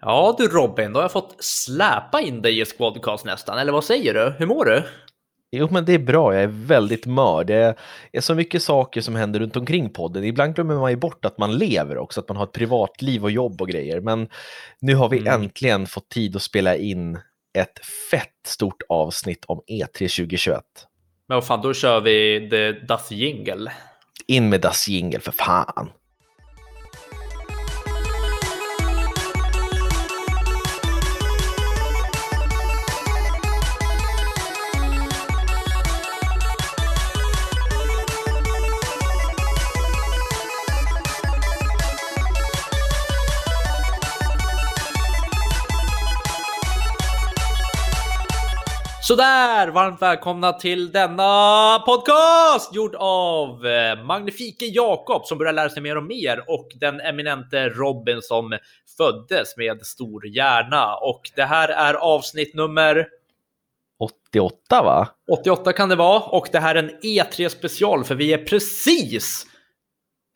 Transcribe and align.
Ja 0.00 0.34
du 0.38 0.48
Robin, 0.48 0.92
då 0.92 0.98
har 0.98 1.04
jag 1.04 1.12
fått 1.12 1.36
släpa 1.44 2.20
in 2.20 2.42
dig 2.42 2.60
i 2.60 2.64
Squadcast 2.64 3.24
nästan, 3.24 3.58
eller 3.58 3.72
vad 3.72 3.84
säger 3.84 4.14
du? 4.14 4.34
Hur 4.38 4.46
mår 4.46 4.64
du? 4.64 4.82
Jo, 5.50 5.68
men 5.70 5.84
det 5.84 5.92
är 5.92 5.98
bra. 5.98 6.34
Jag 6.34 6.42
är 6.42 6.66
väldigt 6.66 7.06
mör. 7.06 7.44
Det 7.44 7.74
är 8.12 8.20
så 8.20 8.34
mycket 8.34 8.62
saker 8.62 9.00
som 9.00 9.14
händer 9.14 9.40
runt 9.40 9.56
omkring 9.56 9.90
podden. 9.90 10.24
Ibland 10.24 10.54
glömmer 10.54 10.74
man 10.74 10.90
ju 10.90 10.96
bort 10.96 11.24
att 11.24 11.38
man 11.38 11.58
lever 11.58 11.98
också, 11.98 12.20
att 12.20 12.28
man 12.28 12.36
har 12.36 12.44
ett 12.44 12.52
privatliv 12.52 13.24
och 13.24 13.30
jobb 13.30 13.62
och 13.62 13.68
grejer. 13.68 14.00
Men 14.00 14.28
nu 14.80 14.94
har 14.94 15.08
vi 15.08 15.18
mm. 15.18 15.42
äntligen 15.42 15.86
fått 15.86 16.08
tid 16.08 16.36
att 16.36 16.42
spela 16.42 16.76
in 16.76 17.18
ett 17.58 17.86
fett 18.10 18.46
stort 18.46 18.82
avsnitt 18.88 19.44
om 19.46 19.60
E3 19.68 19.92
2021. 19.92 20.62
Men 21.28 21.34
vad 21.34 21.46
fan, 21.46 21.62
då 21.62 21.74
kör 21.74 22.00
vi 22.00 22.48
The 22.50 22.72
Das 22.72 23.10
Jingle. 23.10 23.72
In 24.26 24.48
med 24.48 24.60
Das 24.60 24.88
Jingle, 24.88 25.20
för 25.20 25.32
fan. 25.32 25.90
Sådär, 49.08 49.68
varmt 49.68 50.02
välkomna 50.02 50.52
till 50.52 50.92
denna 50.92 51.78
podcast 51.86 52.74
gjord 52.74 52.94
av 52.98 53.66
eh, 53.66 54.04
magnifike 54.04 54.66
Jakob 54.66 55.24
som 55.24 55.38
börjar 55.38 55.52
lära 55.52 55.68
sig 55.68 55.82
mer 55.82 55.96
och 55.96 56.02
mer 56.02 56.44
och 56.46 56.68
den 56.74 57.00
eminente 57.00 57.68
Robin 57.68 58.22
som 58.22 58.58
föddes 58.96 59.56
med 59.56 59.86
stor 59.86 60.26
hjärna. 60.26 60.96
Och 60.96 61.20
det 61.36 61.44
här 61.44 61.68
är 61.68 61.94
avsnitt 61.94 62.54
nummer 62.54 63.06
88 63.98 64.82
va? 64.82 65.08
88 65.32 65.72
kan 65.72 65.88
det 65.88 65.96
vara 65.96 66.20
och 66.20 66.48
det 66.52 66.58
här 66.58 66.74
är 66.74 66.82
en 66.82 66.90
E3 66.90 67.48
special 67.48 68.04
för 68.04 68.14
vi 68.14 68.32
är 68.32 68.38
precis 68.38 69.46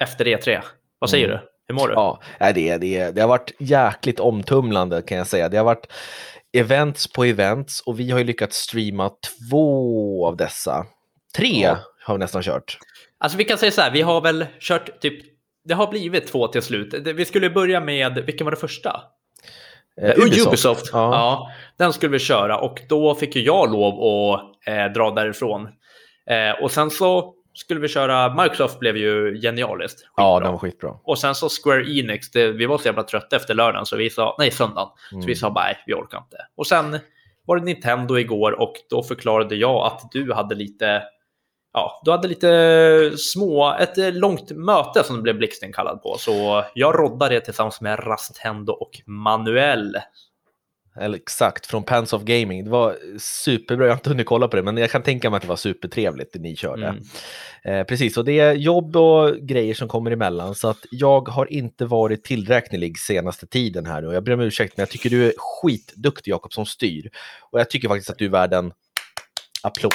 efter 0.03 0.25
E3. 0.25 0.61
Vad 0.99 1.11
säger 1.11 1.29
mm. 1.29 1.37
du? 1.37 1.49
Hur 1.67 1.75
mår 1.75 1.89
du? 1.89 1.95
Ja, 1.95 2.21
det, 2.39 2.77
det, 2.77 3.11
det 3.11 3.21
har 3.21 3.29
varit 3.29 3.53
jäkligt 3.59 4.21
omtumlande 4.21 5.03
kan 5.03 5.19
jag 5.19 5.27
säga. 5.27 5.49
Det 5.49 5.57
har 5.57 5.65
varit 5.65 5.87
events 6.53 7.13
på 7.13 7.25
events 7.25 7.81
och 7.81 8.01
vi 8.01 8.11
har 8.11 8.19
ju 8.19 8.25
lyckats 8.25 8.57
streama 8.57 9.11
två 9.51 10.27
av 10.27 10.37
dessa. 10.37 10.87
Tre 11.37 11.63
ja. 11.63 11.79
har 12.05 12.15
vi 12.15 12.19
nästan 12.19 12.43
kört. 12.43 12.79
Alltså 13.19 13.39
vi 13.39 13.45
kan 13.45 13.59
säga 13.59 13.73
så 13.73 13.81
här, 13.81 13.91
vi 13.91 14.03
har 14.03 14.21
väl 14.21 14.47
kört 14.61 15.01
typ, 15.01 15.23
det 15.65 15.75
har 15.75 15.87
blivit 15.91 16.27
två 16.27 16.49
till 16.49 16.63
slut. 16.63 16.95
Vi 16.95 17.25
skulle 17.25 17.51
börja 17.51 17.81
med, 17.81 18.23
vilken 18.27 18.45
var 18.45 18.51
det 18.51 18.57
första? 18.57 19.01
Eh, 20.01 20.19
Ubisoft. 20.19 20.47
Ubisoft. 20.47 20.91
Ja. 20.93 21.13
ja. 21.13 21.51
den 21.79 21.93
skulle 21.93 22.13
vi 22.13 22.19
köra 22.19 22.59
och 22.59 22.81
då 22.89 23.15
fick 23.15 23.37
ju 23.37 23.43
jag 23.43 23.73
lov 23.73 23.95
att 24.03 24.41
eh, 24.67 24.93
dra 24.93 25.11
därifrån. 25.11 25.69
Eh, 26.31 26.63
och 26.63 26.71
sen 26.71 26.91
så 26.91 27.35
skulle 27.55 27.81
vi 27.81 27.89
köra, 27.89 28.43
Microsoft 28.43 28.79
blev 28.79 28.97
ju 28.97 29.41
genialiskt. 29.41 29.99
Skitbra. 29.99 30.25
Ja, 30.25 30.41
den 30.41 30.53
var 30.53 30.59
skitbra. 30.59 30.97
Och 31.05 31.19
sen 31.19 31.35
så 31.35 31.49
Square 31.49 31.99
Enix, 31.99 32.31
det, 32.31 32.53
vi 32.53 32.67
var 32.67 32.79
så 32.79 32.87
jävla 32.87 33.03
trötta 33.03 33.37
efter 33.37 33.55
lördagen 33.55 33.87
så 33.87 33.97
vi 33.97 34.11
sa, 34.11 34.37
nej 34.39 34.51
söndagen, 34.51 34.89
mm. 35.13 35.23
så 35.23 35.27
vi 35.27 35.33
mm. 35.33 35.37
sa 35.37 35.53
nej, 35.53 35.79
vi 35.87 35.95
orkar 35.95 36.19
inte. 36.19 36.37
Och 36.57 36.67
sen 36.67 36.99
var 37.47 37.57
det 37.57 37.65
Nintendo 37.65 38.19
igår 38.19 38.61
och 38.61 38.75
då 38.91 39.03
förklarade 39.03 39.55
jag 39.55 39.87
att 39.87 40.13
du 40.13 40.33
hade 40.33 40.55
lite, 40.55 41.03
ja, 41.73 42.01
du 42.05 42.11
hade 42.11 42.29
lite 42.29 43.13
små, 43.19 43.77
ett 43.81 44.15
långt 44.15 44.51
möte 44.51 45.05
som 45.05 45.17
du 45.17 45.23
blev 45.23 45.37
blixten 45.37 45.73
kallad 45.73 46.03
på. 46.03 46.17
Så 46.19 46.65
jag 46.75 46.99
roddade 46.99 47.35
det 47.35 47.41
tillsammans 47.41 47.81
med 47.81 48.07
Rastendo 48.07 48.73
och 48.73 48.91
Manuel 49.07 49.97
eller 51.01 51.19
exakt, 51.19 51.67
från 51.67 51.83
Pants 51.83 52.13
of 52.13 52.23
Gaming. 52.23 52.65
Det 52.65 52.71
var 52.71 52.97
superbra, 53.19 53.87
jag 53.87 53.93
har 53.93 53.97
inte 53.97 54.11
hunnit 54.11 54.27
kolla 54.27 54.49
på 54.49 54.57
det, 54.57 54.63
men 54.63 54.77
jag 54.77 54.91
kan 54.91 55.03
tänka 55.03 55.31
mig 55.31 55.37
att 55.37 55.43
det 55.43 55.49
var 55.49 55.57
supertrevligt 55.57 56.33
det 56.33 56.39
ni 56.39 56.57
körde. 56.57 56.87
Mm. 56.87 57.05
Eh, 57.65 57.87
precis, 57.87 58.17
och 58.17 58.25
det 58.25 58.41
är 58.41 58.53
jobb 58.53 58.97
och 58.97 59.37
grejer 59.37 59.75
som 59.75 59.89
kommer 59.89 60.11
emellan, 60.11 60.55
så 60.55 60.69
att 60.69 60.87
jag 60.91 61.29
har 61.29 61.53
inte 61.53 61.85
varit 61.85 62.25
tillräknelig 62.25 62.99
senaste 62.99 63.47
tiden 63.47 63.87
här 63.87 64.05
och 64.07 64.15
jag 64.15 64.25
ber 64.25 64.33
om 64.33 64.41
ursäkt, 64.41 64.77
men 64.77 64.83
jag 64.83 64.91
tycker 64.91 65.11
du 65.11 65.27
är 65.27 65.33
skitduktig 65.37 66.31
Jakob 66.31 66.53
som 66.53 66.67
styr. 66.67 67.11
Och 67.51 67.61
jag 67.61 67.71
tycker 67.71 67.89
faktiskt 67.89 68.11
att 68.11 68.19
du 68.19 68.25
är 68.25 68.31
värd 68.31 68.53
en 68.53 68.73
applåd. 69.63 69.93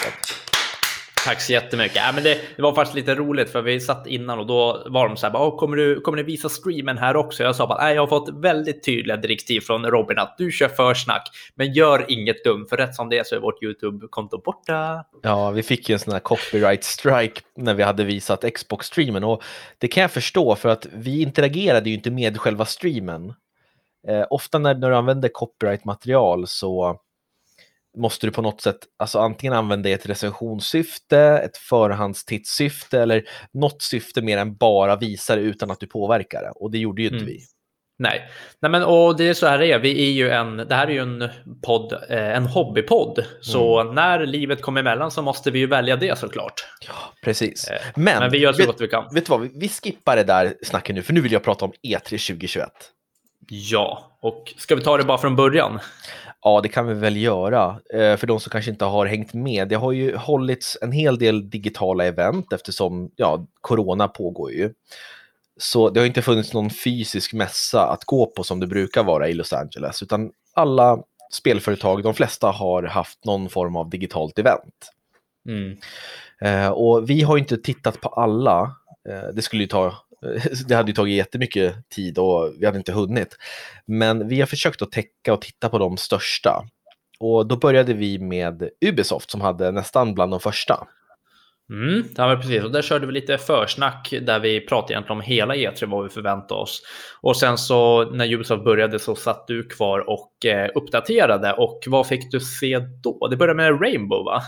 Tack 1.28 1.42
så 1.42 1.54
jättemycket. 1.54 1.96
Ja, 1.96 2.12
men 2.14 2.24
det, 2.24 2.38
det, 2.56 2.62
var 2.62 2.74
faktiskt 2.74 2.96
lite 2.96 3.16
roligt 3.16 3.50
för 3.50 3.62
vi 3.62 3.80
satt 3.80 4.08
innan 4.08 4.40
och 4.40 4.48
då 4.48 4.84
var 4.90 5.08
de 5.08 5.18
så 5.18 5.28
här, 5.28 5.58
kommer, 5.58 5.78
du, 5.78 6.02
kommer 6.02 6.18
du 6.18 6.24
visa 6.24 6.50
streamen 6.50 6.98
här 6.98 7.16
också? 7.16 7.44
Jag 7.44 7.56
sa 7.56 7.68
bara, 7.68 7.84
nej, 7.84 7.96
jag 7.96 8.02
har 8.02 8.08
fått 8.08 8.30
väldigt 8.30 8.86
tydliga 8.86 9.18
direktiv 9.18 9.62
från 9.62 9.86
Robin 9.86 10.20
att 10.20 10.36
du 10.38 10.52
kör 10.52 10.68
försnack, 10.68 11.30
men 11.56 11.74
gör 11.74 12.06
inget 12.08 12.44
dumt, 12.44 12.66
för 12.70 12.78
rätt 12.78 12.96
som 12.96 13.10
det 13.10 13.18
är 13.18 13.24
så 13.24 13.36
är 13.36 13.40
vårt 13.40 13.64
YouTube-konto 13.64 14.42
borta. 14.46 15.06
Ja, 15.22 15.52
vi 15.52 15.64
fick 15.64 15.90
ju 15.90 15.94
en 15.94 16.00
sån 16.00 16.14
här 16.14 16.20
copyright 16.20 16.84
strike 16.84 17.42
när 17.56 17.74
vi 17.74 17.84
hade 17.84 18.04
visat 18.04 18.46
Xbox-streamen 18.54 19.24
och 19.24 19.44
det 19.78 19.88
kan 19.88 20.02
jag 20.02 20.12
förstå 20.12 20.56
för 20.56 20.70
att 20.70 20.88
vi 20.94 21.22
interagerade 21.22 21.90
ju 21.90 21.96
inte 21.96 22.12
med 22.12 22.38
själva 22.38 22.66
streamen. 22.66 23.34
Eh, 24.08 24.26
ofta 24.30 24.60
när, 24.60 24.76
när 24.76 24.90
du 24.90 24.96
använder 24.96 25.30
copyright-material 25.30 26.48
så 26.48 27.00
måste 27.98 28.28
du 28.28 28.32
på 28.32 28.42
något 28.42 28.62
sätt 28.62 28.78
alltså 28.98 29.20
antingen 29.20 29.54
använda 29.54 29.90
ett 29.90 30.06
recensionssyfte, 30.06 31.20
ett 31.20 31.58
förhandstittsyfte 31.58 33.02
eller 33.02 33.24
något 33.54 33.82
syfte 33.82 34.22
mer 34.22 34.38
än 34.38 34.56
bara 34.56 34.96
visa 34.96 35.36
det 35.36 35.42
utan 35.42 35.72
att 35.72 35.80
du 35.80 35.88
påverkar 35.88 36.42
det. 36.42 36.50
Och 36.50 36.72
det 36.72 36.78
gjorde 36.78 37.02
ju 37.02 37.08
inte 37.08 37.18
mm. 37.18 37.28
vi. 37.28 37.40
Nej. 38.00 38.30
Nej, 38.60 38.72
men 38.72 38.84
och 38.84 39.18
det 39.18 39.30
är 39.30 39.34
så 39.34 39.48
här 39.48 39.58
det 39.58 39.72
är. 39.72 39.80
Vi 39.80 40.08
är 40.08 40.12
ju 40.12 40.30
en, 40.30 40.58
det 40.58 40.76
här 40.76 40.88
är 40.88 40.92
ju 40.92 41.02
en 41.02 41.30
podd, 41.64 41.94
eh, 42.10 42.36
en 42.36 42.46
hobbypodd. 42.46 43.26
Så 43.42 43.80
mm. 43.80 43.96
när 43.96 44.26
livet 44.26 44.62
kommer 44.62 44.80
emellan 44.80 45.12
så 45.12 45.22
måste 45.22 45.52
vi 45.52 45.60
ju 45.60 45.68
välja 45.68 45.96
det 45.96 46.20
såklart. 46.20 46.54
Ja, 46.88 46.94
precis. 47.24 47.68
Eh, 47.68 47.82
men, 47.96 48.20
men, 48.20 48.32
vi 48.32 48.38
gör 48.38 48.54
så 48.54 48.58
vet, 48.58 48.68
gott 48.68 48.82
vi 48.82 48.88
kan. 48.88 49.14
Vet 49.14 49.26
du 49.26 49.30
vad, 49.30 49.42
vi, 49.42 49.52
vi 49.56 49.70
skippar 49.70 50.16
det 50.16 50.24
där 50.24 50.54
snacket 50.64 50.96
nu, 50.96 51.04
för 51.04 51.14
nu 51.14 51.22
vill 51.22 51.32
jag 51.32 51.44
prata 51.44 51.66
om 51.66 51.72
E3 51.84 52.04
2021. 52.04 52.70
Ja, 53.50 54.18
och 54.22 54.54
ska 54.58 54.76
vi 54.76 54.84
ta 54.84 54.98
det 54.98 55.04
bara 55.04 55.18
från 55.18 55.36
början? 55.36 55.80
Ja, 56.48 56.62
det 56.62 56.70
kan 56.70 56.88
vi 56.88 56.94
väl 56.94 57.18
göra. 57.18 57.80
Eh, 57.94 58.18
för 58.18 58.28
de 58.28 58.40
som 58.40 58.50
kanske 58.50 58.72
inte 58.72 58.86
har 58.86 59.06
hängt 59.06 59.34
med. 59.34 59.68
Det 59.68 59.76
har 59.76 59.92
ju 59.92 60.16
hållits 60.16 60.78
en 60.82 60.92
hel 60.92 61.18
del 61.18 61.50
digitala 61.50 62.06
event 62.06 62.54
eftersom 62.54 63.12
ja, 63.16 63.46
corona 63.62 64.08
pågår 64.08 64.52
ju. 64.52 64.74
Så 65.58 65.90
det 65.90 66.00
har 66.00 66.08
inte 66.08 66.22
funnits 66.22 66.54
någon 66.54 66.70
fysisk 66.70 67.34
mässa 67.34 67.88
att 67.88 68.04
gå 68.04 68.26
på 68.26 68.44
som 68.44 68.60
det 68.60 68.68
brukar 68.68 69.04
vara 69.04 69.30
i 69.30 69.34
Los 69.34 69.54
Angeles, 69.54 70.04
utan 70.04 70.32
alla 70.54 71.00
spelföretag, 71.32 72.04
de 72.04 72.14
flesta 72.14 72.48
har 72.48 72.84
haft 72.84 73.26
någon 73.26 73.50
form 73.50 73.76
av 73.76 73.90
digitalt 73.90 74.40
event. 74.40 74.92
Mm. 75.50 75.78
Eh, 76.42 76.70
och 76.70 77.10
vi 77.10 77.22
har 77.22 77.38
inte 77.38 77.58
tittat 77.58 78.02
på 78.02 78.10
alla. 78.10 78.76
Eh, 79.10 79.34
det 79.34 79.42
skulle 79.42 79.64
ju 79.64 79.68
ta 79.68 79.96
det 80.68 80.76
hade 80.76 80.92
ju 80.92 80.96
tagit 80.96 81.16
jättemycket 81.16 81.90
tid 81.90 82.18
och 82.18 82.54
vi 82.60 82.66
hade 82.66 82.78
inte 82.78 82.92
hunnit. 82.92 83.38
Men 83.86 84.28
vi 84.28 84.40
har 84.40 84.48
försökt 84.48 84.82
att 84.82 84.92
täcka 84.92 85.34
och 85.34 85.42
titta 85.42 85.70
på 85.70 85.78
de 85.78 85.98
största. 85.98 86.64
Och 87.20 87.48
då 87.48 87.58
började 87.58 87.94
vi 87.94 88.20
med 88.20 88.70
Ubisoft 88.86 89.32
som 89.32 89.42
hade 89.42 89.72
nästan 89.72 90.14
bland 90.14 90.32
de 90.32 90.40
första. 90.40 90.88
Mm, 91.70 92.04
ja, 92.18 92.36
precis. 92.42 92.64
Och 92.64 92.72
där 92.72 92.82
körde 92.82 93.08
vi 93.08 93.14
lite 93.14 93.38
försnack 93.38 94.14
där 94.22 94.40
vi 94.40 94.62
pratade 94.62 94.94
egentligen 94.94 95.18
om 95.18 95.22
hela 95.22 95.56
E3, 95.56 95.86
vad 95.86 96.04
vi 96.04 96.10
förväntade 96.10 96.62
oss. 96.62 96.82
Och 97.22 97.38
sen 97.38 97.58
så 97.58 98.10
när 98.12 98.34
Ubisoft 98.34 98.64
började 98.64 99.00
så 99.00 99.16
satt 99.16 99.48
du 99.48 99.64
kvar 99.64 100.10
och 100.10 100.46
eh, 100.46 100.70
uppdaterade. 100.76 101.54
Och 101.54 101.80
vad 101.88 102.08
fick 102.08 102.32
du 102.32 102.40
se 102.40 102.80
då? 103.04 103.28
Det 103.28 103.38
började 103.38 103.58
med 103.58 103.82
Rainbow 103.82 104.26
va? 104.26 104.42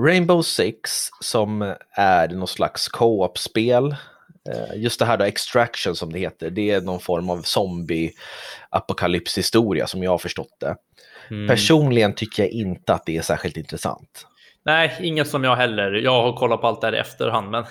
Rainbow 0.00 0.42
Six 0.42 1.08
som 1.20 1.74
är 1.96 2.28
någon 2.28 2.48
slags 2.48 2.88
co-op-spel 2.88 3.96
just 4.74 4.98
det 4.98 5.04
här 5.04 5.16
då, 5.16 5.24
extraction 5.24 5.96
som 5.96 6.12
det 6.12 6.18
heter, 6.18 6.50
det 6.50 6.70
är 6.70 6.80
någon 6.80 7.00
form 7.00 7.30
av 7.30 7.42
zombie-apokalypshistoria 7.42 9.86
som 9.86 10.02
jag 10.02 10.10
har 10.10 10.18
förstått 10.18 10.56
det. 10.60 10.76
Mm. 11.30 11.48
Personligen 11.48 12.14
tycker 12.14 12.42
jag 12.42 12.52
inte 12.52 12.94
att 12.94 13.06
det 13.06 13.16
är 13.16 13.22
särskilt 13.22 13.56
intressant. 13.56 14.26
Nej, 14.64 14.96
inget 15.00 15.28
som 15.28 15.44
jag 15.44 15.56
heller. 15.56 15.92
Jag 15.92 16.22
har 16.22 16.32
kollat 16.32 16.60
på 16.60 16.66
allt 16.66 16.80
det 16.80 16.86
här 16.86 16.94
i 16.94 16.98
efterhand, 16.98 17.50
men 17.50 17.64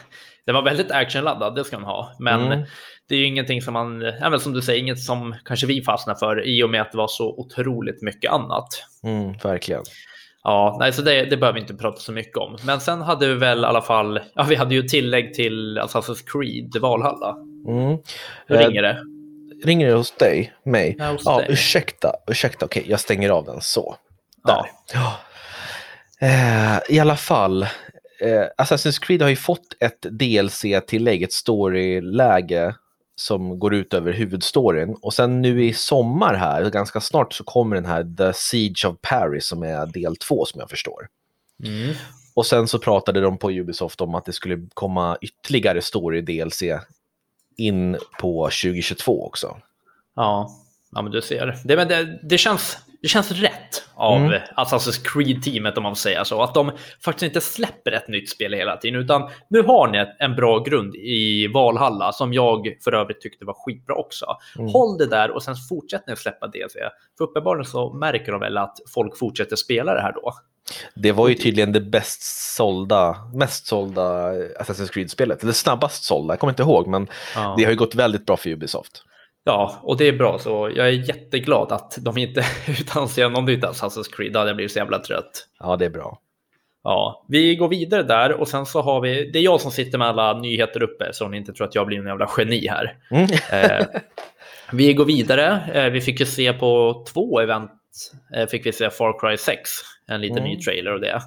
det 0.46 0.52
var 0.52 0.62
väldigt 0.62 0.92
actionladdad, 0.92 1.56
det 1.56 1.64
ska 1.64 1.80
man 1.80 1.90
ha. 1.90 2.16
Men 2.20 2.42
mm. 2.42 2.64
det 3.10 3.16
är 3.16 3.20
ju 3.20 3.26
ingenting 3.26 3.62
som 3.62 3.74
man, 3.74 4.02
ja, 4.02 4.40
som 4.40 4.54
du 4.54 4.62
säger, 4.62 4.80
inget 4.80 5.00
som 5.00 5.36
kanske 5.46 5.68
vi 5.68 5.82
fastnar 5.82 6.16
för 6.16 6.48
i 6.48 6.64
och 6.64 6.70
med 6.70 6.82
att 6.82 6.92
det 6.92 6.98
var 6.98 7.08
så 7.08 7.36
otroligt 7.38 8.02
mycket 8.02 8.32
annat. 8.32 8.68
Mm, 9.04 9.34
verkligen. 9.44 9.84
Ja, 10.44 10.78
nej, 10.80 10.94
så 10.94 11.02
det, 11.02 11.26
det 11.26 11.38
behöver 11.38 11.54
vi 11.54 11.62
inte 11.62 11.74
prata 11.74 12.00
så 12.00 12.12
mycket 12.12 12.38
om. 12.38 12.58
Men 12.66 12.80
sen 12.80 13.02
hade 13.02 13.28
vi 13.28 13.34
väl 13.34 13.60
i 13.64 13.66
alla 13.66 13.82
fall, 13.82 14.20
ja, 14.36 14.44
vi 14.44 14.56
hade 14.56 14.76
ju 14.76 14.84
tillägg 14.84 15.34
till 15.34 15.80
Assassin's 15.80 16.24
Creed 16.26 16.82
Valhalla. 16.82 17.36
Mm. 17.68 17.98
Hur 18.48 18.58
ringer 18.58 18.82
det? 18.82 18.90
Eh, 18.90 19.66
ringer 19.66 19.88
det 19.88 19.94
hos 19.94 20.12
dig? 20.12 20.54
Mig? 20.66 20.96
Ja, 21.00 21.12
hos 21.12 21.22
ja 21.26 21.38
dig. 21.38 21.48
ursäkta, 21.50 22.12
ursäkta, 22.28 22.66
okej, 22.66 22.84
jag 22.88 23.00
stänger 23.00 23.30
av 23.30 23.46
den 23.46 23.62
så. 23.62 23.96
Ja. 24.44 24.68
Eh, 26.22 26.96
I 26.96 27.00
alla 27.00 27.16
fall, 27.16 27.64
eh, 27.64 28.46
Assassin's 28.58 29.02
Creed 29.02 29.22
har 29.22 29.30
ju 29.30 29.36
fått 29.36 29.68
ett 29.80 30.02
DLC-tillägg, 30.02 31.24
ett 31.24 31.34
storyläge 31.34 32.76
som 33.16 33.60
går 33.60 33.74
ut 33.74 33.94
över 33.94 34.14
huvudstoryn. 34.14 34.96
Och 35.02 35.14
sen 35.14 35.42
nu 35.42 35.66
i 35.66 35.74
sommar 35.74 36.34
här, 36.34 36.70
ganska 36.70 37.02
snart, 37.02 37.34
så 37.34 37.44
kommer 37.44 37.76
den 37.76 37.86
här 37.86 38.16
The 38.18 38.34
Siege 38.34 38.86
of 38.88 38.96
Paris 39.02 39.48
som 39.48 39.64
är 39.64 39.86
del 39.86 40.16
två 40.16 40.46
som 40.46 40.60
jag 40.60 40.70
förstår. 40.70 41.08
Mm. 41.64 41.96
Och 42.34 42.46
sen 42.46 42.68
så 42.68 42.80
pratade 42.80 43.22
de 43.22 43.38
på 43.38 43.52
Ubisoft 43.52 44.02
om 44.02 44.16
att 44.16 44.26
det 44.26 44.34
skulle 44.34 44.68
komma 44.74 45.18
ytterligare 45.22 45.80
story-DLC 45.80 46.80
in 47.58 47.98
på 48.20 48.46
2022 48.46 49.26
också. 49.26 49.58
Ja, 50.16 50.50
ja 50.92 51.02
men 51.02 51.12
du 51.12 51.22
ser. 51.22 51.62
Det, 51.66 51.76
men 51.76 51.88
det, 51.88 52.20
det, 52.24 52.38
känns, 52.38 52.78
det 53.04 53.10
känns 53.10 53.32
rätt 53.32 53.84
av 53.96 54.18
Mm. 54.18 54.42
Assassin's 54.56 55.04
Creed-teamet 55.06 55.78
om 55.78 55.84
man 55.84 55.96
säger 55.96 56.24
så. 56.24 56.42
Att 56.42 56.54
de 56.54 56.72
faktiskt 57.06 57.24
inte 57.24 57.42
släpper 57.42 57.92
ett 57.92 58.08
nytt 58.08 58.30
spel 58.30 58.54
hela 58.54 58.78
tiden. 58.78 59.00
Utan 59.02 59.30
nu 59.50 59.62
har 59.62 59.88
ni 59.88 60.06
en 60.20 60.36
bra 60.36 60.60
grund 60.60 60.96
i 60.96 61.48
Valhalla 61.48 62.12
som 62.12 62.34
jag 62.34 62.68
för 62.84 62.94
övrigt 62.94 63.22
tyckte 63.22 63.46
var 63.46 63.54
skitbra 63.66 63.96
också. 63.96 64.26
Mm. 64.60 64.72
Håll 64.72 64.98
det 64.98 65.06
där 65.06 65.32
och 65.32 65.44
sen 65.44 65.56
fortsätter 65.70 66.04
ni 66.08 66.14
att 66.14 66.20
släppa 66.20 66.48
DLC. 66.48 66.74
För 67.18 67.24
uppenbarligen 67.24 67.66
så 67.66 67.94
märker 67.94 68.32
de 68.32 68.42
väl 68.42 68.58
att 68.58 68.78
folk 68.94 69.18
fortsätter 69.18 69.56
spela 69.56 69.94
det 69.94 70.02
här 70.02 70.14
då. 70.14 70.34
Det 70.96 71.12
var 71.12 71.28
ju 71.28 71.36
tydligen 71.36 71.72
det 71.72 71.82
bäst 71.82 72.22
sålda, 72.56 73.16
mest 73.34 73.66
sålda 73.68 74.32
Assassin's 74.34 74.92
Creed-spelet. 74.94 75.44
Eller 75.44 75.54
snabbast 75.54 76.04
sålda, 76.04 76.34
jag 76.34 76.40
kommer 76.40 76.52
inte 76.54 76.64
ihåg, 76.64 76.88
men 76.88 77.08
Ja. 77.36 77.54
det 77.58 77.64
har 77.64 77.72
ju 77.72 77.78
gått 77.78 77.96
väldigt 77.96 78.26
bra 78.26 78.38
för 78.38 78.50
Ubisoft. 78.50 79.04
Ja, 79.46 79.80
och 79.84 79.98
det 79.98 80.08
är 80.08 80.14
bra. 80.14 80.40
Så 80.40 80.72
jag 80.76 80.88
är 80.88 80.92
jätteglad 80.92 81.72
att 81.72 81.98
de 82.02 82.18
inte 82.18 82.44
utannonserar 82.82 83.30
någon 83.30 83.46
nytt 83.46 83.64
Assassin's 83.64 84.16
Creed. 84.16 84.34
Då 84.34 84.40
hade 84.40 84.50
jag 84.50 84.56
blivit 84.56 84.72
så 84.72 84.80
jävla 84.80 85.00
trött. 85.00 85.48
Ja, 85.60 85.76
det 85.76 85.86
är 85.86 85.90
bra. 85.90 86.20
Ja, 86.84 87.26
vi 87.30 87.56
går 87.56 87.68
vidare 87.68 88.04
där 88.04 88.32
och 88.34 88.48
sen 88.48 88.66
så 88.66 88.82
har 88.82 89.02
vi, 89.02 89.32
det 89.32 89.40
är 89.40 89.44
jag 89.44 89.62
som 89.62 89.72
sitter 89.72 89.98
med 89.98 90.08
alla 90.08 90.34
nyheter 90.40 90.84
uppe 90.84 91.10
så 91.14 91.28
ni 91.28 91.38
inte 91.38 91.54
tror 91.54 91.68
att 91.68 91.76
jag 91.76 91.88
blir 91.88 92.00
en 92.00 92.08
jävla 92.08 92.30
geni 92.38 92.68
här. 92.68 92.98
Mm. 93.12 93.28
Eh, 93.52 93.86
vi 94.72 94.94
går 94.94 95.06
vidare, 95.06 95.72
eh, 95.74 95.92
vi 95.92 96.02
fick 96.02 96.20
ju 96.20 96.26
se 96.26 96.54
på 96.54 97.04
två 97.14 97.40
event, 97.40 97.72
eh, 98.36 98.48
fick 98.48 98.66
vi 98.66 98.72
se 98.72 98.90
Far 98.90 99.20
Cry 99.20 99.38
6, 99.38 99.70
en 100.08 100.22
liten 100.22 100.38
Mm. 100.38 100.50
ny 100.50 100.60
trailer 100.60 100.92
av 100.92 101.00
det. 101.00 101.22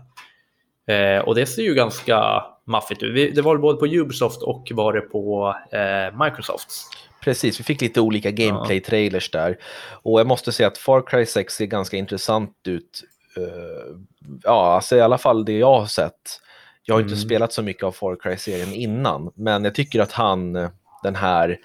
Eh, 0.95 1.21
och 1.21 1.35
det 1.35 1.47
ser 1.47 1.63
ju 1.63 1.75
ganska 1.75 2.45
maffigt 2.67 3.03
ut. 3.03 3.15
Vi, 3.15 3.31
det 3.31 3.43
var 3.43 3.57
både 3.57 3.79
på 3.79 3.87
Ubisoft 3.87 4.43
och 4.43 4.69
var 4.75 4.93
det 4.93 5.01
på 5.01 5.55
eh, 5.73 6.25
Microsoft. 6.25 6.71
Precis, 7.27 7.61
vi 7.61 7.65
fick 7.65 7.81
lite 7.81 8.01
olika 8.01 8.31
gameplay-trailers 8.31 9.33
där. 9.33 9.59
Och 10.03 10.21
jag 10.21 10.27
måste 10.27 10.53
säga 10.53 10.67
att 10.69 10.79
Far 10.79 11.03
Cry 11.07 11.27
6 11.27 11.55
ser 11.55 11.67
ganska 11.67 11.97
intressant 11.97 12.53
ut. 12.67 13.03
Eh, 13.37 13.97
ja, 14.43 14.75
alltså 14.75 14.97
i 14.97 15.01
alla 15.01 15.19
fall 15.19 15.45
det 15.45 15.53
jag 15.59 15.79
har 15.81 15.87
sett. 15.87 16.41
Jag 16.85 16.95
har 16.95 17.01
inte 17.01 17.13
Mm. 17.15 17.25
spelat 17.25 17.53
så 17.53 17.63
mycket 17.63 17.83
av 17.83 17.93
Far 17.93 18.17
Cry-serien 18.23 18.73
innan, 18.73 19.31
men 19.35 19.65
jag 19.65 19.75
tycker 19.75 20.01
att 20.01 20.13
han, 20.13 20.53
den 21.03 21.17
här 21.17 21.59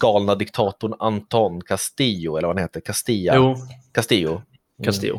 galna 0.00 0.34
diktatorn 0.34 0.94
Anton 0.98 1.60
Castillo, 1.60 2.36
eller 2.36 2.48
vad 2.48 2.56
han 2.56 2.62
heter, 2.64 2.80
Castilla, 2.80 3.32
Jo, 3.36 3.56
Castillo. 3.92 4.30
Mm. 4.30 4.42
Castillo. 4.84 5.18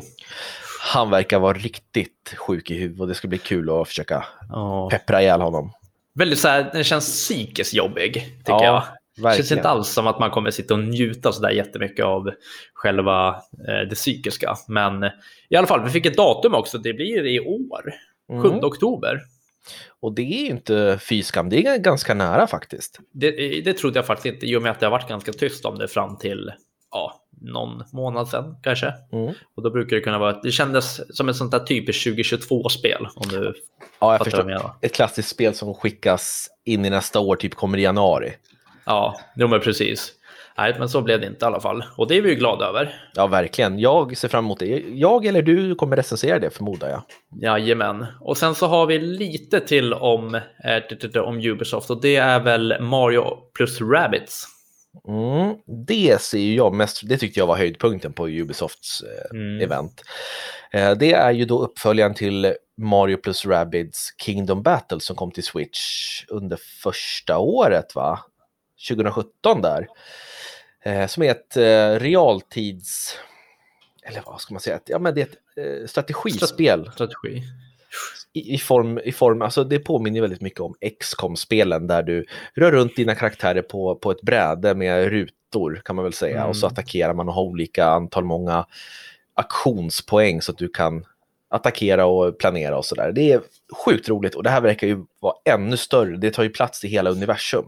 Han 0.80 1.10
verkar 1.10 1.38
vara 1.38 1.58
riktigt 1.58 2.34
sjuk 2.36 2.70
i 2.70 2.74
huvudet 2.78 3.00
och 3.00 3.08
det 3.08 3.14
ska 3.14 3.28
bli 3.28 3.38
kul 3.38 3.70
att 3.80 3.88
försöka 3.88 4.24
Ja. 4.48 4.88
peppra 4.90 5.22
ihjäl 5.22 5.40
honom. 5.40 5.72
Väldigt 6.14 6.38
så 6.38 6.48
här, 6.48 6.70
den 6.72 6.84
känns 6.84 7.06
psykiskt 7.06 7.74
jobbig, 7.74 8.12
tycker 8.14 8.52
Ja, 8.52 8.64
jag. 8.64 8.82
Det 9.16 9.22
känns 9.22 9.38
verkligen. 9.38 9.58
inte 9.58 9.68
alls 9.68 9.88
som 9.88 10.06
att 10.06 10.18
man 10.20 10.30
kommer 10.30 10.50
sitta 10.50 10.74
och 10.74 10.80
njuta 10.80 11.32
så 11.32 11.42
där 11.42 11.50
jättemycket 11.50 12.04
av 12.04 12.30
själva 12.74 13.28
eh, 13.68 13.88
det 13.88 13.94
psykiska. 13.94 14.56
Men 14.68 15.04
i 15.48 15.56
alla 15.56 15.66
fall, 15.66 15.84
vi 15.84 15.90
fick 15.90 16.06
ett 16.06 16.16
datum 16.16 16.54
också. 16.54 16.78
Det 16.78 16.92
blir 16.92 17.26
i 17.26 17.40
år, 17.40 17.82
7 18.42 18.48
Mm. 18.48 18.64
oktober. 18.64 19.20
Och 20.00 20.14
det 20.14 20.22
är 20.22 20.42
ju 20.42 20.46
inte 20.46 20.98
fyskam, 21.02 21.48
det 21.48 21.66
är 21.66 21.78
ganska 21.78 22.14
nära 22.14 22.46
faktiskt. 22.46 23.00
Det, 23.12 23.30
det 23.64 23.72
trodde 23.72 23.98
jag 23.98 24.06
faktiskt 24.06 24.34
inte, 24.34 24.46
i 24.46 24.56
och 24.56 24.62
med 24.62 24.70
att 24.72 24.80
det 24.80 24.86
har 24.86 24.90
varit 24.90 25.08
ganska 25.08 25.32
tyst 25.32 25.64
om 25.64 25.78
det 25.78 25.88
fram 25.88 26.18
till 26.18 26.52
ja, 26.90 27.20
någon 27.40 27.82
månad 27.92 28.28
sedan 28.28 28.56
kanske. 28.62 28.94
Mm. 29.12 29.34
Och 29.56 29.62
då 29.62 29.70
brukar 29.70 29.96
det 29.96 30.02
kunna 30.02 30.18
vara, 30.18 30.40
det 30.42 30.52
kändes 30.52 31.16
som 31.16 31.28
ett 31.28 31.36
sånt 31.36 31.50
där 31.50 31.58
typiskt 31.58 32.06
2022-spel. 32.06 33.08
Om 33.16 33.28
du 33.28 33.54
Ja, 33.98 34.12
jag 34.12 34.24
förstår. 34.24 34.70
Ett 34.80 34.94
klassiskt 34.94 35.28
spel 35.28 35.54
som 35.54 35.74
skickas 35.74 36.48
in 36.64 36.84
i 36.84 36.90
nästa 36.90 37.20
år, 37.20 37.36
typ 37.36 37.54
kommer 37.54 37.78
i 37.78 37.82
januari. 37.82 38.32
Ja, 38.86 39.20
jo 39.36 39.48
men 39.48 39.60
precis. 39.60 40.12
Nej, 40.58 40.74
men 40.78 40.88
så 40.88 41.02
blev 41.02 41.20
det 41.20 41.26
inte 41.26 41.44
i 41.44 41.46
alla 41.46 41.60
fall. 41.60 41.84
Och 41.96 42.08
det 42.08 42.16
är 42.16 42.22
vi 42.22 42.28
ju 42.28 42.34
glada 42.34 42.66
över. 42.66 42.94
Ja, 43.14 43.26
verkligen. 43.26 43.78
Jag 43.78 44.16
ser 44.16 44.28
fram 44.28 44.44
emot 44.44 44.58
det. 44.58 44.66
Jag 44.88 45.26
eller 45.26 45.42
du 45.42 45.74
kommer 45.74 45.96
recensera 45.96 46.38
det, 46.38 46.50
förmodar 46.50 46.88
jag. 46.88 47.02
Jajamän. 47.42 48.06
Och 48.20 48.36
sen 48.38 48.54
så 48.54 48.66
har 48.66 48.86
vi 48.86 48.98
lite 48.98 49.60
till 49.60 49.94
om, 49.94 50.34
eh, 50.34 51.22
om 51.22 51.40
Ubisoft 51.40 51.90
och 51.90 52.00
det 52.00 52.16
är 52.16 52.40
väl 52.40 52.74
Mario 52.80 53.36
plus 53.56 53.80
Rabbids. 53.80 54.46
Mm. 55.08 55.54
Det 55.86 56.22
ser 56.22 56.38
ju 56.38 56.54
jag 56.54 56.74
mest, 56.74 57.00
det 57.08 57.18
tyckte 57.18 57.40
jag 57.40 57.46
var 57.46 57.56
höjdpunkten 57.56 58.12
på 58.12 58.28
Ubisofts 58.28 59.02
eh, 59.02 59.36
Mm. 59.38 59.60
event. 59.60 60.02
Eh, 60.72 60.90
det 60.92 61.12
är 61.12 61.32
ju 61.32 61.44
då 61.44 61.58
uppföljaren 61.58 62.14
till 62.14 62.54
Mario 62.82 63.16
plus 63.16 63.46
Rabbids 63.46 64.08
Kingdom 64.22 64.62
Battle 64.62 65.00
som 65.00 65.16
kom 65.16 65.30
till 65.30 65.44
Switch 65.44 65.80
under 66.28 66.58
första 66.82 67.38
året, 67.38 67.94
va? 67.94 68.18
2017 68.88 69.62
där. 69.62 69.86
Eh, 70.84 71.06
som 71.06 71.22
är 71.22 71.30
ett 71.30 71.56
eh, 71.56 72.00
realtids... 72.04 73.18
Eller 74.02 74.22
vad 74.26 74.40
ska 74.40 74.54
man 74.54 74.60
säga? 74.60 74.80
Ja, 74.86 74.98
men 74.98 75.14
det 75.14 75.20
är 75.20 75.26
ett 75.26 75.82
eh, 75.82 75.86
strategispel 75.86 76.90
Strategi. 76.94 77.42
i, 78.32 78.54
i, 78.54 78.58
form, 78.58 78.98
i 78.98 79.12
form, 79.12 79.42
alltså 79.42 79.64
det 79.64 79.78
påminner 79.78 80.20
väldigt 80.20 80.40
mycket 80.40 80.60
om 80.60 80.74
XCOM-spelen 81.00 81.86
där 81.86 82.02
du 82.02 82.26
rör 82.54 82.72
runt 82.72 82.96
dina 82.96 83.14
karaktärer 83.14 83.62
på, 83.62 83.94
på 83.96 84.10
ett 84.10 84.22
bräde 84.22 84.74
med 84.74 85.08
rutor 85.08 85.82
kan 85.84 85.96
man 85.96 86.02
väl 86.02 86.12
säga 86.12 86.36
Mm. 86.36 86.48
och 86.48 86.56
så 86.56 86.66
attackerar 86.66 87.14
man 87.14 87.28
och 87.28 87.34
har 87.34 87.42
olika 87.42 87.86
antal 87.86 88.24
många 88.24 88.66
aktionspoäng 89.34 90.42
så 90.42 90.52
att 90.52 90.58
du 90.58 90.68
kan 90.68 91.04
attackera 91.50 92.06
och 92.06 92.38
planera 92.38 92.78
och 92.78 92.84
sådär. 92.84 93.12
Det 93.12 93.32
är 93.32 93.40
sjukt 93.84 94.08
roligt 94.08 94.34
och 94.34 94.42
det 94.42 94.50
här 94.50 94.60
verkar 94.60 94.86
ju 94.86 95.04
vara 95.20 95.34
ännu 95.44 95.76
större. 95.76 96.16
Det 96.16 96.30
tar 96.30 96.42
ju 96.42 96.50
plats 96.50 96.84
i 96.84 96.88
hela 96.88 97.10
universum. 97.10 97.64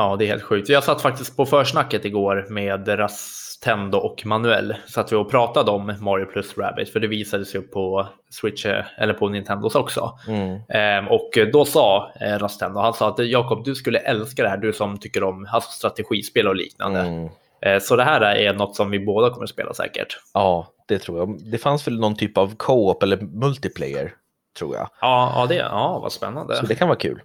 Ja, 0.00 0.16
det 0.16 0.24
är 0.24 0.28
helt 0.28 0.42
sjukt. 0.42 0.68
Jag 0.68 0.84
satt 0.84 1.02
faktiskt 1.02 1.36
på 1.36 1.46
försnacket 1.46 2.04
igår 2.04 2.46
med 2.50 2.98
Rastendo 2.98 3.98
och 3.98 4.26
Manuel. 4.26 4.74
Satt 4.86 5.12
vi 5.12 5.16
och 5.16 5.30
pratade 5.30 5.70
om 5.70 5.96
Mario 6.00 6.24
plus 6.24 6.58
Rabbids 6.58 6.92
för 6.92 7.00
det 7.00 7.06
visade 7.06 7.44
sig 7.44 7.60
upp 7.60 7.72
på 7.72 8.06
Switch 8.30 8.66
eller 8.98 9.14
på 9.14 9.28
Nintendos 9.28 9.74
också. 9.74 10.18
Mm. 10.28 10.60
Ehm, 10.68 11.08
och 11.08 11.30
då 11.52 11.64
sa 11.64 12.12
eh, 12.20 12.38
Rastendo, 12.38 12.80
han 12.80 12.94
sa 12.94 13.08
att 13.08 13.18
Jakob, 13.18 13.64
du 13.64 13.74
skulle 13.74 13.98
älska 13.98 14.42
det 14.42 14.48
här, 14.48 14.56
du 14.56 14.72
som 14.72 14.98
tycker 14.98 15.22
om 15.24 15.48
alltså, 15.52 15.70
strategispel 15.70 16.48
och 16.48 16.56
liknande. 16.56 17.00
Mm. 17.00 17.28
Eh, 17.62 17.80
Så 17.80 17.96
det 17.96 18.04
här 18.04 18.20
är 18.20 18.54
något 18.54 18.76
som 18.76 18.90
vi 18.90 19.00
båda 19.00 19.30
kommer 19.30 19.44
att 19.44 19.50
spela 19.50 19.74
säkert. 19.74 20.16
Ja, 20.34 20.66
det 20.88 20.98
tror 20.98 21.18
jag. 21.18 21.38
Det 21.52 21.58
fanns 21.58 21.86
väl 21.86 22.00
någon 22.00 22.16
typ 22.16 22.38
av 22.38 22.54
co-op 22.56 23.02
eller 23.02 23.16
multiplayer, 23.16 24.12
tror 24.58 24.76
jag. 24.76 24.88
Ja, 25.00 25.32
ja, 25.36 25.46
det, 25.46 25.54
ja 25.54 25.98
vad 26.02 26.12
spännande. 26.12 26.56
Så 26.56 26.66
det 26.66 26.74
kan 26.74 26.88
vara 26.88 26.98
kul. 26.98 27.20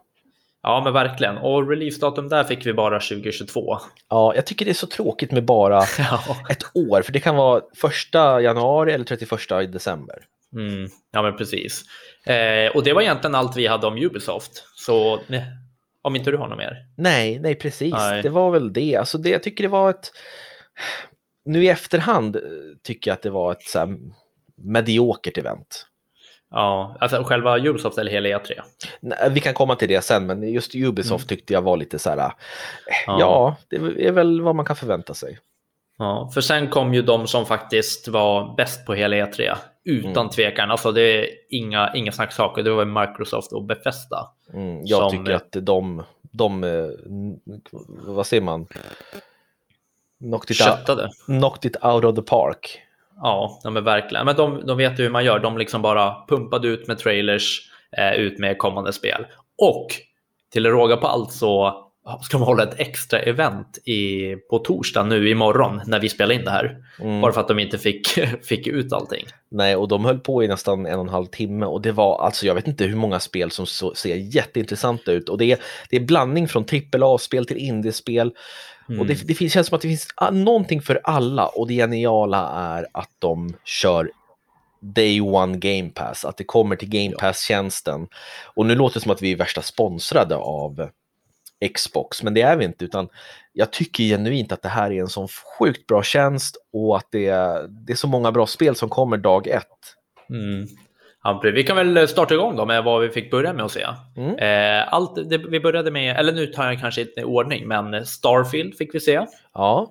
Ja, 0.67 0.81
men 0.83 0.93
verkligen. 0.93 1.37
Och 1.37 1.69
releasedatum 1.69 2.29
där 2.29 2.43
fick 2.43 2.65
vi 2.65 2.73
bara 2.73 2.99
2022. 2.99 3.77
Ja, 4.09 4.35
jag 4.35 4.45
tycker 4.45 4.65
det 4.65 4.71
är 4.71 4.73
så 4.73 4.87
tråkigt 4.87 5.31
med 5.31 5.45
bara 5.45 5.83
Ja, 5.99 6.37
ett 6.49 6.63
år, 6.73 7.01
för 7.01 7.11
det 7.11 7.19
kan 7.19 7.35
vara 7.35 7.61
första 7.75 8.41
januari 8.41 8.93
eller 8.93 9.05
31 9.05 9.51
i 9.63 9.65
december. 9.65 10.15
mm, 10.55 10.89
ja 11.11 11.21
men 11.21 11.37
precis. 11.37 11.83
Eh, 12.25 12.75
och 12.75 12.83
det 12.83 12.93
var 12.93 13.01
egentligen 13.01 13.35
allt 13.35 13.57
vi 13.57 13.67
hade 13.67 13.87
om 13.87 13.97
Ubisoft. 13.97 14.63
Så 14.75 15.13
eh, 15.13 15.41
om 16.01 16.15
inte 16.15 16.31
du 16.31 16.37
har 16.37 16.47
något 16.47 16.57
mer. 16.57 16.85
Nej, 16.97 17.39
nej 17.39 17.55
precis. 17.55 17.93
Nej. 17.93 18.21
Det 18.21 18.29
var 18.29 18.51
väl 18.51 18.73
det. 18.73 18.95
Alltså 18.95 19.17
det. 19.17 19.29
Jag 19.29 19.43
tycker 19.43 19.63
det 19.63 19.69
var 19.69 19.89
ett... 19.89 20.11
Nu 21.45 21.63
i 21.63 21.69
efterhand 21.69 22.35
eh, 22.35 22.41
tycker 22.83 23.11
jag 23.11 23.15
att 23.15 23.23
det 23.23 23.29
var 23.29 23.51
ett 23.51 23.63
så 23.63 23.95
mediokert 24.57 25.37
event. 25.37 25.85
Ja, 26.57 26.95
alltså 26.99 27.23
själva 27.23 27.57
Ubisoft 27.59 27.97
eller 27.97 28.11
hela 28.11 28.29
E 28.29 28.37
E3. 28.37 28.61
Nej, 28.99 29.17
Vi 29.31 29.39
kan 29.39 29.53
komma 29.53 29.75
till 29.75 29.87
det 29.89 30.01
sen, 30.01 30.25
men 30.25 30.43
just 30.53 30.75
Ubisoft 30.75 31.29
tyckte 31.29 31.53
jag 31.53 31.61
var 31.61 31.77
lite 31.77 31.99
så 31.99 32.09
här... 32.09 32.17
eh, 32.17 32.31
Ja. 33.07 33.17
Ja, 33.19 33.55
det 33.69 34.05
är 34.07 34.11
väl 34.11 34.41
vad 34.41 34.55
man 34.55 34.65
kan 34.65 34.75
förvänta 34.75 35.13
sig. 35.13 35.39
Ja, 35.97 36.31
för 36.33 36.41
sen 36.41 36.67
kom 36.69 36.93
ju 36.93 37.01
de 37.01 37.27
som 37.27 37.45
faktiskt 37.45 38.07
var 38.07 38.55
bäst 38.57 38.85
på 38.85 38.93
hela 38.93 39.15
E3. 39.15 39.55
Utan 39.85 40.11
Mm. 40.15 40.29
tvekan. 40.29 40.71
Alltså 40.71 40.91
det 40.91 41.01
är 41.01 41.27
inga, 41.49 41.91
inga 41.95 42.11
snacksaker. 42.11 42.63
Det 42.63 42.71
var 42.73 42.85
Microsoft 43.07 43.51
och 43.53 43.63
Bethesda. 43.63 44.29
Mm, 44.53 44.81
jag 44.85 44.99
Som- 44.99 45.11
tycker 45.25 45.35
att 45.35 45.51
de, 45.51 46.03
de, 46.31 46.63
eh, 46.63 46.85
vad 48.05 48.27
säger 48.27 48.43
man? 48.43 48.67
Knocked 50.19 50.51
it, 50.55 50.61
out, 50.61 50.69
Köttade. 50.77 51.09
knocked 51.25 51.71
it 51.71 51.83
out 51.85 52.05
of 52.05 52.15
the 52.15 52.21
park. 52.21 52.81
Ja, 53.21 53.59
ja 53.63 53.69
men 53.69 53.83
verkligen. 53.83 54.25
Men 54.25 54.35
de, 54.35 54.65
de 54.65 54.77
vet 54.77 54.99
ju 54.99 55.03
hur 55.03 55.09
man 55.09 55.25
gör. 55.25 55.39
De 55.39 55.57
liksom 55.57 55.81
bara 55.81 56.15
pumpade 56.27 56.67
ut 56.67 56.87
med 56.87 56.97
trailers, 56.97 57.71
eh, 57.97 58.13
ut 58.13 58.39
med 58.39 58.57
kommande 58.57 58.93
spel. 58.93 59.25
Och 59.57 59.87
till 60.53 60.65
råga 60.65 60.97
på 60.97 61.07
allt 61.07 61.31
så 61.31 61.81
ska 62.23 62.37
de 62.37 62.43
hålla 62.43 62.63
ett 62.63 62.79
extra 62.79 63.19
event 63.19 63.77
i, 63.87 64.35
på 64.49 64.59
torsdag 64.59 65.03
nu 65.03 65.29
imorgon 65.29 65.81
när 65.85 65.99
vi 65.99 66.09
spelar 66.09 66.35
in 66.35 66.45
det 66.45 66.51
här. 66.51 66.77
Mm. 66.99 67.21
Bara 67.21 67.31
för 67.31 67.41
att 67.41 67.47
de 67.47 67.59
inte 67.59 67.77
fick, 67.77 68.07
fick 68.43 68.67
ut 68.67 68.93
allting. 68.93 69.25
Nej, 69.51 69.75
och 69.75 69.87
de 69.87 70.05
höll 70.05 70.19
på 70.19 70.43
i 70.43 70.47
nästan 70.47 70.85
en 70.85 70.99
och 70.99 71.05
en 71.05 71.09
halv 71.09 71.25
timme 71.25 71.65
och 71.65 71.81
det 71.81 71.91
var 71.91 72.25
alltså, 72.25 72.45
jag 72.45 72.55
vet 72.55 72.67
inte 72.67 72.83
hur 72.85 72.95
många 72.95 73.19
spel 73.19 73.51
som 73.51 73.65
så, 73.65 73.95
ser 73.95 74.15
jätteintressanta 74.15 75.11
ut 75.11 75.29
och 75.29 75.37
det 75.37 75.51
är, 75.51 75.59
det 75.89 75.95
är 75.95 76.01
blandning 76.01 76.47
från 76.47 76.65
AAA-spel 76.93 77.45
till 77.45 77.57
indiespel. 77.57 78.31
Mm. 78.89 79.01
Och 79.01 79.07
det, 79.07 79.27
det 79.27 79.33
finns, 79.33 79.53
känns 79.53 79.67
som 79.67 79.75
att 79.75 79.81
det 79.81 79.87
finns 79.87 80.07
någonting 80.31 80.81
för 80.81 81.01
alla 81.03 81.47
och 81.47 81.67
det 81.67 81.73
geniala 81.73 82.49
är 82.49 82.87
att 82.91 83.09
de 83.19 83.53
kör 83.63 84.11
Day 84.79 85.21
One 85.21 85.57
Game 85.57 85.89
Pass, 85.89 86.25
att 86.25 86.37
det 86.37 86.43
kommer 86.43 86.75
till 86.75 86.89
Game 86.89 87.11
Pass-tjänsten. 87.11 88.07
Och 88.43 88.65
nu 88.65 88.75
låter 88.75 88.93
det 88.93 89.03
som 89.03 89.11
att 89.11 89.21
vi 89.21 89.31
är 89.31 89.35
värsta 89.35 89.61
sponsrade 89.61 90.35
av 90.35 90.89
Xbox, 91.73 92.23
men 92.23 92.33
det 92.33 92.41
är 92.41 92.57
vi 92.57 92.65
inte, 92.65 92.85
utan 92.85 93.09
jag 93.53 93.71
tycker 93.71 94.03
genuint 94.03 94.51
att 94.51 94.61
det 94.61 94.69
här 94.69 94.91
är 94.91 95.01
en 95.01 95.09
sån 95.09 95.27
sjukt 95.27 95.87
bra 95.87 96.03
tjänst 96.03 96.57
och 96.73 96.97
att 96.97 97.07
det 97.11 97.27
är, 97.27 97.67
det 97.67 97.93
är 97.93 97.97
så 97.97 98.07
många 98.07 98.31
bra 98.31 98.47
spel 98.47 98.75
som 98.75 98.89
kommer 98.89 99.17
dag 99.17 99.47
ett. 99.47 99.95
Mm. 100.29 100.67
Vi 101.43 101.63
kan 101.63 101.75
väl 101.75 102.07
starta 102.07 102.33
igång 102.33 102.55
då 102.55 102.65
med 102.65 102.83
vad 102.83 103.01
vi 103.01 103.09
fick 103.09 103.31
börja 103.31 103.53
med 103.53 103.65
att 103.65 103.71
se. 103.71 103.85
Mm. 104.17 104.35
Eh, 104.35 104.93
allt 104.93 105.29
det 105.29 105.37
vi 105.37 105.59
började 105.59 105.91
med, 105.91 106.17
eller 106.17 106.33
nu 106.33 106.47
tar 106.47 106.65
jag 106.65 106.79
kanske 106.79 107.01
inte 107.01 107.21
i 107.21 107.23
ordning, 107.23 107.67
men 107.67 108.05
Starfield 108.05 108.77
fick 108.77 108.95
vi 108.95 108.99
se. 108.99 109.25
Ja, 109.53 109.87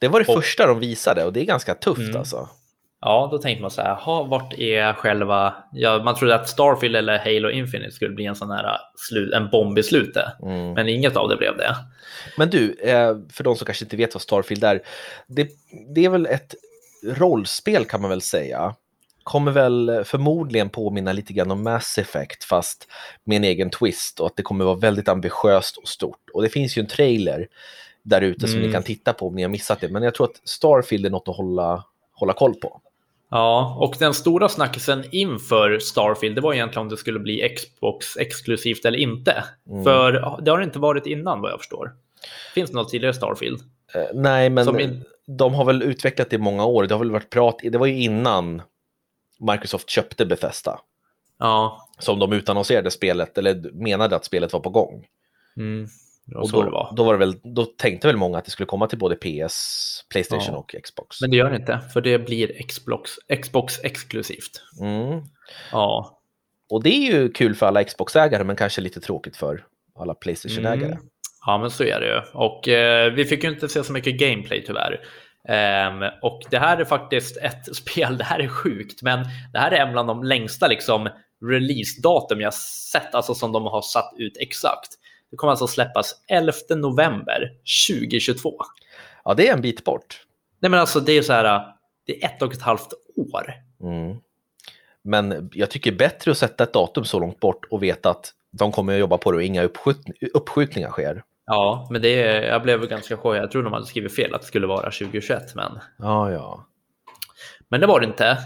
det 0.00 0.08
var 0.08 0.20
det 0.20 0.28
Och- 0.32 0.34
första 0.44 0.66
de 0.66 0.80
visade 0.80 1.24
och 1.24 1.32
det 1.32 1.40
är 1.40 1.44
ganska 1.44 1.74
tufft 1.74 2.00
Mm. 2.00 2.16
alltså. 2.16 2.48
Ja, 3.02 3.28
då 3.32 3.38
tänkte 3.38 3.62
man 3.62 3.70
så 3.70 3.82
här, 3.82 3.94
ha, 3.94 4.22
vart 4.22 4.52
är 4.58 4.92
själva... 4.92 5.54
Ja, 5.72 6.02
man 6.04 6.14
trodde 6.14 6.34
att 6.34 6.48
Starfield 6.48 6.96
eller 6.96 7.18
Halo 7.18 7.50
Infinite 7.50 7.90
skulle 7.92 8.14
bli 8.14 8.26
en 8.26 8.34
sån 8.34 8.50
här 8.50 8.76
slut, 9.08 9.32
en 9.34 9.48
bomb 9.50 9.78
i 9.78 9.82
slutet, 9.82 10.24
Mm. 10.42 10.72
men 10.72 10.88
inget 10.88 11.16
av 11.16 11.28
det 11.28 11.36
blev 11.36 11.56
det. 11.56 11.76
Men 12.36 12.50
du, 12.50 12.74
eh, 12.82 13.16
för 13.32 13.44
de 13.44 13.56
som 13.56 13.64
kanske 13.66 13.84
inte 13.84 13.96
vet 13.96 14.14
vad 14.14 14.22
Starfield 14.22 14.64
är, 14.64 14.80
det, 15.26 15.48
det 15.94 16.04
är 16.04 16.08
väl 16.10 16.26
ett 16.26 16.54
rollspel 17.06 17.84
kan 17.84 18.00
man 18.00 18.10
väl 18.10 18.20
säga. 18.22 18.74
Kommer 19.30 19.52
väl 19.52 20.02
förmodligen 20.04 20.68
påminna 20.70 21.12
lite 21.12 21.32
grann 21.32 21.50
om 21.50 21.62
Mass 21.62 21.98
Effect 21.98 22.44
fast 22.44 22.88
med 23.24 23.36
en 23.36 23.44
egen 23.44 23.70
twist 23.70 24.20
och 24.20 24.26
att 24.26 24.36
det 24.36 24.42
kommer 24.42 24.64
vara 24.64 24.74
väldigt 24.76 25.08
ambitiöst 25.08 25.76
och 25.76 25.88
stort. 25.88 26.30
Och 26.34 26.42
det 26.42 26.48
finns 26.48 26.78
ju 26.78 26.80
en 26.80 26.86
trailer 26.86 27.48
där 28.02 28.20
ute 28.22 28.48
som 28.48 28.56
Mm. 28.58 28.66
ni 28.66 28.72
kan 28.72 28.82
titta 28.82 29.12
på 29.12 29.26
om 29.28 29.34
ni 29.34 29.42
har 29.42 29.48
missat 29.48 29.80
det. 29.80 29.88
Men 29.88 30.02
jag 30.02 30.14
tror 30.14 30.26
att 30.26 30.48
Starfield 30.48 31.06
är 31.06 31.10
något 31.10 31.28
att 31.28 31.36
hålla, 31.36 31.84
hålla 32.14 32.32
koll 32.32 32.54
på. 32.54 32.80
Ja, 33.30 33.76
och 33.80 33.96
den 33.98 34.14
stora 34.14 34.48
snackisen 34.48 35.04
inför 35.10 35.78
Starfield, 35.78 36.34
det 36.34 36.40
var 36.40 36.54
egentligen 36.54 36.82
om 36.82 36.88
det 36.88 36.96
skulle 36.96 37.18
bli 37.18 37.56
Xbox 37.56 38.16
exklusivt 38.16 38.84
eller 38.84 38.98
inte. 38.98 39.44
Mm. 39.70 39.84
För 39.84 40.12
det 40.42 40.50
har 40.50 40.58
det 40.58 40.64
inte 40.64 40.78
varit 40.78 41.06
innan 41.06 41.40
vad 41.40 41.50
jag 41.50 41.58
förstår. 41.58 41.92
Finns 42.54 42.70
det 42.70 42.76
något 42.76 42.88
tidigare 42.88 43.14
Starfield? 43.14 43.60
Eh, 43.94 44.00
nej, 44.14 44.50
men 44.50 44.80
in- 44.80 45.04
de 45.26 45.54
har 45.54 45.64
väl 45.64 45.82
utvecklat 45.82 46.30
det 46.30 46.36
i 46.36 46.38
många 46.38 46.64
år. 46.64 46.86
Det 46.86 46.94
har 46.94 46.98
väl 46.98 47.10
varit 47.10 47.30
prat, 47.30 47.58
det 47.62 47.78
var 47.78 47.86
ju 47.86 48.02
innan 48.02 48.62
Microsoft 49.40 49.90
köpte 49.90 50.26
Bethesda. 50.26 50.80
Ja, 51.38 51.88
som 51.98 52.18
de 52.18 52.32
utannonserade 52.32 52.90
spelet, 52.90 53.38
eller 53.38 53.70
menade 53.72 54.16
att 54.16 54.24
spelet 54.24 54.52
var 54.52 54.60
på 54.60 54.70
gång. 54.70 55.06
mm. 55.56 55.88
Och 56.34 56.50
då, 56.50 56.62
det 56.62 56.70
var. 56.70 56.92
då, 56.96 57.04
var 57.04 57.12
det 57.12 57.18
väl, 57.18 57.34
då 57.42 57.64
tänkte 57.64 58.06
väl 58.06 58.16
många 58.16 58.38
att 58.38 58.44
det 58.44 58.50
skulle 58.50 58.66
komma 58.66 58.86
till 58.86 58.98
både 58.98 59.16
PS, 59.16 60.04
Playstation 60.10 60.52
Ja. 60.54 60.58
och 60.58 60.74
Xbox. 60.84 61.20
Men 61.20 61.30
det 61.30 61.36
gör 61.36 61.50
det 61.50 61.56
inte, 61.56 61.80
för 61.92 62.00
det 62.00 62.18
blir 62.18 62.62
Xbox, 62.68 63.10
Xbox 63.42 63.80
exklusivt. 63.84 64.62
Mm. 64.80 65.22
Ja. 65.72 66.18
Och 66.70 66.82
det 66.82 66.90
är 66.90 67.12
ju 67.12 67.28
kul 67.32 67.54
för 67.54 67.66
alla 67.66 67.84
Xbox-ägare, 67.84 68.44
men 68.44 68.56
kanske 68.56 68.80
lite 68.80 69.00
tråkigt 69.00 69.36
för 69.36 69.64
alla 69.98 70.14
Playstation-ägare. 70.14 70.92
Mm. 70.92 70.98
Ja, 71.46 71.58
men 71.58 71.70
så 71.70 71.84
är 71.84 72.00
det 72.00 72.06
ju. 72.06 72.20
Och 72.32 72.68
eh, 72.68 73.12
vi 73.12 73.24
fick 73.24 73.44
ju 73.44 73.50
inte 73.50 73.68
se 73.68 73.84
så 73.84 73.92
mycket 73.92 74.18
gameplay 74.18 74.64
tyvärr. 74.66 75.00
Ehm, 75.48 76.02
och 76.22 76.42
det 76.50 76.58
här 76.58 76.78
är 76.78 76.84
faktiskt 76.84 77.36
ett 77.36 77.76
spel, 77.76 78.18
det 78.18 78.24
här 78.24 78.38
är 78.38 78.48
sjukt, 78.48 79.02
men 79.02 79.26
det 79.52 79.58
här 79.58 79.70
är 79.70 79.86
en 79.86 79.92
bland 79.92 80.08
de 80.08 80.24
längsta 80.24 80.68
liksom, 80.68 81.08
release-datum 81.44 82.40
jag 82.40 82.54
sett, 82.54 83.14
alltså 83.14 83.34
som 83.34 83.52
de 83.52 83.64
har 83.64 83.82
satt 83.82 84.14
ut 84.16 84.36
exakt. 84.40 84.88
Det 85.30 85.36
kommer 85.36 85.50
alltså 85.50 85.66
släppas 85.66 86.14
11 86.28 86.52
november 86.76 87.52
2022. 87.88 88.54
Ja, 89.24 89.34
det 89.34 89.48
är 89.48 89.52
en 89.52 89.60
bit 89.60 89.84
bort. 89.84 90.26
Nej, 90.60 90.70
men 90.70 90.80
alltså 90.80 91.00
det 91.00 91.12
är 91.12 91.22
så 91.22 91.32
här, 91.32 91.66
det 92.06 92.22
är 92.22 92.26
ett 92.26 92.42
och 92.42 92.52
ett 92.52 92.62
halvt 92.62 92.92
år. 93.16 93.54
Mm. 93.82 94.16
Men 95.02 95.50
jag 95.54 95.70
tycker 95.70 95.92
bättre 95.92 96.30
att 96.30 96.38
sätta 96.38 96.64
ett 96.64 96.72
datum 96.72 97.04
så 97.04 97.18
långt 97.18 97.40
bort 97.40 97.64
och 97.70 97.82
veta 97.82 98.10
att 98.10 98.32
de 98.50 98.72
kommer 98.72 98.92
att 98.92 98.98
jobba 98.98 99.18
på 99.18 99.32
det 99.32 99.36
och 99.36 99.42
inga 99.42 99.62
uppskjut 99.62 100.00
uppskjutningar 100.34 100.90
sker. 100.90 101.22
Ja, 101.52 101.88
men 101.90 102.02
det 102.02 102.10
jag 102.46 102.62
blev 102.62 102.86
ganska 102.86 103.16
chockad. 103.16 103.42
Jag 103.42 103.50
tror 103.50 103.62
de 103.62 103.72
hade 103.72 103.86
skrivit 103.86 104.14
fel 104.16 104.34
att 104.34 104.40
det 104.40 104.46
skulle 104.46 104.66
vara 104.66 104.82
2021, 104.82 105.54
men, 105.54 105.78
Ja, 105.98 106.30
ja. 106.30 106.66
men 107.68 107.80
det 107.80 107.86
var 107.86 108.00
det 108.00 108.06
inte. 108.06 108.38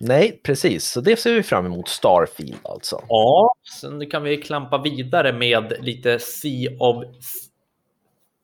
Nej, 0.00 0.40
precis. 0.44 0.90
Så 0.90 1.00
det 1.00 1.16
ser 1.16 1.34
vi 1.34 1.42
fram 1.42 1.66
emot. 1.66 1.88
Starfield 1.88 2.56
alltså. 2.64 3.02
Ja, 3.08 3.54
sen 3.80 4.10
kan 4.10 4.22
vi 4.22 4.36
klampa 4.36 4.78
vidare 4.78 5.32
med 5.32 5.72
lite 5.80 6.18
Sea 6.18 6.70
of 6.78 7.04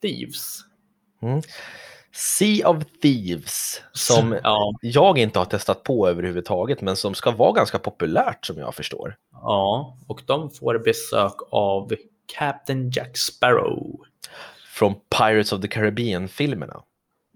Thieves. 0.02 0.58
Sea 2.14 2.68
of 2.68 2.84
Thieves, 3.02 3.82
som 3.92 4.38
Ja, 4.42 4.72
jag 4.80 5.18
inte 5.18 5.38
har 5.38 5.46
testat 5.46 5.82
på 5.82 6.08
överhuvudtaget, 6.08 6.80
men 6.80 6.96
som 6.96 7.14
ska 7.14 7.30
vara 7.30 7.52
ganska 7.52 7.78
populärt 7.78 8.46
som 8.46 8.58
jag 8.58 8.74
förstår. 8.74 9.16
ja, 9.32 9.96
och 10.06 10.22
de 10.26 10.50
får 10.50 10.78
besök 10.78 11.34
av 11.50 11.92
Captain 12.38 12.90
Jack 12.90 13.16
Sparrow. 13.16 14.00
Från 14.74 14.94
Pirates 15.18 15.52
of 15.52 15.60
the 15.60 15.68
Caribbean-filmerna. 15.68 16.82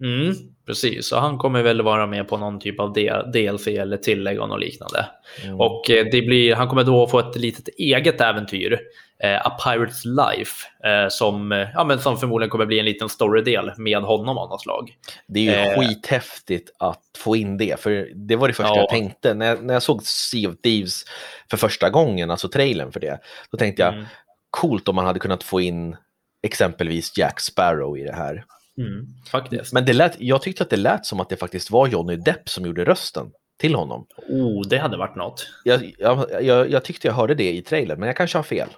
Mm, 0.03 0.35
precis, 0.65 1.11
och 1.11 1.21
han 1.21 1.37
kommer 1.37 1.63
väl 1.63 1.81
vara 1.81 2.07
med 2.07 2.27
på 2.27 2.37
någon 2.37 2.59
typ 2.59 2.79
av 2.79 2.93
DLC 3.33 3.67
eller 3.67 3.97
tillägg 3.97 4.39
och 4.41 4.49
något 4.49 4.59
liknande. 4.59 5.05
Mm. 5.43 5.59
Och 5.59 5.89
eh, 5.89 6.05
det 6.11 6.21
blir, 6.21 6.55
han 6.55 6.67
kommer 6.67 6.83
då 6.83 7.07
få 7.07 7.19
ett 7.19 7.35
litet 7.35 7.67
eget 7.77 8.21
äventyr, 8.21 8.79
eh, 9.23 9.47
A 9.47 9.57
Pirate's 9.63 10.05
Life, 10.05 10.67
eh, 10.87 11.09
som, 11.09 11.51
ja, 11.73 11.83
men 11.83 11.99
som 11.99 12.17
förmodligen 12.17 12.49
kommer 12.49 12.65
bli 12.65 12.79
en 12.79 12.85
liten 12.85 13.09
storydel 13.09 13.71
med 13.77 13.97
honom 14.01 14.37
av 14.37 14.49
något 14.49 14.61
slag. 14.61 14.93
Det 15.27 15.47
är 15.47 15.65
ju 15.65 15.71
Eh. 15.71 15.79
skithäftigt 15.79 16.69
att 16.79 17.01
få 17.17 17.35
in 17.35 17.57
det, 17.57 17.79
för 17.79 18.09
det 18.15 18.35
var 18.35 18.47
det 18.47 18.53
första 18.53 18.69
Ja. 18.75 18.77
jag 18.79 18.89
tänkte. 18.89 19.33
När 19.33 19.45
jag, 19.45 19.63
när 19.63 19.73
jag 19.73 19.83
såg 19.83 20.03
Sea 20.03 20.49
of 20.49 20.55
Thieves 20.63 21.03
för 21.49 21.57
första 21.57 21.89
gången, 21.89 22.31
alltså 22.31 22.49
trailern 22.49 22.91
för 22.91 22.99
det, 22.99 23.19
då 23.51 23.57
tänkte 23.57 23.81
jag 23.81 23.93
Mm. 23.93 24.05
Coolt 24.49 24.87
om 24.87 24.95
man 24.95 25.05
hade 25.05 25.19
kunnat 25.19 25.43
få 25.43 25.61
in 25.61 25.95
exempelvis 26.43 27.17
Jack 27.17 27.39
Sparrow 27.39 27.97
i 27.97 28.03
det 28.03 28.15
här. 28.15 28.45
Mm, 28.77 29.05
faktiskt. 29.31 29.73
Men 29.73 29.85
det 29.85 29.93
lät, 29.93 30.15
jag 30.19 30.41
tyckte 30.41 30.63
att 30.63 30.69
det 30.69 30.77
lät 30.77 31.05
som 31.05 31.19
att 31.19 31.29
det 31.29 31.37
faktiskt 31.37 31.71
var 31.71 31.87
Johnny 31.87 32.15
Depp 32.15 32.49
som 32.49 32.65
gjorde 32.65 32.85
rösten 32.85 33.31
till 33.57 33.75
honom. 33.75 34.07
Oh, 34.29 34.67
det 34.67 34.77
hade 34.77 34.97
varit 34.97 35.15
något. 35.15 35.47
Jag, 35.63 35.93
jag, 35.97 36.43
jag, 36.43 36.69
jag 36.69 36.83
tyckte 36.83 37.07
jag 37.07 37.13
hörde 37.13 37.35
det 37.35 37.53
i 37.53 37.61
trailern, 37.61 37.99
men 37.99 38.07
jag 38.07 38.17
kanske 38.17 38.37
har 38.37 38.43
fel. 38.43 38.69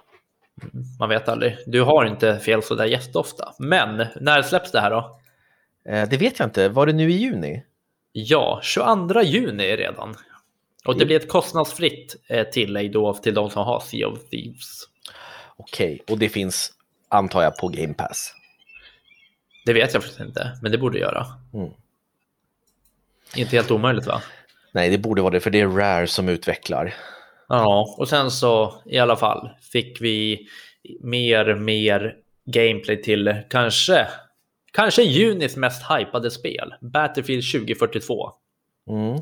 Man 0.98 1.08
vet 1.08 1.28
aldrig. 1.28 1.56
Du 1.66 1.82
har 1.82 2.04
inte 2.04 2.38
fel 2.38 2.62
sådär 2.62 2.84
jätteofta. 2.84 3.54
Men 3.58 4.06
när 4.20 4.42
släpps 4.42 4.72
det 4.72 4.80
här 4.80 4.90
då? 4.90 5.20
Eh, 5.88 6.08
det 6.08 6.16
vet 6.16 6.38
jag 6.38 6.46
inte. 6.46 6.68
Var 6.68 6.86
det 6.86 6.92
nu 6.92 7.10
i 7.10 7.14
juni? 7.14 7.62
Ja, 8.12 8.60
22 8.62 9.22
juni 9.22 9.76
redan. 9.76 10.16
Och 10.84 10.98
det 10.98 11.06
blir 11.06 11.16
ett 11.16 11.28
kostnadsfritt 11.28 12.16
eh, 12.28 12.46
tillägg 12.46 12.92
då 12.92 13.14
till 13.14 13.34
de 13.34 13.50
som 13.50 13.64
har 13.64 13.80
Sea 13.80 14.08
of 14.08 14.28
Thieves. 14.30 14.84
Okej, 15.60 16.02
och 16.08 16.18
det 16.18 16.28
finns, 16.28 16.72
antar 17.08 17.42
jag, 17.42 17.56
på 17.56 17.68
Game 17.68 17.94
Pass. 17.94 18.34
Det 19.66 19.72
vet 19.72 19.94
jag 19.94 20.02
faktiskt 20.02 20.20
inte, 20.20 20.58
men 20.62 20.72
det 20.72 20.78
borde 20.78 20.98
göra. 20.98 21.26
Mm. 21.54 21.70
Inte 23.36 23.56
helt 23.56 23.70
omöjligt 23.70 24.06
va? 24.06 24.22
Nej, 24.72 24.90
det 24.90 24.98
borde 24.98 25.22
vara 25.22 25.32
det, 25.32 25.40
för 25.40 25.50
det 25.50 25.60
är 25.60 25.68
Rare 25.68 26.06
som 26.06 26.28
utvecklar. 26.28 26.94
Ja, 27.48 27.94
och 27.98 28.08
sen 28.08 28.30
så 28.30 28.82
i 28.86 28.98
alla 28.98 29.16
fall 29.16 29.50
fick 29.72 30.00
vi 30.00 30.46
mer, 31.00 31.54
mer 31.54 32.16
gameplay 32.44 33.02
till 33.02 33.36
kanske, 33.50 34.06
kanske 34.72 35.02
junis 35.02 35.56
mest 35.56 35.82
hypade 35.90 36.30
spel, 36.30 36.74
Battlefield 36.80 37.52
2042. 37.52 38.30
Mm. 38.88 39.12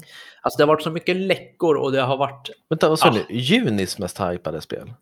Alltså 0.43 0.57
det 0.59 0.63
har 0.63 0.69
varit 0.69 0.83
så 0.83 0.91
mycket 0.91 1.17
läckor 1.17 1.77
och 1.77 1.93
det 1.93 2.01
har 2.03 2.17
varit 2.17 2.51
Vänta, 2.69 2.89
vad 2.89 2.99
sa 2.99 3.09
Ah. 3.09 3.15
du? 3.29 3.37
Junis 3.37 3.99
mest 3.99 4.21
hypade 4.21 4.61
spel? 4.61 4.93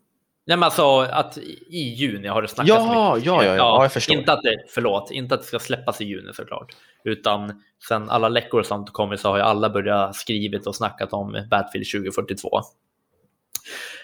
Nej 0.47 0.57
men 0.57 0.63
alltså 0.63 0.99
att 0.99 1.37
i 1.69 1.79
juni 1.93 2.27
har 2.27 2.41
det 2.41 2.47
snackats 2.47 2.69
Ja, 2.69 3.13
mycket. 3.15 3.27
ja, 3.27 3.43
ja, 3.43 3.55
ja, 3.55 3.83
jag 3.83 3.93
förstår. 3.93 4.15
Inte 4.15 4.33
att 4.33 4.43
det, 4.43 4.63
förlåt, 4.69 5.11
inte 5.11 5.35
att 5.35 5.41
det 5.41 5.47
ska 5.47 5.59
släppas 5.59 6.01
i 6.01 6.05
juni 6.05 6.33
såklart. 6.33 6.75
Utan 7.03 7.63
sen 7.87 8.09
alla 8.09 8.29
läckor 8.29 8.59
och 8.59 8.65
sånt 8.65 8.93
kommer 8.93 9.15
så 9.15 9.29
har 9.29 9.37
ju 9.37 9.43
alla 9.43 9.69
börjat 9.69 10.15
skrivit 10.15 10.67
och 10.67 10.75
snackat 10.75 11.13
om 11.13 11.47
Battlefield 11.51 12.05
2042. 12.05 12.61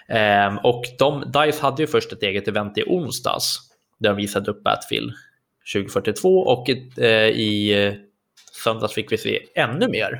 Ehm, 0.07 0.57
och 0.57 0.83
de, 0.99 1.31
DICE 1.31 1.61
hade 1.61 1.81
ju 1.83 1.87
först 1.87 2.11
ett 2.13 2.23
eget 2.23 2.47
event 2.47 2.77
i 2.77 2.83
onsdags 2.87 3.59
där 3.99 4.09
de 4.09 4.15
visade 4.17 4.51
upp 4.51 4.63
Battlefield 4.63 5.13
2042 5.73 6.29
och 6.39 6.69
eh, 6.99 7.27
i 7.29 7.85
eh, 7.87 7.93
söndags 8.63 8.93
fick 8.93 9.11
vi 9.11 9.17
se 9.17 9.39
ännu 9.55 9.87
mer 9.87 10.19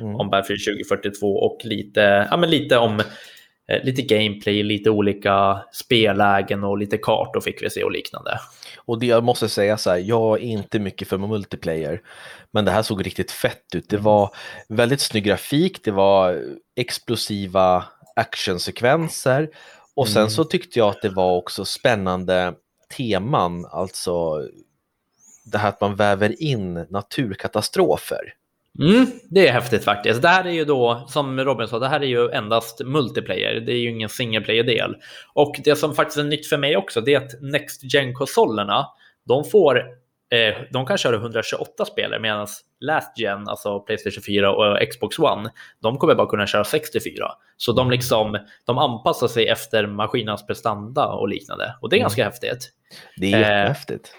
Mm. 0.00 0.16
om 0.16 0.30
Battlefield 0.30 0.64
2042 0.64 1.36
och 1.36 1.60
lite, 1.64 2.28
ja, 2.30 2.36
men 2.36 2.50
lite 2.50 2.78
om 2.78 3.02
lite 3.82 4.02
gameplay, 4.02 4.62
lite 4.62 4.90
olika 4.90 5.62
spellägen 5.72 6.64
och 6.64 6.78
lite 6.78 6.98
kartor 6.98 7.40
fick 7.40 7.62
vi 7.62 7.70
se 7.70 7.84
och 7.84 7.92
liknande. 7.92 8.38
Och 8.84 8.98
det, 8.98 9.06
jag 9.06 9.24
måste 9.24 9.48
säga 9.48 9.76
så 9.76 9.90
här, 9.90 9.98
jag 9.98 10.38
är 10.38 10.42
inte 10.42 10.78
mycket 10.78 11.08
för 11.08 11.18
multiplayer, 11.18 12.00
men 12.50 12.64
det 12.64 12.70
här 12.70 12.82
såg 12.82 13.06
riktigt 13.06 13.30
fett 13.30 13.74
ut. 13.74 13.88
Det 13.88 13.96
Mm. 13.96 14.04
var 14.04 14.30
väldigt 14.68 15.00
snygg 15.00 15.24
grafik, 15.24 15.84
det 15.84 15.90
var 15.90 16.42
explosiva 16.76 17.84
actionsekvenser 18.16 19.48
och 19.94 20.08
sen 20.08 20.22
Mm. 20.22 20.30
så 20.30 20.44
tyckte 20.44 20.78
jag 20.78 20.88
att 20.88 21.02
det 21.02 21.08
var 21.08 21.36
också 21.36 21.64
spännande 21.64 22.54
teman, 22.96 23.66
alltså 23.70 24.42
det 25.44 25.58
här 25.58 25.68
att 25.68 25.80
man 25.80 25.96
väver 25.96 26.42
in 26.42 26.74
naturkatastrofer. 26.90 28.34
Mm, 28.78 29.06
det 29.30 29.48
är 29.48 29.52
häftigt 29.52 29.84
faktiskt. 29.84 30.22
Det 30.22 30.28
här 30.28 30.44
är 30.44 30.50
ju 30.50 30.64
då, 30.64 31.04
som 31.08 31.40
Robin 31.40 31.68
sa, 31.68 31.78
det 31.78 31.88
här 31.88 32.00
är 32.00 32.06
ju 32.06 32.30
endast 32.30 32.80
multiplayer. 32.84 33.60
Det 33.60 33.72
är 33.72 33.76
ju 33.76 33.90
ingen 33.90 34.08
single 34.08 34.40
player-del. 34.40 34.96
Och 35.34 35.54
det 35.64 35.76
som 35.76 35.94
faktiskt 35.94 36.18
är 36.18 36.24
nytt 36.24 36.46
för 36.46 36.56
mig 36.58 36.76
också, 36.76 37.00
det 37.00 37.14
är 37.14 37.18
att 37.18 37.42
Next 37.42 37.94
Gen-konsolerna, 37.94 38.86
de 39.28 39.44
får, 39.44 39.78
eh, 40.30 40.54
de 40.72 40.86
kan 40.86 40.98
köra 40.98 41.16
128 41.16 41.84
spelare 41.84 42.20
medan 42.20 42.46
Last 42.80 43.18
Gen, 43.18 43.48
alltså 43.48 43.80
Playstation 43.80 44.22
4 44.22 44.52
och 44.52 44.78
Xbox 44.90 45.18
One, 45.18 45.50
de 45.82 45.96
kommer 45.98 46.14
bara 46.14 46.26
kunna 46.26 46.46
köra 46.46 46.64
64. 46.64 47.26
Så 47.56 47.72
de 47.72 47.90
liksom, 47.90 48.38
de 48.66 48.78
anpassar 48.78 49.28
sig 49.28 49.48
efter 49.48 49.86
maskinans 49.86 50.46
prestanda 50.46 51.06
och 51.06 51.28
liknande. 51.28 51.74
Och 51.80 51.88
det 51.90 51.96
är 51.96 51.98
Mm. 51.98 52.04
ganska 52.04 52.24
häftigt. 52.24 52.70
Det 53.16 53.32
är 53.32 53.36
Eh, 53.36 53.40
jättehäftigt. 53.40 54.12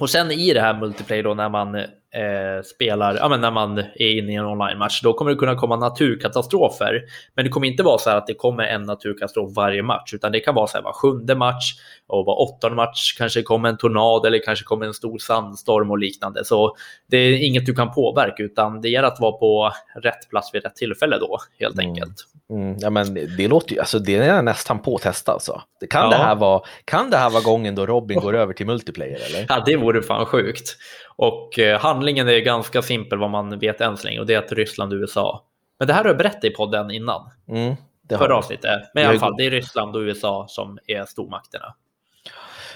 Och 0.00 0.10
sen 0.10 0.30
i 0.30 0.52
det 0.54 0.60
här 0.60 0.74
multiplayer 0.80 1.22
då 1.22 1.34
när 1.34 1.48
man 1.48 1.84
eh, 2.14 2.62
spelar, 2.64 3.14
ja 3.16 3.28
men 3.28 3.40
när 3.40 3.50
man 3.50 3.78
är 3.78 4.18
inne 4.18 4.32
i 4.32 4.34
en 4.34 4.44
online-match, 4.46 5.00
då 5.02 5.12
kommer 5.12 5.30
det 5.30 5.36
kunna 5.36 5.54
komma 5.54 5.76
naturkatastrofer. 5.76 7.02
Men 7.34 7.44
det 7.44 7.48
kommer 7.50 7.66
inte 7.68 7.82
vara 7.82 7.98
så 7.98 8.10
här 8.10 8.16
att 8.16 8.26
det 8.26 8.34
kommer 8.34 8.64
en 8.64 8.82
naturkatastrof 8.82 9.56
varje 9.56 9.82
match, 9.82 10.14
utan 10.14 10.32
det 10.32 10.40
kan 10.40 10.54
vara 10.54 10.66
så 10.66 10.76
här 10.76 10.84
var 10.84 10.92
sjunde 10.92 11.34
match 11.34 11.72
och 12.06 12.24
var 12.26 12.40
åttonde 12.40 12.76
match 12.76 13.14
kanske 13.18 13.42
kommer 13.42 13.68
en 13.68 13.76
tornad 13.76 14.26
eller 14.26 14.38
kanske 14.44 14.64
kommer 14.64 14.86
en 14.86 14.94
stor 14.94 15.18
sandstorm 15.18 15.90
och 15.90 15.98
liknande. 15.98 16.44
Så 16.44 16.76
det 17.10 17.16
är 17.16 17.36
inget 17.46 17.66
du 17.66 17.74
kan 17.74 17.92
påverka, 17.94 18.42
utan 18.42 18.80
det 18.80 18.88
gäller 18.88 19.08
att 19.08 19.20
vara 19.20 19.32
på 19.32 19.70
rätt 20.02 20.30
plats 20.30 20.54
vid 20.54 20.64
rätt 20.64 20.76
tillfälle 20.76 21.18
då, 21.18 21.38
helt 21.58 21.74
Mm. 21.78 21.86
enkelt. 21.90 22.14
Mm, 22.50 22.76
ja, 22.80 22.90
men 22.90 23.14
det 23.14 23.48
låter 23.48 23.74
ju, 23.74 23.80
alltså 23.80 23.98
det 23.98 24.16
är 24.16 24.42
nästan 24.42 24.78
på 24.78 24.94
att 24.94 25.02
testa 25.02 25.32
alltså. 25.32 25.62
Det, 25.80 25.86
kan, 25.86 26.02
Ja. 26.02 26.08
det 26.10 26.24
här 26.24 26.34
vara, 26.34 26.60
kan 26.84 27.10
det 27.10 27.16
här 27.16 27.30
vara 27.30 27.42
gången 27.42 27.74
då 27.74 27.86
Robin 27.86 28.20
går 28.20 28.34
över 28.36 28.52
till 28.52 28.66
multiplayer 28.66 29.18
eller? 29.28 29.46
Ja, 29.48 29.62
det 29.66 29.76
vore 29.76 30.02
fan 30.02 30.26
sjukt. 30.26 30.76
Och 31.16 31.58
eh, 31.58 31.80
handlingen 31.80 32.28
är 32.28 32.38
ganska 32.38 32.82
simpel 32.82 33.18
vad 33.18 33.30
man 33.30 33.58
vet 33.58 33.80
än 33.80 33.96
så 33.96 34.06
länge 34.06 34.20
och 34.20 34.26
det 34.26 34.34
är 34.34 34.38
att 34.38 34.52
Ryssland 34.52 34.92
och 34.92 34.96
USA. 34.96 35.44
Men 35.78 35.88
det 35.88 35.94
här 35.94 36.02
har 36.04 36.10
jag 36.10 36.18
berättat 36.18 36.44
i 36.44 36.50
podden 36.50 36.90
innan, 36.90 37.30
Mm, 37.48 37.74
förra 38.18 38.36
avsnittet. 38.36 38.82
Men 38.94 39.02
i 39.02 39.06
alla 39.06 39.18
fall, 39.18 39.34
det 39.36 39.46
är 39.46 39.50
Ryssland 39.50 39.96
och 39.96 40.00
USA 40.00 40.46
som 40.48 40.78
är 40.86 41.04
stormakterna. 41.04 41.74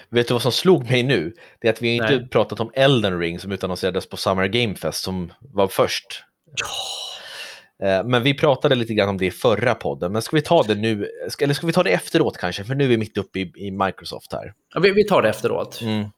Vet 0.09 0.29
du 0.29 0.35
vad 0.35 0.43
som 0.43 0.53
slog 0.53 0.91
mig 0.91 1.03
nu? 1.03 1.35
Det 1.61 1.69
är 1.69 1.73
att 1.73 1.83
vi 1.83 1.95
inte 1.97 2.17
Nej. 2.17 2.29
pratat 2.29 2.61
om 2.61 2.71
Elden 2.75 3.21
Ring 3.21 3.39
som 3.39 3.53
utannonserades 3.53 4.09
på 4.09 4.17
Summer 4.17 4.47
Game 4.47 4.75
Fest 4.75 5.03
som 5.05 5.33
var 5.41 5.69
först. 5.69 6.25
Eh, 7.83 8.05
Men 8.05 8.23
vi 8.23 8.35
pratade 8.35 8.75
lite 8.75 8.95
grann 8.95 9.09
om 9.09 9.19
det 9.19 9.27
i 9.27 9.31
förra 9.31 9.75
podden, 9.75 10.13
men 10.13 10.23
ska 10.23 10.37
vi 10.37 10.43
ta 10.43 10.63
det 10.63 10.75
nu, 10.75 11.09
eller 11.43 11.55
ska 11.55 11.67
vi 11.67 11.73
ta 11.73 11.83
det 11.83 11.91
efteråt 11.91 12.37
kanske? 12.39 12.65
För 12.65 12.75
nu 12.75 12.85
är 12.85 12.89
vi 12.89 12.97
mitt 12.97 13.19
uppe 13.19 13.41
i, 13.41 13.53
i 13.57 13.71
Microsoft 13.71 14.33
här. 14.33 14.53
Ja, 14.75 14.81
vi, 14.81 14.91
vi 14.91 15.05
tar 15.05 15.23
det 15.23 15.29
efteråt. 15.29 15.81
Mm. 15.83 16.09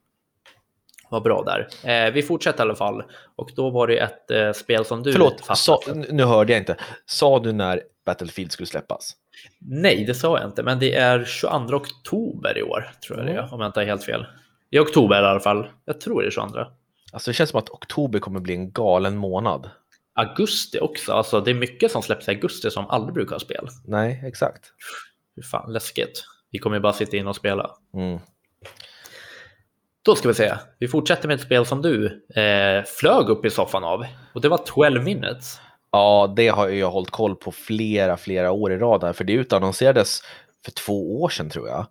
Vad 1.11 1.23
bra 1.23 1.43
där. 1.43 1.69
Eh, 2.07 2.13
vi 2.13 2.23
fortsätter 2.23 2.59
i 2.59 2.63
alla 2.63 2.75
fall. 2.75 3.03
Och 3.37 3.51
då 3.57 3.71
var 3.71 3.87
det 3.87 3.99
ett 3.99 4.31
eh, 4.31 4.53
spel 4.53 4.85
som 4.85 5.03
du 5.03 5.13
Förlåt, 5.13 5.45
sa, 5.59 5.81
nu 6.11 6.25
hörde 6.25 6.53
jag 6.53 6.61
inte. 6.61 6.77
Sa 7.07 7.39
du 7.39 7.53
när 7.53 7.83
Battlefield 8.07 8.53
skulle 8.53 8.67
släppas? 8.67 9.13
Nej, 9.61 10.05
det 10.05 10.15
sa 10.15 10.39
jag 10.39 10.49
inte, 10.49 10.63
men 10.63 10.79
det 10.79 10.95
är 10.95 11.25
22 11.25 11.77
oktober 11.77 12.59
i 12.59 12.63
år, 12.63 12.91
tror 13.07 13.19
jag 13.19 13.27
det 13.27 13.33
Mm. 13.33 13.45
är, 13.45 13.55
om 13.55 13.61
jag 13.61 13.69
inte 13.69 13.81
har 13.81 13.85
helt 13.85 14.05
fel. 14.05 14.27
I 14.71 14.79
oktober 14.79 15.23
i 15.23 15.27
alla 15.27 15.41
fall. 15.41 15.69
Jag 15.85 16.01
tror 16.01 16.23
det 16.23 16.29
är 16.29 16.31
22. 16.31 16.59
Alltså 17.13 17.31
det 17.31 17.35
känns 17.35 17.51
som 17.51 17.59
att 17.59 17.71
oktober 17.71 18.19
kommer 18.19 18.41
bli 18.41 18.55
en 18.55 18.73
galen 18.73 19.17
månad. 19.17 19.71
Augusti 20.15 20.79
också, 20.81 21.13
alltså 21.13 21.41
det 21.41 21.51
är 21.51 21.55
mycket 21.55 21.93
som 21.93 22.03
släpps 22.03 22.29
i 22.29 22.31
augusti 22.31 22.71
som 22.71 22.87
aldrig 22.91 23.15
brukar 23.15 23.33
ha 23.35 23.41
spel. 23.41 23.69
Nej, 23.85 24.23
exakt. 24.27 24.73
Hur 25.37 25.43
fan 25.43 25.73
läskigt. 25.73 26.25
Vi 26.51 26.59
kommer 26.59 26.77
ju 26.77 26.81
bara 26.81 26.93
sitta 26.93 27.17
in 27.17 27.27
och 27.27 27.37
spela. 27.37 27.71
Mm. 27.95 28.19
Då 30.09 30.15
ska 30.15 30.29
vi 30.29 30.35
se. 30.35 30.55
Vi 30.79 30.89
fortsätter 30.89 31.29
med 31.29 31.35
ett 31.35 31.41
spel 31.41 31.67
som 31.67 31.83
du 31.83 32.07
eh, 32.35 32.85
flög 32.85 33.29
upp 33.29 33.45
i 33.45 33.51
soffan 33.51 33.85
av. 33.85 34.05
Och 34.33 34.41
det 34.41 34.49
var 34.49 34.59
12 34.59 35.05
minutes. 35.05 35.61
Ja, 35.93 36.35
det 36.37 36.49
har 36.49 36.69
jag 36.69 36.91
hållit 36.91 37.11
koll 37.11 37.37
på 37.37 37.53
flera, 37.53 38.17
flera 38.17 38.53
år 38.53 38.73
i 38.73 38.77
rad 38.77 39.05
här, 39.05 39.13
för 39.13 39.25
det 39.25 39.33
utannonserades 39.33 40.23
för 40.65 40.71
två 40.71 41.23
år 41.23 41.29
sedan 41.29 41.51
tror 41.51 41.69
jag. 41.69 41.87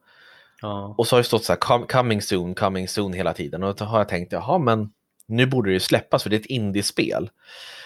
Ja. 0.61 0.95
Och 0.97 1.07
så 1.07 1.15
har 1.15 1.21
det 1.21 1.27
stått 1.27 1.43
så 1.43 1.53
här 1.53 1.59
"Com- 1.59 1.87
coming 1.87 2.21
soon, 2.21 2.55
coming 2.55 2.87
soon 2.87 3.13
hela 3.13 3.33
tiden. 3.33 3.63
Och 3.63 3.75
då 3.75 3.85
har 3.85 3.97
jag 3.97 4.09
tänkt, 4.09 4.31
jaha, 4.31 4.57
men 4.57 4.89
nu 5.27 5.45
borde 5.45 5.73
det 5.73 5.79
släppas 5.79 6.23
för 6.23 6.29
det 6.29 6.35
är 6.35 6.39
ett 6.39 6.45
indiespel. 6.45 7.29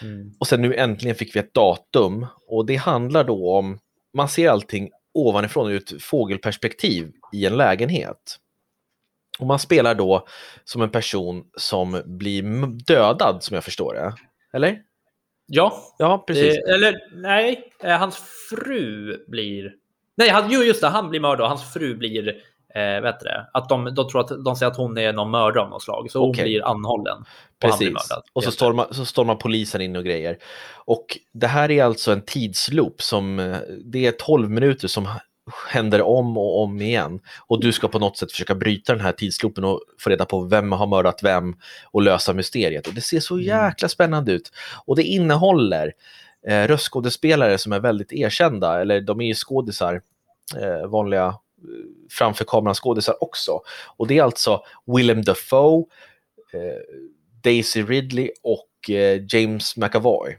Mm. 0.02 0.34
Och 0.39 0.48
sen 0.48 0.62
nu 0.62 0.76
äntligen 0.76 1.15
fick 1.15 1.36
vi 1.36 1.39
ett 1.39 1.54
datum 1.54 2.26
och 2.48 2.65
det 2.65 2.76
handlar 2.76 3.24
då 3.24 3.58
om, 3.58 3.80
man 4.13 4.30
ser 4.30 4.50
allting 4.50 4.89
ovanifrån 5.13 5.72
ur 5.72 5.78
ett 5.78 6.04
fågelperspektiv 6.04 7.12
i 7.34 7.46
en 7.46 7.58
lägenhet. 7.58 8.38
Och 9.41 9.47
man 9.47 9.60
spelar 9.60 9.95
då 9.95 10.27
som 10.63 10.82
en 10.82 10.89
person 10.89 11.43
som 11.58 12.01
blir 12.06 12.43
dödad 12.86 13.43
som 13.43 13.56
jag 13.56 13.63
förstår 13.63 13.93
det. 13.93 14.13
Eller? 14.58 14.77
Ja, 15.45 15.73
Ja, 15.97 16.23
precis. 16.27 16.58
eh, 16.58 16.73
eller 16.73 16.95
nej, 17.21 17.71
eh, 17.84 17.97
hans 17.97 18.17
fru 18.49 19.17
blir... 19.27 19.71
Nej, 20.17 20.30
han, 20.30 20.47
jo, 20.51 20.62
just 20.63 20.82
det, 20.82 20.88
han 20.88 21.10
blir 21.10 21.19
mördad 21.19 21.41
och 21.41 21.47
hans 21.49 21.73
fru 21.73 21.95
blir... 21.95 22.27
Eh, 22.75 23.01
vet 23.01 23.19
det? 23.19 23.49
Att 23.54 23.69
de, 23.69 23.95
de 23.95 24.10
tror 24.10 24.19
att 24.21 24.43
de 24.45 24.56
säger 24.56 24.71
att 24.71 24.77
hon 24.77 24.97
är 24.97 25.13
någon 25.13 25.32
mördare 25.32 25.63
av 25.63 25.69
något 25.69 25.84
slag, 25.84 26.12
så 26.12 26.19
hon 26.19 26.30
Okej. 26.30 26.43
blir 26.43 26.65
anhållen. 26.65 27.17
Och 27.17 27.69
han 27.69 27.77
blir 27.80 27.88
Precis. 27.91 28.10
mördad. 28.10 28.23
Och 28.34 28.43
så 28.43 28.51
stormar, 28.51 28.88
så 28.91 29.06
stormar 29.06 29.36
polisen 29.36 29.82
in 29.82 29.95
och 29.95 30.04
grejer. 30.04 30.38
Och 30.86 31.17
det 31.34 31.47
här 31.47 31.71
är 31.71 31.84
alltså 31.84 32.12
en 32.12 32.21
tidsloop 32.21 33.01
som, 33.01 33.39
eh, 33.39 33.58
det 33.86 34.06
är 34.08 34.12
12 34.12 34.49
minuter 34.49 34.88
som 34.88 35.06
händer 35.70 36.02
om 36.02 36.38
och 36.38 36.64
om 36.64 36.82
igen. 36.82 37.20
Och 37.48 37.60
du 37.62 37.72
ska 37.72 37.88
på 37.88 38.00
något 38.00 38.18
sätt 38.18 38.32
försöka 38.32 38.56
bryta 38.56 38.94
den 38.94 39.02
här 39.02 39.12
tidsloopen 39.12 39.64
och 39.64 39.82
få 40.00 40.10
reda 40.10 40.26
på 40.26 40.42
vem 40.42 40.72
har 40.72 40.88
mördat 40.88 41.24
vem 41.24 41.56
och 41.92 42.02
lösa 42.02 42.34
mysteriet. 42.34 42.88
Och 42.88 42.94
det 42.94 43.02
ser 43.02 43.20
så 43.20 43.34
Mm. 43.34 43.46
jäkla 43.46 43.90
spännande 43.90 44.32
ut. 44.32 44.52
Och 44.86 44.96
det 44.96 45.04
innehåller 45.04 45.94
eh, 46.48 46.68
röstskådespelare 46.68 47.58
som 47.58 47.72
är 47.72 47.80
väldigt 47.80 48.14
erkända, 48.14 48.82
eller 48.82 49.02
de 49.02 49.22
är 49.22 49.26
ju 49.26 49.34
skådisar, 49.36 50.02
eh, 50.58 50.88
vanliga 50.90 51.26
eh, 51.26 51.34
framför 52.12 52.46
kameran 52.46 52.76
skådisar 52.76 53.24
också. 53.24 53.62
Och 53.98 54.08
det 54.08 54.18
är 54.18 54.24
alltså 54.24 54.62
Willem 54.86 55.22
Dafoe, 55.22 55.84
eh, 56.54 56.60
Daisy 57.44 57.84
Ridley 57.84 58.30
och 58.44 58.90
eh, 58.90 59.22
James 59.30 59.78
McAvoy. 59.78 60.38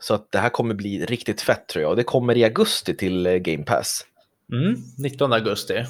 Så 0.00 0.14
att 0.14 0.32
det 0.32 0.38
här 0.38 0.48
kommer 0.48 0.74
bli 0.74 1.06
riktigt 1.06 1.40
fett 1.40 1.68
tror 1.68 1.82
jag. 1.82 1.90
Och 1.90 1.96
det 1.96 2.02
kommer 2.04 2.36
i 2.36 2.44
augusti 2.44 2.96
till 2.96 3.26
eh, 3.26 3.34
Game 3.34 3.64
Pass. 3.64 4.06
Mm, 4.52 4.76
19 4.98 5.32
augusti. 5.32 5.84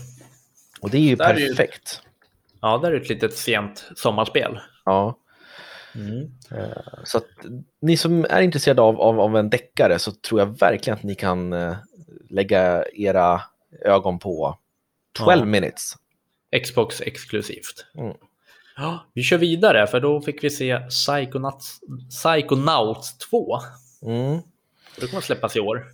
Och 0.81 0.91
det 0.91 0.97
är 0.99 1.01
ju 1.03 1.17
Där 1.17 1.35
är 1.35 1.39
ju- 1.39 1.49
perfekt. 1.49 2.03
Ja, 2.61 2.79
där 2.79 2.93
är 2.93 3.01
ett 3.01 3.09
litet 3.09 3.37
sent 3.37 3.91
sommarspel. 3.97 4.59
Ja. 4.85 5.17
Mm. 5.95 6.31
Så 7.05 7.19
att 7.19 7.27
ni 7.83 7.97
som 7.97 8.27
är 8.31 8.43
intresserade 8.43 8.83
av, 8.83 9.01
av, 9.01 9.21
av 9.21 9.37
en 9.37 9.51
deckare 9.51 9.99
så 9.99 10.13
tror 10.13 10.41
jag 10.41 10.59
verkligen 10.59 10.97
att 10.97 11.03
ni 11.03 11.15
kan 11.15 11.53
eh, 11.53 11.77
lägga 12.31 12.85
era 12.93 13.41
ögon 13.85 14.19
på 14.19 14.59
12 15.19 15.39
Ja. 15.39 15.45
minutes. 15.45 15.93
Xbox 16.65 17.01
exklusivt. 17.01 17.87
Mm. 17.99 18.17
Ja, 18.77 19.07
vi 19.15 19.23
kör 19.23 19.39
vidare, 19.39 19.87
för 19.87 20.01
då 20.01 20.21
fick 20.23 20.45
vi 20.45 20.51
se 20.51 20.79
Psychonauts, 20.81 21.81
Psychonauts 22.11 23.19
2. 23.19 23.59
Mm. 24.07 24.41
Det 25.01 25.07
kommer 25.07 25.19
att 25.19 25.25
släppas 25.25 25.57
i 25.57 25.61
år. 25.61 25.85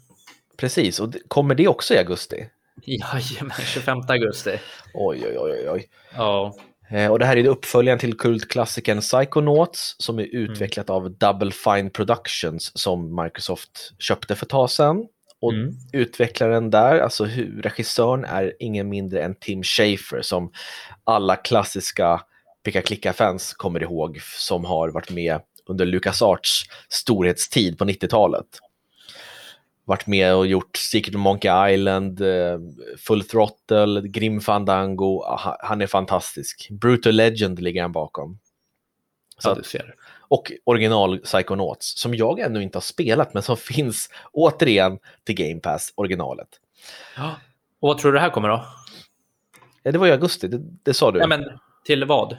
Precis, 0.56 1.00
och 1.00 1.14
kommer 1.28 1.54
det 1.54 1.68
också 1.68 1.94
i 1.94 1.98
augusti? 1.98 2.48
Jajamän, 2.84 3.56
25 3.66 3.98
augusti. 4.08 4.58
Oj, 4.94 5.24
oj, 5.26 5.38
oj, 5.38 5.70
oj. 5.70 5.88
Ja, 6.16 6.54
Eh, 6.90 7.10
Och 7.12 7.18
det 7.18 7.24
här 7.26 7.36
är 7.36 7.46
uppföljaren 7.46 7.98
till 7.98 8.18
kultklassikern 8.18 9.00
Psychonauts 9.00 9.96
som 9.98 10.18
är 10.18 10.22
utvecklat 10.22 10.90
av 10.90 11.10
Double 11.10 11.50
Fine 11.50 11.90
Productions 11.90 12.72
som 12.78 13.22
Microsoft 13.22 13.92
köpte 13.98 14.34
för 14.34 14.46
ett 14.46 14.50
tag 14.50 14.70
sedan. 14.70 15.06
Och 15.40 15.52
Mm. 15.52 15.74
utvecklaren 15.92 16.70
där, 16.70 16.98
alltså 16.98 17.24
regissören 17.62 18.24
är 18.24 18.52
ingen 18.58 18.88
mindre 18.88 19.22
än 19.22 19.34
Tim 19.34 19.62
Schafer 19.62 20.22
som 20.22 20.52
alla 21.04 21.36
klassiska 21.36 22.20
picka-klicka-fans 22.64 23.54
kommer 23.54 23.82
ihåg 23.82 24.20
som 24.22 24.64
har 24.64 24.88
varit 24.88 25.10
med 25.10 25.40
under 25.66 25.86
LucasArts 25.86 26.62
storhetstid 26.88 27.78
på 27.78 27.84
90-talet. 27.84 28.46
Varit 29.84 30.06
med 30.06 30.34
och 30.34 30.46
gjort 30.46 30.76
Secret 30.76 31.14
of 31.14 31.20
Monkey 31.20 31.74
Island, 31.74 32.20
eh, 32.20 32.58
Full 32.98 33.24
Throttle, 33.24 34.00
Grim 34.08 34.40
Fandango. 34.40 35.22
Ah, 35.22 35.56
Han 35.60 35.82
är 35.82 35.86
fantastisk. 35.86 36.68
Brutal 36.70 37.14
Legend 37.14 37.60
ligger 37.62 37.82
han 37.82 37.92
bakom. 37.92 38.38
Så 39.38 39.50
att, 39.50 39.58
du 39.58 39.62
ser. 39.64 39.94
och 40.20 40.52
original 40.64 41.18
Psychonauts 41.18 42.00
som 42.00 42.14
jag 42.14 42.40
ännu 42.40 42.62
inte 42.62 42.76
har 42.76 42.82
spelat 42.82 43.34
men 43.34 43.42
som 43.42 43.56
finns 43.74 44.10
återigen 44.32 44.98
till 45.24 45.34
Game 45.34 45.60
Pass, 45.60 45.92
originalet. 45.94 46.48
Ja. 47.16 47.36
Och 47.80 47.88
vad 47.88 47.98
tror 47.98 48.12
du 48.12 48.18
det 48.18 48.22
här 48.22 48.30
kommer 48.30 48.48
då? 48.48 48.64
Ja, 49.82 49.92
det 49.92 49.98
var 49.98 50.06
i 50.06 50.12
augusti, 50.12 50.48
det, 50.48 50.60
det 50.82 50.94
sa 50.94 51.12
du. 51.12 51.18
Ja, 51.18 51.26
men 51.26 51.44
till 51.84 52.04
vad? 52.04 52.36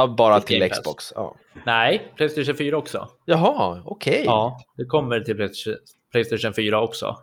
Ja, 0.00 0.06
bara 0.06 0.40
till 0.40 0.60
till. 0.60 0.70
Xbox. 0.70 1.12
Ja. 1.16 1.34
Nej, 1.64 2.12
Playstation 2.16 2.56
4 2.56 2.76
också. 2.76 3.08
Jaha, 3.24 3.82
okej. 3.84 4.22
Ja, 4.26 4.60
det 4.76 4.84
kommer 4.84 5.20
till 5.20 5.36
Playstation- 5.36 5.76
Playstation 6.12 6.54
4 6.54 6.80
också. 6.80 7.16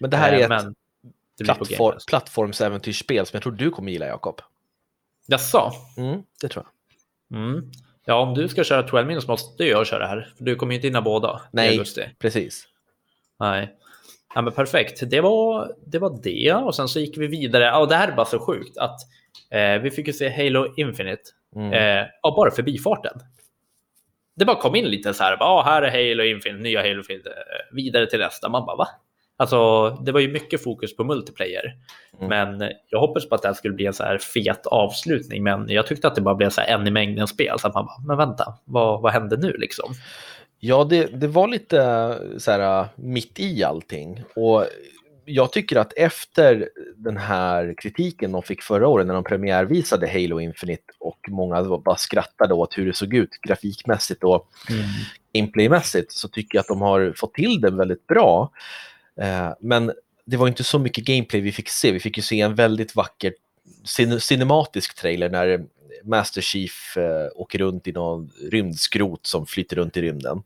Men 0.00 0.10
det 0.10 0.16
här 0.16 0.32
är 0.32 0.36
Eh, 0.38 0.44
ett 0.44 0.74
plattform, 1.44 1.98
plattformsäventyrsspel 2.06 3.26
som 3.26 3.36
jag 3.36 3.42
tror 3.42 3.52
du 3.52 3.70
kommer 3.70 3.92
gilla, 3.92 4.06
Jakob. 4.06 4.40
Jaså? 5.26 5.72
Mm, 5.96 6.22
det 6.40 6.48
tror 6.48 6.64
jag. 7.30 7.38
Mm. 7.40 7.70
Ja, 8.04 8.14
om 8.20 8.34
du 8.34 8.48
ska 8.48 8.64
köra 8.64 8.82
12 8.82 9.06
minus 9.06 9.28
måste 9.28 9.64
jag 9.64 9.86
köra 9.86 9.98
det 9.98 10.06
här. 10.06 10.32
För 10.38 10.44
du 10.44 10.56
kommer 10.56 10.72
ju 10.72 10.76
inte 10.76 10.86
hinna 10.86 11.02
båda 11.02 11.40
Nej. 11.50 11.76
Precis. 12.18 12.68
Nej. 13.40 13.76
Ja, 14.34 14.42
men 14.42 14.52
perfekt. 14.52 15.10
Det 15.10 15.20
var, 15.20 15.72
det 15.86 15.98
var 15.98 16.18
det. 16.22 16.52
Och 16.54 16.74
sen 16.74 16.88
så 16.88 17.00
gick 17.00 17.16
vi 17.18 17.26
vidare. 17.26 17.64
Ja, 17.64 17.86
det 17.86 17.94
här 17.96 18.08
är 18.08 18.12
bara 18.16 18.26
så 18.26 18.38
sjukt 18.38 18.78
att 18.78 19.00
eh, 19.50 19.82
vi 19.82 19.90
fick 19.90 20.06
ju 20.06 20.12
se 20.12 20.44
Halo 20.44 20.74
Infinite. 20.76 21.22
Mm. 21.56 21.72
Eh, 21.72 22.06
ja, 22.22 22.34
bara 22.36 22.50
förbifarten. 22.50 23.20
Det 24.36 24.44
bara 24.44 24.56
kom 24.60 24.74
in 24.74 24.84
lite 24.84 25.14
så 25.14 25.22
här. 25.24 25.36
Ja, 25.40 25.62
här 25.66 25.82
är 25.82 25.90
Halo 26.10 26.22
Infinite, 26.24 26.62
nya 26.62 26.80
Halo 26.82 26.98
Infinite. 26.98 27.30
eh, 27.30 27.74
Vidare 27.76 28.06
till 28.06 28.18
nästa. 28.18 28.48
Man 28.48 28.66
bara, 28.66 28.76
va? 28.76 28.88
Alltså, 29.36 29.90
det 29.90 30.12
var 30.12 30.20
ju 30.20 30.32
mycket 30.32 30.62
fokus 30.62 30.96
på 30.96 31.04
multiplayer. 31.04 31.76
Mm. 32.20 32.28
Men 32.58 32.70
jag 32.88 33.00
hoppas 33.00 33.28
på 33.28 33.34
att 33.34 33.42
det 33.42 33.48
här 33.48 33.54
skulle 33.54 33.74
bli 33.74 33.86
en 33.86 33.92
så 33.92 34.04
här 34.04 34.18
fet 34.18 34.66
avslutning. 34.66 35.42
Men 35.42 35.68
jag 35.68 35.86
tyckte 35.86 36.08
att 36.08 36.14
det 36.14 36.20
bara 36.20 36.34
blev 36.34 36.50
så 36.50 36.60
en 36.60 36.86
i 36.86 36.90
mängden 36.90 37.26
spel. 37.28 37.58
Så 37.58 37.66
att 37.68 37.74
man 37.74 37.86
bara, 37.86 37.98
men 38.06 38.16
vänta, 38.16 38.54
vad, 38.64 39.02
vad 39.02 39.12
hände 39.12 39.36
nu 39.36 39.52
liksom? 39.52 39.94
Ja, 40.58 40.84
det, 40.84 41.20
det 41.20 41.26
var 41.26 41.48
lite 41.48 41.78
så 42.38 42.50
här 42.50 42.86
mitt 42.96 43.40
i 43.40 43.64
allting. 43.64 44.22
Och 44.36 44.66
jag 45.24 45.52
tycker 45.52 45.76
att 45.76 45.92
efter 45.96 46.68
den 46.96 47.16
här 47.16 47.74
kritiken 47.82 48.32
de 48.32 48.42
fick 48.42 48.62
förra 48.62 48.88
året 48.88 49.06
när 49.06 49.14
de 49.14 49.24
premiärvisade 49.24 50.08
Halo 50.08 50.40
Infinite 50.40 50.82
och 50.98 51.18
många 51.28 51.78
bara 51.78 51.96
skrattade 51.96 52.54
åt 52.54 52.78
hur 52.78 52.86
det 52.86 52.96
såg 52.96 53.14
ut 53.14 53.30
grafikmässigt 53.46 54.24
och 54.24 54.48
gameplaymässigt 55.34 56.12
så 56.12 56.28
tycker 56.28 56.58
jag 56.58 56.60
att 56.60 56.68
de 56.68 56.80
har 56.80 57.12
fått 57.16 57.34
till 57.34 57.60
det 57.60 57.70
väldigt 57.70 58.06
bra. 58.06 58.50
Eh, 59.20 59.50
men 59.60 59.92
det 60.24 60.36
var 60.36 60.48
inte 60.48 60.64
så 60.64 60.78
mycket 60.78 61.04
gameplay 61.04 61.40
vi 61.40 61.52
fick 61.52 61.68
se. 61.68 61.92
Vi 61.92 62.00
fick 62.00 62.16
ju 62.16 62.22
se 62.22 62.40
en 62.40 62.54
väldigt 62.54 62.96
vacker 62.96 63.34
cin 63.84 64.20
cinematisk 64.20 64.94
trailer 64.94 65.30
när 65.30 65.64
Master 66.04 66.40
Chief 66.40 66.96
eh, 66.96 67.28
åker 67.34 67.58
runt 67.58 67.88
i 67.88 67.92
någon 67.92 68.30
rymdskrot 68.50 69.26
som 69.26 69.46
flyter 69.46 69.76
runt 69.76 69.96
i 69.96 70.02
rymden. 70.02 70.42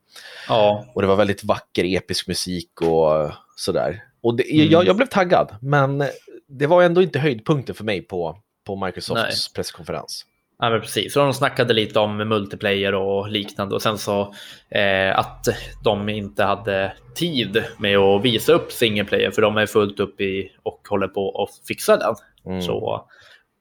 Ja, 0.48 0.86
Och 0.94 1.02
det 1.02 1.08
var 1.08 1.16
väldigt 1.16 1.44
vacker 1.44 1.84
episk 1.84 2.28
musik 2.28 2.80
och 2.80 3.30
sådär. 3.56 4.04
Och 4.26 4.36
det, 4.36 4.54
Mm. 4.54 4.70
jag, 4.70 4.86
jag 4.86 4.96
blev 4.96 5.06
taggad, 5.06 5.56
men 5.60 6.04
det 6.48 6.66
var 6.66 6.82
ändå 6.82 7.02
inte 7.02 7.18
höjdpunkten 7.18 7.74
för 7.74 7.84
mig 7.84 8.02
på, 8.02 8.38
på 8.66 8.76
Microsofts 8.76 9.14
Nej. 9.14 9.54
presskonferens. 9.54 10.24
Ja, 10.58 10.70
men 10.70 10.80
precis. 10.80 11.12
Så 11.12 11.20
de 11.20 11.34
snackade 11.34 11.74
lite 11.74 11.98
om 11.98 12.16
multiplayer 12.16 12.94
och 12.94 13.28
liknande 13.28 13.74
och 13.74 13.82
sen 13.82 13.98
så 13.98 14.34
eh, 14.70 15.18
att 15.18 15.46
de 15.84 16.08
inte 16.08 16.44
hade 16.44 16.92
tid 17.14 17.64
med 17.78 17.96
att 17.98 18.22
visa 18.24 18.52
upp 18.52 18.72
single 18.72 19.04
player 19.04 19.30
för 19.30 19.42
de 19.42 19.56
är 19.56 19.66
fullt 19.66 20.00
upp 20.00 20.20
i 20.20 20.52
och 20.62 20.80
håller 20.88 21.08
på 21.08 21.42
att 21.42 21.66
fixa 21.68 21.96
den. 21.96 22.14
Mm. 22.46 22.62
Så, 22.62 23.06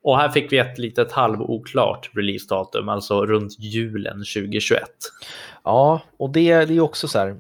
och 0.04 0.18
här 0.18 0.30
fick 0.30 0.52
vi 0.52 0.58
ett 0.58 0.78
litet 0.78 1.12
halvoklart 1.12 2.10
releasedatum, 2.14 2.90
alltså 2.90 3.26
runt 3.26 3.60
julen 3.60 4.14
2021. 4.18 4.82
Ja, 5.64 6.02
och 6.18 6.30
det, 6.30 6.56
det 6.56 6.72
är 6.72 6.76
ju 6.76 6.82
också 6.82 7.08
så 7.08 7.20
här, 7.20 7.36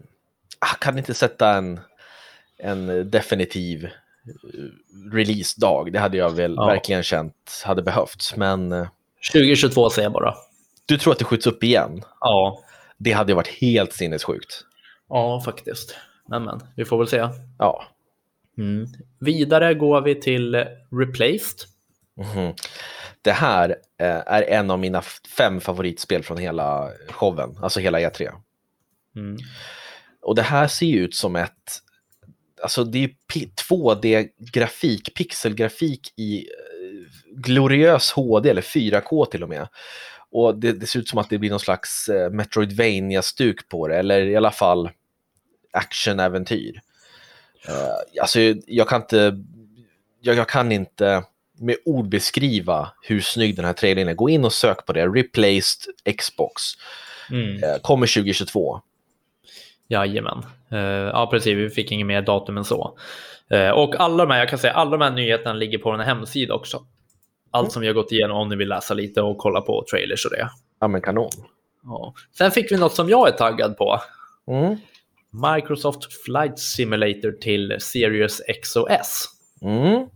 ah, 0.60 0.76
kan 0.80 0.98
inte 0.98 1.14
sätta 1.14 1.54
en, 1.54 1.80
en 2.58 3.10
definitiv 3.10 3.86
eh, 3.86 3.92
releasedag. 5.14 5.92
Det 5.94 6.00
hade 6.00 6.18
jag 6.18 6.30
väl 6.30 6.54
Ja. 6.58 6.66
verkligen 6.66 7.04
känt 7.04 7.62
hade 7.66 7.82
behövts. 7.82 8.36
Men 8.36 8.72
eh, 8.72 8.88
2022 9.34 9.90
säger 9.90 10.06
jag 10.06 10.14
bara. 10.14 10.36
du 10.86 10.98
tror 10.98 11.14
att 11.14 11.20
det 11.20 11.26
skjuts 11.26 11.48
upp 11.48 11.64
igen? 11.64 12.02
Ja, 12.20 12.60
Det 12.98 13.12
hade 13.12 13.34
varit 13.34 13.48
helt 13.62 13.94
sinnessjukt. 13.94 14.62
ja 15.10 15.42
faktiskt. 15.46 15.96
Men, 16.30 16.62
vi 16.76 16.86
får 16.86 16.98
väl 16.98 17.08
se. 17.08 17.28
Ja. 17.60 17.84
Mm. 18.58 18.88
Vidare 19.20 19.74
går 19.74 20.02
vi 20.02 20.16
till 20.22 20.56
Replaced. 20.92 21.60
Mhm. 22.18 22.54
Det 23.22 23.32
här 23.32 23.70
eh, 24.00 24.22
är 24.26 24.42
en 24.42 24.72
av 24.72 24.80
mina 24.80 25.02
fem 25.38 25.62
favoritspel 25.62 26.24
från 26.24 26.38
hela 26.38 26.90
showen, 27.10 27.58
alltså 27.62 27.80
hela 27.80 28.00
E3. 28.00 28.32
Mm. 29.16 29.38
Och 30.22 30.36
det 30.36 30.42
här 30.42 30.68
ser 30.68 30.86
ju 30.86 31.00
ut 31.00 31.16
som 31.16 31.36
ett, 31.36 31.80
alltså 32.62 32.84
det 32.84 32.98
är 32.98 33.02
ju 33.02 33.14
pi- 33.34 33.52
2D-grafik, 33.70 35.14
pixelgrafik 35.14 36.14
i 36.16 36.38
eh, 36.38 36.46
gloriös 37.36 38.12
HD 38.12 38.50
eller 38.50 38.62
4K 38.62 39.26
till 39.26 39.44
och 39.44 39.50
med. 39.50 39.68
Och 40.32 40.56
det, 40.56 40.72
det 40.72 40.88
ser 40.88 41.00
ut 41.00 41.10
som 41.10 41.20
att 41.20 41.30
det 41.30 41.38
blir 41.38 41.50
någon 41.50 41.60
slags 41.60 42.10
eh, 42.10 42.30
Metroidvania-stuk 42.32 43.70
på 43.70 43.88
det, 43.88 43.98
eller 43.98 44.26
i 44.26 44.36
alla 44.36 44.52
fall 44.52 44.90
actionäventyr. 45.74 46.82
Eh, 47.68 48.22
alltså 48.22 48.40
jag 48.68 48.90
kan 48.90 49.02
inte, 49.02 49.38
jag, 50.22 50.36
jag 50.36 50.50
kan 50.50 50.72
inte 50.72 51.24
med 51.60 51.76
ord 51.86 52.10
beskriva 52.10 52.92
hur 53.02 53.22
snygg 53.22 53.56
den 53.56 53.66
här 53.66 53.74
trailern 53.74 54.08
är. 54.08 54.14
Gå 54.14 54.30
in 54.30 54.46
och 54.46 54.54
sök 54.54 54.86
på 54.86 54.94
det, 54.94 55.08
Replaced 55.08 56.16
Xbox. 56.18 56.64
Mm. 57.32 57.64
Eh, 57.64 57.78
kommer 57.82 58.08
2022. 58.08 58.82
Jajamän. 59.88 60.46
Uh, 60.74 60.80
ja, 60.80 61.28
precis. 61.32 61.58
Vi 61.58 61.70
fick 61.70 61.92
inget 61.92 62.08
mer 62.08 62.22
datum 62.22 62.58
än 62.58 62.66
så. 62.66 62.98
Eh, 63.50 63.70
och 63.70 63.96
alla 64.00 64.26
de 64.26 64.32
här, 64.32 64.40
jag 64.40 64.50
kan 64.50 64.60
säga, 64.60 64.74
alla 64.74 64.92
de 64.92 65.02
här 65.02 65.12
nyheterna 65.12 65.54
ligger 65.54 65.78
på 65.78 65.92
den 65.92 66.00
här 66.00 66.08
hemsidan 66.08 66.56
också. 66.56 66.86
Allt 67.52 67.72
som 67.72 67.82
vi 67.82 67.88
har 67.88 67.94
gått 67.94 68.12
igenom 68.12 68.38
om 68.38 68.50
ni 68.50 68.56
vill 68.56 68.70
läsa 68.70 68.94
lite 68.94 69.22
och 69.22 69.38
kolla 69.38 69.62
på 69.62 69.86
trailers 69.92 70.26
och 70.26 70.32
det. 70.32 70.50
Ja 70.80 70.88
men 70.88 71.02
kanon. 71.02 71.30
Ja. 71.84 72.14
Sen 72.38 72.52
fick 72.52 72.72
vi 72.72 72.78
något 72.78 72.94
som 72.94 73.10
jag 73.10 73.28
är 73.28 73.32
taggad 73.32 73.78
på. 73.78 74.02
Mm. 74.48 74.78
Microsoft 75.56 76.24
Flight 76.24 76.60
Simulator 76.60 77.32
till 77.32 77.76
Series 77.80 78.42
XOS. 78.64 79.30
Mm. 79.62 80.08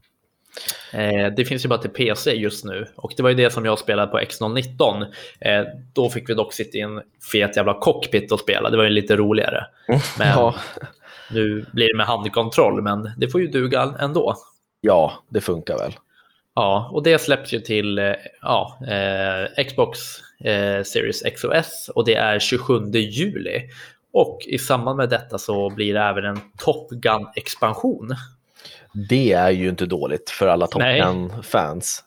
Eh, 0.94 1.34
det 1.38 1.46
finns 1.46 1.66
ju 1.66 1.70
bara 1.70 1.80
till 1.80 1.90
PC 1.90 2.34
just 2.34 2.66
nu 2.66 2.88
och 2.96 3.14
det 3.18 3.24
var 3.24 3.30
ju 3.30 3.36
det 3.36 3.50
som 3.54 3.66
jag 3.66 3.80
spelade 3.80 4.12
på 4.12 4.20
X019. 4.20 5.06
Eh, 5.42 5.64
då 5.94 6.10
fick 6.10 6.30
vi 6.30 6.34
dock 6.34 6.54
sitta 6.54 6.78
i 6.78 6.82
en 6.82 7.02
fet 7.32 7.58
jävla 7.58 7.74
cockpit 7.74 8.32
och 8.32 8.40
spela. 8.40 8.70
Det 8.70 8.78
var 8.78 8.84
ju 8.84 8.90
lite 8.90 9.16
roligare. 9.16 9.66
Men 10.18 10.28
Ja. 10.28 10.56
nu 11.32 11.66
blir 11.74 11.88
det 11.88 11.98
med 11.98 12.06
handkontroll, 12.06 12.82
men 12.82 13.12
det 13.18 13.28
får 13.28 13.42
ju 13.42 13.48
duga 13.48 13.94
ändå. 14.00 14.36
ja, 14.82 15.14
det 15.30 15.42
funkar 15.42 15.78
väl. 15.78 15.92
Ja, 16.56 16.90
och 16.94 17.04
det 17.04 17.20
släpps 17.22 17.54
ju 17.54 17.60
till 17.60 18.00
eh, 18.00 18.14
ja, 18.42 18.80
eh, 18.88 19.64
Xbox 19.66 20.00
eh, 20.44 20.84
Series 20.84 21.22
XOS 21.36 21.90
och 21.96 22.06
det 22.06 22.16
är 22.16 22.40
27 22.40 22.74
juli. 22.92 23.70
Och 24.14 24.40
i 24.48 24.58
samband 24.58 24.98
med 24.98 25.10
detta 25.10 25.38
så 25.38 25.70
blir 25.70 25.94
det 25.94 26.00
även 26.00 26.26
en 26.26 26.40
Top 26.58 26.92
Gun-expansion 26.92 28.16
Det 28.94 29.34
är 29.34 29.50
ju 29.50 29.70
inte 29.70 29.86
dåligt 29.86 30.30
för 30.30 30.48
alla 30.48 30.68
Top. 30.68 30.82
Gun-fans. 30.82 32.04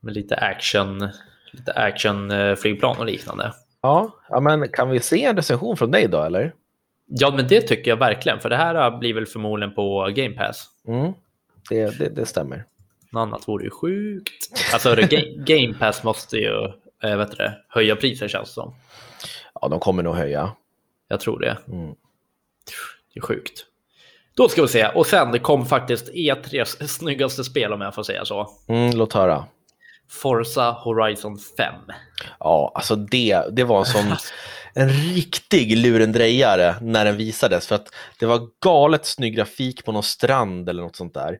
med 0.00 0.14
lite 0.14 0.36
action, 0.36 1.08
lite 1.52 1.72
action 1.72 2.30
eh, 2.30 2.56
och 2.98 3.06
liknande. 3.06 3.52
Ja, 3.82 4.10
ja, 4.28 4.40
men 4.40 4.68
kan 4.68 4.90
vi 4.90 5.00
se 5.00 5.24
en 5.24 5.36
recension 5.36 5.76
från 5.76 5.90
dig 5.90 6.08
då, 6.08 6.22
eller? 6.22 6.54
Ja, 7.06 7.32
men 7.36 7.48
det 7.48 7.60
tycker 7.60 7.90
jag 7.90 7.96
verkligen, 7.96 8.40
för 8.40 8.50
det 8.50 8.56
här 8.56 8.74
eh, 8.74 8.98
blir 8.98 9.14
väl 9.14 9.26
förmodligen 9.26 9.74
på 9.74 10.10
Game 10.14 10.34
Pass. 10.34 10.66
Mm. 10.88 11.12
Det, 11.68 11.98
det, 11.98 12.08
det 12.08 12.26
stämmer. 12.26 12.64
Något 13.10 13.20
annat 13.20 13.48
vore 13.48 13.64
ju 13.64 13.70
sjukt. 13.70 14.50
Alltså, 14.72 14.96
Game 15.36 15.74
Pass 15.78 16.04
måste 16.04 16.36
ju 16.36 16.72
eh, 17.02 17.16
vet 17.16 17.36
det, 17.36 17.58
höja 17.68 17.96
priser 17.96 18.28
känns 18.28 18.48
det 18.48 18.54
som. 18.54 18.74
Ja, 19.54 19.68
de 19.68 19.80
kommer 19.80 20.02
nog 20.02 20.14
höja. 20.14 20.52
Jag 21.08 21.20
tror 21.20 21.40
det. 21.40 21.56
Mm. 21.68 21.94
Det 23.14 23.18
är 23.18 23.20
sjukt. 23.20 23.66
Då 24.36 24.48
ska 24.48 24.62
vi 24.62 24.68
se. 24.68 24.86
Och 24.86 25.06
sen 25.06 25.32
det 25.32 25.38
kom 25.38 25.66
faktiskt 25.66 26.12
E3s 26.12 26.86
snyggaste 26.86 27.44
spel 27.44 27.72
om 27.72 27.80
jag 27.80 27.94
får 27.94 28.02
säga 28.02 28.24
så. 28.24 28.50
Mm, 28.68 28.96
låt 28.96 29.12
höra. 29.12 29.44
Forza 30.10 30.70
Horizon 30.70 31.38
5. 31.38 31.74
Ja, 32.38 32.72
alltså 32.74 32.96
det, 32.96 33.42
det 33.52 33.64
var 33.64 33.78
en 33.78 33.84
sån 33.84 34.16
en 34.74 34.88
riktig 34.88 35.76
lurendrejare 35.76 36.74
när 36.80 37.04
den 37.04 37.16
visades. 37.16 37.66
För 37.66 37.74
att 37.74 37.88
det 38.18 38.26
var 38.26 38.48
galet 38.64 39.06
snygg 39.06 39.36
grafik 39.36 39.84
på 39.84 39.92
någon 39.92 40.02
strand 40.02 40.68
eller 40.68 40.82
något 40.82 40.96
sånt 40.96 41.14
där. 41.14 41.38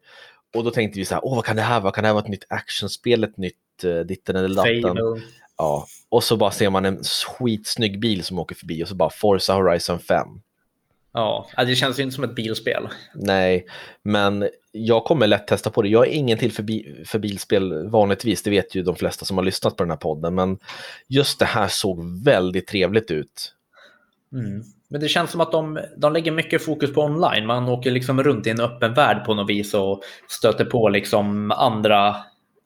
Och 0.56 0.64
då 0.64 0.70
tänkte 0.70 0.98
vi 0.98 1.04
så 1.04 1.14
här, 1.14 1.24
åh 1.24 1.34
vad 1.34 1.44
kan 1.44 1.56
det 1.56 1.62
här 1.62 1.80
vara? 1.80 1.92
Kan 1.92 2.02
det 2.02 2.08
här 2.08 2.14
vara 2.14 2.24
ett 2.24 2.30
nytt 2.30 2.46
actionspel, 2.48 3.24
ett 3.24 3.36
nytt 3.36 3.54
uh, 3.84 4.00
ditten 4.00 4.36
eller 4.36 4.56
datten? 4.56 4.82
Fable. 4.82 5.22
Ja, 5.58 5.86
och 6.08 6.24
så 6.24 6.36
bara 6.36 6.50
ser 6.50 6.70
man 6.70 6.84
en 6.84 7.02
skitsnygg 7.04 8.00
bil 8.00 8.24
som 8.24 8.38
åker 8.38 8.54
förbi 8.54 8.84
och 8.84 8.88
så 8.88 8.94
bara 8.94 9.10
Forza 9.10 9.54
Horizon 9.54 9.98
5. 9.98 10.28
Ja, 11.18 11.46
det 11.56 11.74
känns 11.74 11.98
ju 11.98 12.02
inte 12.02 12.14
som 12.14 12.24
ett 12.24 12.34
bilspel. 12.34 12.88
Nej, 13.14 13.66
men 14.02 14.48
jag 14.72 15.04
kommer 15.04 15.26
lätt 15.26 15.46
testa 15.46 15.70
på 15.70 15.82
det. 15.82 15.88
Jag 15.88 16.06
är 16.06 16.10
ingen 16.10 16.38
till 16.38 16.52
för, 16.52 16.62
bi- 16.62 17.04
för 17.06 17.18
bilspel 17.18 17.88
vanligtvis, 17.88 18.42
det 18.42 18.50
vet 18.50 18.74
ju 18.74 18.82
de 18.82 18.96
flesta 18.96 19.24
som 19.24 19.36
har 19.36 19.44
lyssnat 19.44 19.76
på 19.76 19.84
den 19.84 19.90
här 19.90 19.96
podden, 19.96 20.34
men 20.34 20.58
just 21.08 21.38
det 21.38 21.44
här 21.44 21.68
såg 21.68 22.24
väldigt 22.24 22.66
trevligt 22.66 23.10
ut. 23.10 23.52
Mm. 24.32 24.62
Men 24.88 25.00
det 25.00 25.08
känns 25.08 25.30
som 25.30 25.40
att 25.40 25.52
de, 25.52 25.80
de 25.96 26.12
lägger 26.12 26.32
mycket 26.32 26.64
fokus 26.64 26.94
på 26.94 27.02
online. 27.02 27.46
Man 27.46 27.68
åker 27.68 27.90
liksom 27.90 28.22
runt 28.22 28.46
i 28.46 28.50
en 28.50 28.60
öppen 28.60 28.94
värld 28.94 29.24
på 29.24 29.34
något 29.34 29.50
vis 29.50 29.74
och 29.74 30.02
stöter 30.28 30.64
på 30.64 30.88
liksom 30.88 31.50
andra, 31.50 32.16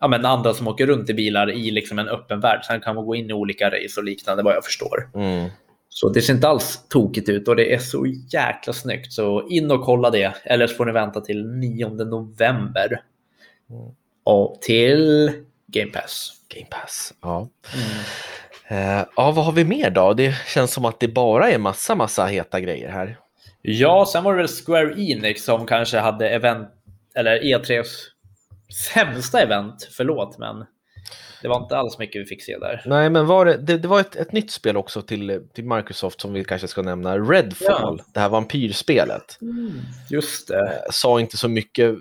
ja, 0.00 0.08
men 0.08 0.24
andra 0.24 0.54
som 0.54 0.68
åker 0.68 0.86
runt 0.86 1.10
i 1.10 1.14
bilar 1.14 1.50
i 1.50 1.70
liksom 1.70 1.98
en 1.98 2.08
öppen 2.08 2.40
värld. 2.40 2.64
Sen 2.64 2.80
kan 2.80 2.94
man 2.94 3.06
gå 3.06 3.14
in 3.14 3.30
i 3.30 3.32
olika 3.32 3.66
race 3.66 4.00
och 4.00 4.04
liknande 4.04 4.42
vad 4.42 4.54
jag 4.54 4.64
förstår. 4.64 5.10
Mm. 5.14 5.50
Så 5.92 6.08
det 6.08 6.22
ser 6.22 6.34
inte 6.34 6.48
alls 6.48 6.84
tokigt 6.88 7.28
ut 7.28 7.48
och 7.48 7.56
det 7.56 7.74
är 7.74 7.78
så 7.78 8.06
jäkla 8.06 8.72
snyggt. 8.72 9.12
Så 9.12 9.48
in 9.48 9.70
och 9.70 9.84
kolla 9.84 10.10
det. 10.10 10.34
Eller 10.44 10.66
så 10.66 10.74
får 10.74 10.86
ni 10.86 10.92
vänta 10.92 11.20
till 11.20 11.46
9 11.46 11.88
november. 11.88 13.02
Mm. 13.70 13.94
Och 14.24 14.58
till 14.62 15.32
Game 15.66 15.90
Pass. 15.90 16.32
Game 16.54 16.66
Pass, 16.70 17.14
ja. 17.20 17.48
Mm. 17.74 19.04
Ja, 19.16 19.30
vad 19.30 19.44
har 19.44 19.52
vi 19.52 19.64
mer 19.64 19.90
då? 19.90 20.12
Det 20.12 20.34
känns 20.46 20.72
som 20.72 20.84
att 20.84 21.00
det 21.00 21.08
bara 21.08 21.50
är 21.50 21.58
massa, 21.58 21.94
massa 21.94 22.26
heta 22.26 22.60
grejer 22.60 22.88
här. 22.88 23.18
Ja, 23.62 24.06
sen 24.12 24.24
var 24.24 24.32
det 24.32 24.38
väl 24.38 24.48
Square 24.48 25.02
Enix 25.02 25.44
som 25.44 25.66
kanske 25.66 25.98
hade 25.98 26.28
event, 26.28 26.68
eller 27.14 27.40
E3s 27.40 27.86
sämsta 28.94 29.42
event, 29.42 29.88
förlåt, 29.90 30.38
men 30.38 30.64
det 31.42 31.48
var 31.48 31.62
inte 31.62 31.76
alls 31.76 31.98
mycket 31.98 32.22
vi 32.22 32.26
fick 32.26 32.42
se 32.44 32.58
där. 32.58 32.82
Nej, 32.86 33.10
men 33.10 33.26
var 33.26 33.44
det, 33.44 33.56
det, 33.56 33.78
det 33.78 33.88
var 33.88 34.00
ett, 34.00 34.16
ett 34.16 34.32
nytt 34.32 34.50
spel 34.50 34.76
också 34.76 35.02
till, 35.02 35.42
till 35.52 35.64
Microsoft 35.64 36.20
som 36.20 36.32
vi 36.32 36.44
kanske 36.44 36.68
ska 36.68 36.82
nämna, 36.82 37.18
Redfall, 37.18 37.96
Ja. 37.98 38.04
det 38.14 38.20
här 38.20 38.28
vampyrspelet. 38.28 39.38
Just 40.10 40.48
det. 40.48 40.58
Eh, 40.68 40.90
sa 40.90 41.20
inte 41.20 41.36
så 41.36 41.48
mycket 41.48 41.96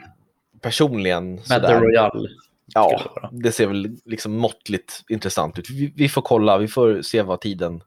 personligen. 0.62 1.36
Battle. 1.50 1.80
Royale. 1.80 2.30
Ja, 2.74 3.02
det 3.32 3.52
ser 3.52 3.68
väl 3.68 3.98
liksom 4.06 4.38
måttligt 4.38 5.04
intressant 5.10 5.60
ut. 5.60 5.70
Vi, 5.70 5.94
vi 5.96 6.10
får 6.10 6.22
kolla, 6.22 6.58
vi 6.58 6.68
får 6.68 7.02
se 7.02 7.22
vad 7.22 7.42
tiden 7.42 7.84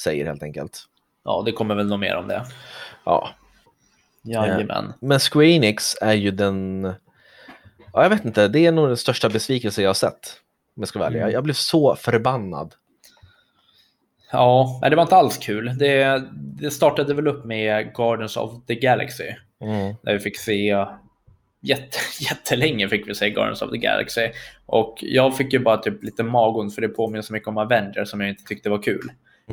säger 0.00 0.26
helt 0.26 0.42
enkelt. 0.42 0.82
Ja, 1.24 1.42
det 1.46 1.52
kommer 1.52 1.74
väl 1.74 1.86
nog 1.86 1.98
mer 1.98 2.16
om 2.16 2.28
det. 2.28 2.46
Ja, 3.04 3.28
Jajamän. 4.22 4.92
men 5.00 5.18
Square 5.20 5.46
Enix 5.46 5.96
är 6.00 6.12
ju 6.14 6.30
den... 6.30 6.92
Ja, 7.92 8.02
jag 8.02 8.10
vet 8.10 8.24
inte, 8.24 8.48
det 8.48 8.66
är 8.66 8.72
nog 8.72 8.88
den 8.88 8.96
största 8.96 9.28
besvikelse 9.28 9.82
jag 9.82 9.88
har 9.88 9.94
sett. 9.94 10.40
Om 10.76 10.80
jag 10.82 10.88
ska 10.88 10.98
vara 10.98 11.08
ärlig. 11.08 11.20
Mm. 11.20 11.32
Jag, 11.32 11.44
blev 11.44 11.54
så 11.54 11.96
förbannad. 11.96 12.74
Ja, 14.32 14.80
det 14.90 14.96
var 14.96 15.02
inte 15.02 15.16
alls 15.16 15.38
kul. 15.38 15.78
Det, 15.78 16.22
det 16.34 16.70
startade 16.70 17.14
väl 17.14 17.28
upp 17.28 17.44
med 17.44 17.94
Guardians 17.94 18.36
of 18.36 18.66
the 18.66 18.74
Galaxy. 18.74 19.30
Mm. 19.60 19.94
Där 20.02 20.12
vi 20.12 20.18
fick 20.18 20.38
se 20.38 20.86
jätte, 21.60 21.98
jättelänge 22.20 22.88
fick 22.88 23.08
vi 23.08 23.14
se 23.14 23.30
Guardians 23.30 23.62
of 23.62 23.70
the 23.70 23.78
Galaxy. 23.78 24.30
Och 24.66 24.98
jag 25.00 25.36
fick 25.36 25.52
ju 25.52 25.58
bara 25.58 25.76
typ 25.76 26.02
lite 26.02 26.22
magont 26.22 26.74
för 26.74 26.82
det 26.82 26.88
påminner 26.88 27.22
så 27.22 27.32
mycket 27.32 27.48
om 27.48 27.58
Avengers 27.58 28.08
som 28.08 28.20
jag 28.20 28.30
inte 28.30 28.44
tyckte 28.44 28.70
var 28.70 28.82
kul. 28.82 29.10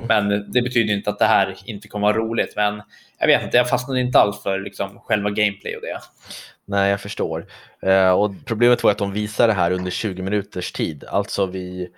Men 0.08 0.52
det 0.52 0.62
betyder 0.62 0.94
inte 0.94 1.10
att 1.10 1.20
det 1.20 1.26
här 1.26 1.58
inte 1.66 1.88
kommer 1.88 2.08
vara 2.08 2.18
roligt. 2.18 2.54
Men 2.56 2.82
jag 3.20 3.28
vet 3.28 3.44
inte, 3.44 3.58
jag 3.58 3.70
fastnade 3.70 4.00
inte 4.00 4.20
alls 4.20 4.44
för 4.44 4.60
liksom 4.60 5.00
själva 5.00 5.30
gameplay 5.30 5.76
och 5.76 5.82
det. 5.82 6.00
Nej, 6.66 6.90
jag 6.92 7.02
förstår. 7.02 7.46
Eh, 7.82 8.12
och 8.12 8.32
problemet 8.46 8.84
var 8.84 8.92
att 8.92 8.98
de 8.98 9.14
visade 9.14 9.54
det 9.54 9.58
här 9.58 9.72
under 9.72 9.92
20 9.92 10.22
minuters 10.22 10.72
tid. 10.72 11.04
Alltså 11.04 11.46
vi... 11.46 11.90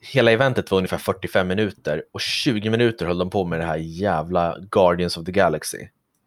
Hela 0.00 0.30
eventet 0.32 0.70
var 0.70 0.78
ungefär 0.78 0.98
45 0.98 1.48
minuter 1.48 2.02
och 2.12 2.20
20 2.20 2.70
minuter 2.70 3.06
höll 3.06 3.18
de 3.18 3.30
på 3.30 3.44
med 3.44 3.60
det 3.60 3.64
här 3.64 3.76
jävla 3.76 4.56
Guardians 4.70 5.16
of 5.16 5.24
the 5.24 5.32
Galaxy. 5.32 5.78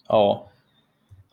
Ja, 0.08 0.49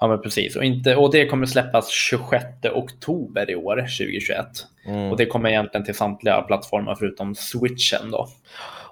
ja 0.01 0.09
men 0.09 0.21
precis. 0.21 0.57
Och, 0.57 0.65
inte, 0.65 0.97
och 0.97 1.13
det 1.13 1.27
kommer 1.27 1.47
släppas 1.47 1.89
26 1.89 2.45
oktober 2.75 3.51
i 3.51 3.57
år, 3.57 3.77
2021. 3.77 4.47
Mm. 4.87 5.11
Och 5.11 5.17
det 5.17 5.27
kommer 5.27 5.49
egentligen 5.49 5.85
till 5.85 5.95
samtliga 5.95 6.43
plattformar 6.43 6.95
förutom 6.95 7.35
switchen 7.35 8.11
då. 8.11 8.29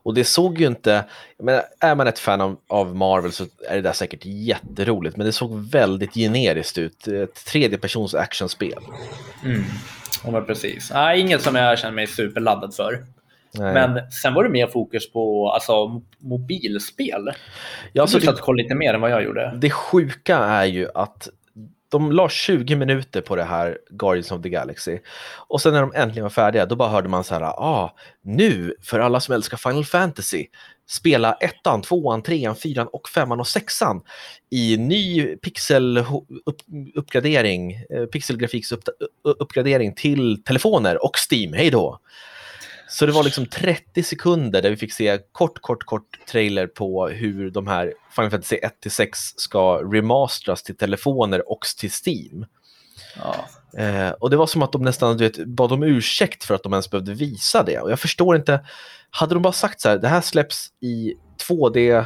Och 0.06 0.14
det 0.14 0.24
såg 0.24 0.60
ju 0.60 0.66
inte, 0.66 1.04
menar, 1.38 1.62
är 1.80 1.94
man 1.94 2.06
ett 2.06 2.18
fan 2.18 2.40
av, 2.40 2.56
av 2.68 2.96
Marvel 2.96 3.32
så 3.32 3.44
är 3.68 3.74
det 3.74 3.80
där 3.80 3.92
säkert 3.92 4.20
jätteroligt, 4.24 5.16
men 5.16 5.26
det 5.26 5.32
såg 5.32 5.70
väldigt 5.70 6.14
generiskt 6.14 6.78
ut. 6.78 7.08
Ett 7.08 7.44
tredjepersons 7.46 8.14
actionspel. 8.14 8.78
Mm. 9.44 9.64
Ja, 10.24 10.30
men 10.30 10.44
precis. 10.44 10.90
Nej, 10.94 11.20
inget 11.20 11.42
som 11.42 11.54
jag 11.54 11.78
känner 11.78 11.94
mig 11.94 12.06
superladdad 12.06 12.74
för. 12.74 13.04
Nej. 13.54 13.74
Men 13.74 14.10
sen 14.10 14.34
var 14.34 14.44
det 14.44 14.50
mer 14.50 14.66
fokus 14.66 15.12
på 15.12 15.50
alltså, 15.50 15.72
mo- 15.72 16.02
mobilspel. 16.18 17.30
ja, 17.92 18.02
alltså, 18.02 18.18
du 18.18 18.26
satt 18.26 18.34
och 18.34 18.40
kollade 18.40 18.62
lite 18.62 18.74
mer 18.74 18.94
än 18.94 19.00
vad 19.00 19.10
jag 19.10 19.24
gjorde. 19.24 19.52
det 19.56 19.70
sjuka 19.70 20.36
är 20.36 20.64
ju 20.64 20.88
att 20.94 21.28
de 21.88 22.12
la 22.12 22.28
20 22.28 22.76
minuter 22.76 23.20
på 23.20 23.36
det 23.36 23.44
här 23.44 23.78
Guardians 23.90 24.32
of 24.32 24.42
the 24.42 24.48
Galaxy. 24.48 24.98
Och 25.48 25.60
sen 25.60 25.72
när 25.72 25.80
de 25.80 25.92
äntligen 25.94 26.22
var 26.22 26.30
färdiga, 26.30 26.66
då 26.66 26.76
bara 26.76 26.88
hörde 26.88 27.08
man 27.08 27.24
så 27.24 27.34
här, 27.34 27.42
ah, 27.42 27.96
nu 28.22 28.74
för 28.82 29.00
alla 29.00 29.20
som 29.20 29.34
älskar 29.34 29.56
Final 29.56 29.84
Fantasy, 29.84 30.46
spela 30.88 31.34
ettan, 31.34 31.82
tvåan, 31.82 32.22
trean, 32.22 32.56
fyran 32.56 32.86
och 32.86 33.08
femman 33.08 33.40
och 33.40 33.48
sexan 33.48 34.02
i 34.50 34.76
ny 34.76 35.36
pixeluppgradering, 35.36 36.92
uppgradering, 36.94 37.72
eh, 37.72 38.06
pixelgrafiks 38.12 38.72
upp, 38.72 38.84
uppgradering 39.22 39.94
till 39.94 40.42
telefoner 40.42 41.04
och 41.04 41.16
Steam, 41.30 41.52
hej 41.52 41.70
då! 41.70 42.00
Så 42.88 43.06
det 43.06 43.12
var 43.12 43.24
liksom 43.24 43.46
30 43.46 44.02
sekunder 44.02 44.62
där 44.62 44.70
vi 44.70 44.76
fick 44.76 44.92
se 44.92 45.18
kort, 45.32 45.60
kort, 45.60 45.84
kort 45.84 46.26
trailer 46.30 46.66
på 46.66 47.08
hur 47.08 47.50
de 47.50 47.66
här 47.66 47.94
Final 48.10 48.30
Fantasy 48.30 48.56
1-6 48.84 49.08
ska 49.36 49.78
remastras 49.78 50.62
till 50.62 50.76
telefoner 50.76 51.50
och 51.50 51.60
till 51.78 51.90
Steam. 52.06 52.46
Ja. 53.16 53.48
Eh, 53.80 54.10
och 54.10 54.30
det 54.30 54.36
var 54.36 54.46
som 54.46 54.62
att 54.62 54.72
de 54.72 54.82
nästan 54.82 55.16
du 55.16 55.24
vet, 55.24 55.46
bad 55.46 55.72
om 55.72 55.82
ursäkt 55.82 56.44
för 56.44 56.54
att 56.54 56.62
de 56.62 56.72
ens 56.72 56.90
behövde 56.90 57.14
visa 57.14 57.62
det. 57.62 57.80
Och 57.80 57.90
jag 57.90 58.00
förstår 58.00 58.36
inte, 58.36 58.66
hade 59.10 59.34
de 59.34 59.42
bara 59.42 59.52
sagt 59.52 59.80
så 59.80 59.88
här, 59.88 59.98
det 59.98 60.08
här 60.08 60.20
släpps 60.20 60.68
i 60.80 61.14
2D, 61.48 62.04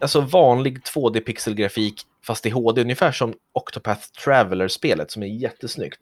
alltså 0.00 0.20
vanlig 0.20 0.78
2D-pixelgrafik 0.78 1.94
fast 2.26 2.46
i 2.46 2.50
HD, 2.50 2.80
ungefär 2.80 3.12
som 3.12 3.34
Octopath 3.52 4.06
Traveler-spelet 4.24 5.10
som 5.10 5.22
är 5.22 5.26
jättesnyggt. 5.26 6.00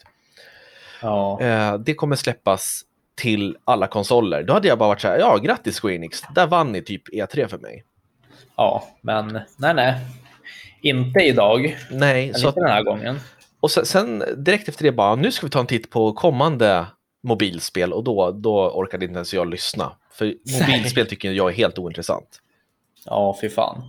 Ja. 1.03 1.41
Eh, 1.41 1.79
det 1.79 1.95
kommer 1.95 2.17
släppas 2.17 2.85
till 3.21 3.57
alla 3.65 3.87
konsoler. 3.87 4.43
Då 4.43 4.53
hade 4.53 4.69
jag 4.69 4.79
bara 4.79 4.89
varit 4.89 5.01
så 5.01 5.09
här, 5.09 5.19
ja 5.19 5.37
grattis 5.37 5.81
Square 5.81 5.95
Enix, 5.95 6.23
där 6.35 6.47
vann 6.47 6.73
ni 6.73 6.83
typ 6.83 7.09
E3 7.09 7.47
för 7.49 7.59
mig. 7.59 7.85
ja, 8.57 8.85
men 9.01 9.41
nej, 9.59 9.75
nej. 9.75 9.95
Inte 10.83 11.21
idag. 11.21 11.79
Nej, 11.91 12.27
Men 12.27 12.41
så 12.41 12.49
inte 12.49 12.61
den 12.61 12.71
här 12.71 12.83
gången. 12.83 13.21
och 13.61 13.71
sen, 13.71 13.87
sen 13.87 14.25
direkt 14.37 14.69
efter 14.69 14.85
det 14.85 14.93
bara, 14.93 15.15
nu 15.15 15.33
ska 15.33 15.47
vi 15.47 15.51
ta 15.51 15.61
en 15.61 15.67
titt 15.67 15.91
på 15.91 16.13
kommande 16.13 16.87
mobilspel 17.23 17.93
och 17.93 18.05
då, 18.05 18.31
då 18.31 18.71
orkade 18.71 19.05
inte 19.05 19.15
ens 19.17 19.35
jag 19.35 19.51
lyssna. 19.51 19.93
För 20.13 20.25
mobilspel 20.61 21.07
tycker 21.07 21.33
jag 21.33 21.51
är 21.51 21.55
helt 21.55 21.79
ointressant. 21.79 22.41
Ja, 23.05 23.39
fy 23.41 23.49
fan. 23.49 23.83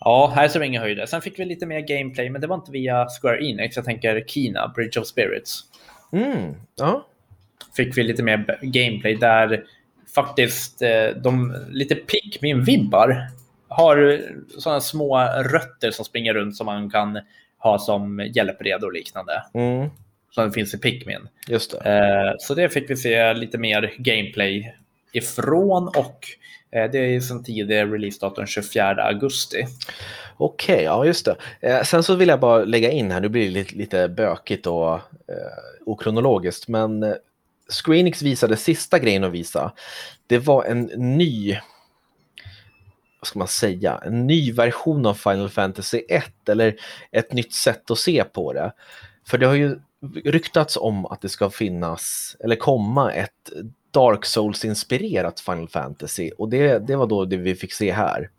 Ja, 0.00 0.32
här 0.34 0.48
ser 0.48 0.60
vi 0.60 0.66
inga 0.66 0.80
höjder. 0.80 1.06
Sen 1.06 1.22
fick 1.22 1.38
vi 1.38 1.44
lite 1.44 1.66
mer 1.66 1.80
gameplay, 1.80 2.30
men 2.30 2.40
det 2.40 2.46
var 2.46 2.56
inte 2.56 2.70
via 2.72 3.06
Square 3.20 3.44
Enix. 3.44 3.76
Jag 3.76 3.84
tänker 3.84 4.24
Kina, 4.26 4.68
Bridge 4.68 5.00
of 5.00 5.06
Spirits. 5.06 5.60
Mm, 6.12 6.54
ja. 6.76 7.06
Fick 7.76 7.98
vi 7.98 8.02
lite 8.02 8.22
mer 8.22 8.58
gameplay 8.62 9.14
där 9.14 9.64
faktiskt 10.14 10.82
eh, 10.82 11.08
de 11.22 11.56
lite 11.70 11.94
Pikmin-vibbar 11.94 13.26
har 13.68 14.20
sådana 14.58 14.80
små 14.80 15.18
rötter 15.44 15.90
som 15.90 16.04
springer 16.04 16.34
runt 16.34 16.56
som 16.56 16.66
man 16.66 16.90
kan 16.90 17.20
ha 17.58 17.78
som 17.78 18.30
hjälpreda 18.34 18.86
och 18.86 18.92
liknande. 18.92 19.42
Mm, 19.54 19.88
Som 20.30 20.52
finns 20.52 20.74
i 20.74 20.78
Pikmin. 20.78 21.28
just 21.48 21.70
det. 21.70 21.90
Eh, 21.90 22.34
så 22.38 22.54
det 22.54 22.68
fick 22.68 22.90
vi 22.90 22.96
se 22.96 23.34
lite 23.34 23.58
mer 23.58 23.92
gameplay 23.98 24.74
ifrån 25.12 25.88
och 25.88 26.26
eh, 26.70 26.90
det 26.90 26.98
är 26.98 27.20
sen 27.20 27.44
tidigare 27.44 27.86
releasedatum 27.86 28.46
24 28.46 29.04
augusti. 29.04 29.66
Okej, 30.36 30.82
ja 30.82 31.04
just 31.04 31.28
det. 31.60 31.84
Sen 31.84 32.02
så 32.02 32.14
vill 32.14 32.28
jag 32.28 32.40
bara 32.40 32.64
lägga 32.64 32.90
in 32.90 33.10
här, 33.10 33.20
nu 33.20 33.28
blir 33.28 33.44
det 33.44 33.50
lite, 33.50 33.76
lite 33.76 34.08
bökigt 34.08 34.66
och 34.66 34.94
eh, 34.94 35.00
okronologiskt, 35.86 36.68
men 36.68 37.14
eh, 37.68 37.74
Square 37.74 37.98
Enix 37.98 38.22
visade 38.22 38.56
sista 38.56 38.98
grejen 38.98 39.24
att 39.24 39.32
visa. 39.32 39.72
Det 40.26 40.38
var 40.38 40.64
en 40.64 40.82
ny, 40.96 41.58
vad 43.20 43.26
ska 43.26 43.38
man 43.38 43.48
säga, 43.48 44.00
en 44.04 44.26
ny 44.26 44.52
version 44.52 45.06
av 45.06 45.14
Final 45.14 45.48
Fantasy 45.48 46.02
1 46.08 46.48
eller 46.48 46.76
ett 47.12 47.32
nytt 47.32 47.54
sätt 47.54 47.90
att 47.90 47.98
se 47.98 48.24
på 48.24 48.52
det. 48.52 48.72
För 49.26 49.38
det 49.38 49.46
har 49.46 49.54
ju 49.54 49.80
ryktats 50.24 50.76
om 50.76 51.06
att 51.06 51.20
det 51.20 51.28
ska 51.28 51.50
finnas, 51.50 52.36
eller 52.40 52.56
komma 52.56 53.12
ett 53.12 53.50
Dark 53.90 54.24
Souls-inspirerat 54.24 55.40
Final 55.40 55.68
Fantasy 55.68 56.30
och 56.38 56.48
det, 56.48 56.78
det 56.78 56.96
var 56.96 57.06
då 57.06 57.24
det 57.24 57.36
vi 57.36 57.54
fick 57.54 57.72
se 57.72 57.92
här. 57.92 58.30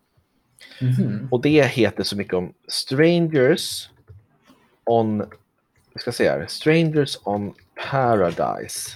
Och 1.30 1.40
det 1.40 1.64
heter 1.66 2.02
så 2.02 2.16
mycket 2.16 2.34
om 2.34 2.54
Strangers 2.68 3.90
on, 4.84 5.18
jag 5.92 6.02
ska 6.02 6.12
se 6.12 6.28
här, 6.28 6.46
Strangers 6.48 7.18
on 7.24 7.54
Paradise. 7.90 8.90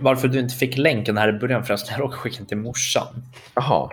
Varför 0.00 0.28
du 0.28 0.40
inte 0.40 0.54
fick 0.54 0.76
länken 0.78 1.16
här 1.16 1.28
i 1.28 1.32
början 1.32 1.64
förresten, 1.64 1.92
jag 1.92 2.00
råkade 2.00 2.18
skicka 2.18 2.36
den 2.38 2.46
till 2.46 2.56
morsan. 2.56 3.06
Jaha. 3.54 3.90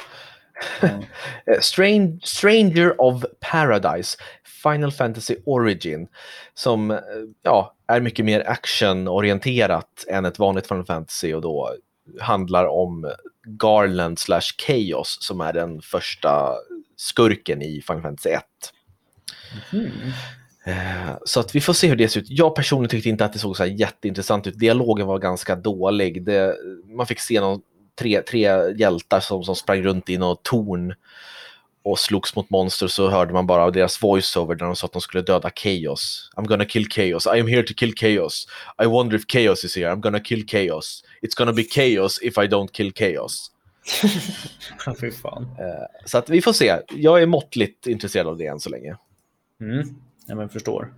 Mm. 0.81 1.01
Eh, 1.45 1.59
Stran- 1.61 2.19
Stranger 2.23 3.01
of 3.01 3.23
Paradise, 3.51 4.17
Final 4.63 4.91
Fantasy 4.91 5.35
Origin, 5.45 6.07
som 6.53 6.91
eh, 6.91 6.97
ja, 7.43 7.75
är 7.87 8.01
mycket 8.01 8.25
mer 8.25 8.49
actionorienterat 8.49 10.05
än 10.07 10.25
ett 10.25 10.39
vanligt 10.39 10.67
Final 10.67 10.85
Fantasy 10.85 11.33
och 11.33 11.41
då 11.41 11.75
handlar 12.19 12.65
om 12.65 13.11
Garland 13.47 14.19
slash 14.19 14.41
Chaos 14.67 15.17
som 15.21 15.41
är 15.41 15.53
den 15.53 15.81
första 15.81 16.53
skurken 16.95 17.61
i 17.61 17.81
Final 17.87 18.01
Fantasy 18.01 18.29
1. 18.29 18.43
Mm. 19.73 19.91
Eh, 20.69 21.17
Så 21.25 21.39
att 21.39 21.55
vi 21.55 21.61
får 21.61 21.73
se 21.73 21.87
hur 21.87 21.95
det 21.95 22.07
ser 22.07 22.19
ut. 22.19 22.29
Jag 22.29 22.55
personligen 22.55 22.89
tyckte 22.89 23.09
inte 23.09 23.25
att 23.25 23.33
det 23.33 23.39
såg 23.39 23.57
så 23.57 23.65
jätteintressant 23.65 24.47
ut. 24.47 24.59
Dialogen 24.59 25.07
var 25.07 25.19
ganska 25.19 25.55
dålig. 25.55 26.23
Det, 26.23 26.55
man 26.97 27.05
fick 27.07 27.19
se 27.19 27.39
någon, 27.41 27.61
tre, 27.99 28.21
tre 28.21 28.73
hjältar 28.77 29.19
som, 29.19 29.43
som 29.43 29.55
sprang 29.55 29.81
runt 29.83 30.09
i 30.09 30.17
något 30.17 30.43
torn 30.43 30.93
och 31.83 31.99
slogs 31.99 32.35
mot 32.35 32.49
monster 32.49 32.87
så 32.87 33.09
hörde 33.09 33.33
man 33.33 33.47
bara 33.47 33.71
deras 33.71 34.03
voiceover 34.03 34.55
när 34.55 34.65
de 34.65 34.75
sa 34.75 34.85
att 34.85 34.91
de 34.93 35.01
skulle 35.01 35.23
döda 35.23 35.51
Chaos. 35.55 36.31
I'm 36.35 36.45
gonna 36.47 36.65
kill 36.65 36.91
Chaos. 36.91 37.25
I 37.25 37.39
am 37.39 37.47
here 37.47 37.63
to 37.63 37.73
kill 37.73 37.93
Chaos. 37.97 38.47
I 38.83 38.85
wonder 38.85 39.17
if 39.17 39.23
Chaos 39.27 39.63
is 39.65 39.75
here. 39.77 39.91
I'm 39.91 39.99
gonna 39.99 40.19
kill 40.19 40.47
Chaos. 40.47 41.03
It's 41.21 41.37
gonna 41.37 41.53
be 41.53 41.63
Chaos 41.63 42.19
if 42.21 42.37
I 42.37 42.47
don't 42.47 42.71
kill 42.71 42.93
Chaos. 42.93 43.51
Fy 45.01 45.11
fan. 45.11 45.43
Eh, 45.43 45.85
Så 46.05 46.17
att 46.17 46.29
vi 46.29 46.41
får 46.41 46.53
se. 46.53 46.79
Jag 46.89 47.21
är 47.21 47.25
måttligt 47.25 47.87
intresserad 47.87 48.27
av 48.27 48.37
det 48.37 48.45
än 48.45 48.59
så 48.59 48.69
länge. 48.69 48.95
Mm. 49.61 49.87
Ja, 50.29 50.35
men 50.35 50.49
förstår. 50.49 50.93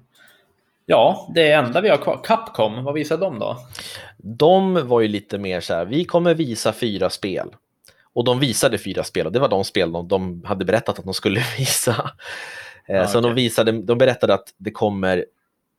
Ja, 0.85 1.31
det 1.35 1.51
enda 1.51 1.81
vi 1.81 1.89
har 1.89 1.97
kvar. 1.97 2.21
Capcom, 2.23 2.83
vad 2.83 2.93
visar 2.93 3.17
de 3.17 3.39
då? 3.39 3.57
De 4.17 4.87
var 4.87 5.01
ju 5.01 5.07
lite 5.07 5.37
mer 5.37 5.61
så 5.61 5.73
här, 5.73 5.85
vi 5.85 6.05
kommer 6.05 6.33
visa 6.33 6.73
fyra 6.73 7.09
spel. 7.09 7.49
Och 8.13 8.23
de 8.23 8.39
visade 8.39 8.77
fyra 8.77 9.03
spel 9.03 9.25
och 9.25 9.31
det 9.31 9.39
var 9.39 9.49
de 9.49 9.63
spel 9.63 9.91
de, 9.91 10.07
de 10.07 10.43
hade 10.45 10.65
berättat 10.65 10.99
att 10.99 11.05
de 11.05 11.13
skulle 11.13 11.39
visa. 11.57 12.11
Eh, 12.85 12.95
Ja, 12.95 13.07
så 13.07 13.21
de, 13.21 13.31
okej. 13.31 13.43
visade, 13.43 13.71
de 13.71 13.97
berättade 13.97 14.33
att 14.33 14.53
det 14.57 14.71
kommer 14.71 15.25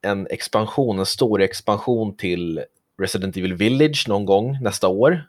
en 0.02 0.26
expansion, 0.30 0.98
en 0.98 1.06
stor 1.06 1.42
expansion 1.42 2.16
till 2.16 2.64
Resident 3.02 3.36
Evil 3.36 3.54
Village 3.54 4.04
någon 4.08 4.24
gång 4.26 4.58
nästa 4.62 4.88
år. 4.88 5.24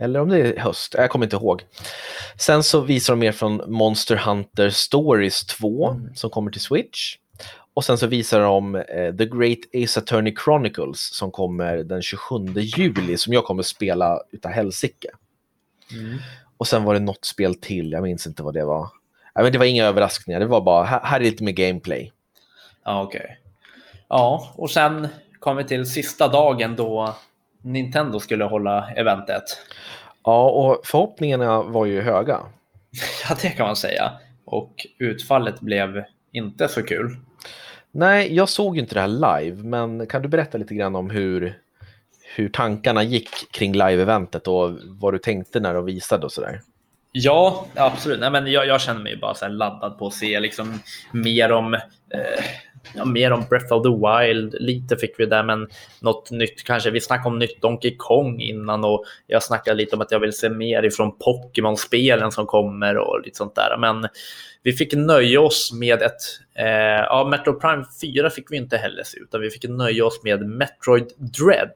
Eller 0.00 0.20
om 0.20 0.28
det 0.28 0.38
är 0.38 0.60
höst, 0.60 0.94
jag 0.98 1.10
kommer 1.10 1.26
inte 1.26 1.36
ihåg. 1.36 1.62
Sen 2.36 2.62
så 2.62 2.80
visar 2.80 3.12
de 3.12 3.20
mer 3.20 3.32
från 3.32 3.62
Monster 3.66 4.16
Hunter 4.16 4.70
Stories 4.70 5.44
2 5.46 6.00
som 6.14 6.30
kommer 6.30 6.50
till 6.50 6.60
Switch. 6.60 7.16
Och 7.74 7.84
sen 7.84 7.98
så 7.98 8.06
visar 8.06 8.40
de 8.40 8.74
eh, 8.74 9.16
The 9.16 9.26
Great 9.26 9.58
Ace 9.84 10.00
Attorney 10.00 10.34
Chronicles 10.44 11.16
som 11.16 11.30
kommer 11.30 11.76
den 11.76 12.02
27 12.02 12.46
juli 12.56 13.16
som 13.16 13.32
jag 13.32 13.44
kommer 13.44 13.62
spela 13.62 14.20
utav 14.32 14.52
helsike. 14.52 15.08
Mm. 15.92 16.18
Och 16.56 16.66
sen 16.66 16.84
var 16.84 16.94
det 16.94 17.00
något 17.00 17.24
spel 17.24 17.54
till, 17.54 17.92
jag 17.92 18.02
minns 18.02 18.26
inte 18.26 18.42
vad 18.42 18.54
det 18.54 18.64
var. 18.64 18.88
Nej, 19.34 19.42
men 19.42 19.52
det 19.52 19.58
var 19.58 19.66
inga 19.66 19.84
överraskningar, 19.84 20.40
det 20.40 20.46
var 20.46 20.60
bara 20.60 20.84
här, 20.84 21.00
här 21.04 21.20
är 21.20 21.24
lite 21.24 21.44
mer 21.44 21.52
gameplay. 21.52 22.12
Ja, 22.84 23.02
okej. 23.02 23.38
Ja, 24.08 24.52
och 24.54 24.70
sen 24.70 25.08
kom 25.38 25.56
vi 25.56 25.64
till 25.64 25.86
sista 25.86 26.28
dagen 26.28 26.76
då 26.76 27.14
Nintendo 27.62 28.20
skulle 28.20 28.44
hålla 28.44 28.90
eventet. 28.96 29.42
Ja, 30.24 30.50
och 30.50 30.80
förhoppningarna 30.86 31.62
var 31.62 31.86
ju 31.86 32.00
höga. 32.00 32.40
Ja, 33.28 33.36
det 33.42 33.48
kan 33.48 33.66
man 33.66 33.76
säga. 33.76 34.12
Och 34.44 34.86
utfallet 34.98 35.60
blev 35.60 36.04
inte 36.32 36.68
så 36.68 36.82
kul. 36.82 37.16
Nej, 37.92 38.34
jag 38.34 38.48
såg 38.48 38.76
ju 38.76 38.82
inte 38.82 38.94
det 38.94 39.00
här 39.00 39.40
live, 39.40 39.62
men 39.62 40.06
kan 40.06 40.22
du 40.22 40.28
berätta 40.28 40.58
lite 40.58 40.74
grann 40.74 40.96
om 40.96 41.10
hur, 41.10 41.58
hur 42.36 42.48
tankarna 42.48 43.02
gick 43.02 43.52
kring 43.52 43.72
live-eventet 43.72 44.48
och 44.48 44.78
vad 44.84 45.14
du 45.14 45.18
tänkte 45.18 45.60
när 45.60 45.74
de 45.74 45.84
visade 45.84 46.26
och 46.26 46.32
sådär? 46.32 46.60
Ja, 47.12 47.66
absolut. 47.74 48.20
Nej, 48.20 48.30
men 48.30 48.52
jag, 48.52 48.66
jag 48.66 48.80
känner 48.80 49.00
mig 49.00 49.16
bara 49.16 49.34
så 49.34 49.48
laddad 49.48 49.98
på 49.98 50.06
att 50.06 50.14
se 50.14 50.40
liksom 50.40 50.80
mer 51.12 51.52
om 51.52 51.74
eh, 51.74 52.44
ja, 52.94 53.04
mer 53.04 53.32
om 53.32 53.44
Breath 53.50 53.72
of 53.72 53.82
the 53.82 53.88
Wild. 53.88 54.54
Lite 54.60 54.96
fick 54.96 55.14
vi 55.20 55.26
där, 55.26 55.42
men 55.42 55.68
något 56.00 56.30
nytt 56.30 56.64
kanske. 56.64 56.90
Vi 56.90 57.00
snackade 57.00 57.28
om 57.28 57.38
nytt 57.38 57.62
Donkey 57.62 57.96
Kong 57.96 58.40
innan 58.40 58.84
och 58.84 59.04
jag 59.26 59.42
snackade 59.42 59.76
lite 59.76 59.96
om 59.96 60.02
att 60.02 60.10
jag 60.10 60.20
vill 60.20 60.32
se 60.32 60.48
mer 60.48 60.82
ifrån 60.82 61.12
Pokémon-spelen 61.18 62.32
som 62.32 62.46
kommer 62.46 62.96
och 62.96 63.20
lite 63.24 63.36
sånt 63.36 63.54
där. 63.54 63.76
Men 63.78 64.08
vi 64.62 64.72
fick 64.72 64.92
nöja 64.92 65.40
oss 65.40 65.72
med 65.72 66.02
ett, 66.02 66.22
eh, 66.54 66.66
ja, 67.06 67.28
Metro 67.30 67.60
Prime 67.60 67.84
4 68.00 68.30
fick 68.30 68.52
vi 68.52 68.56
inte 68.56 68.76
heller 68.76 69.02
se, 69.02 69.18
utan 69.18 69.40
vi 69.40 69.50
fick 69.50 69.68
nöja 69.68 70.04
oss 70.06 70.20
med 70.22 70.46
Metroid 70.46 71.12
Dread 71.16 71.74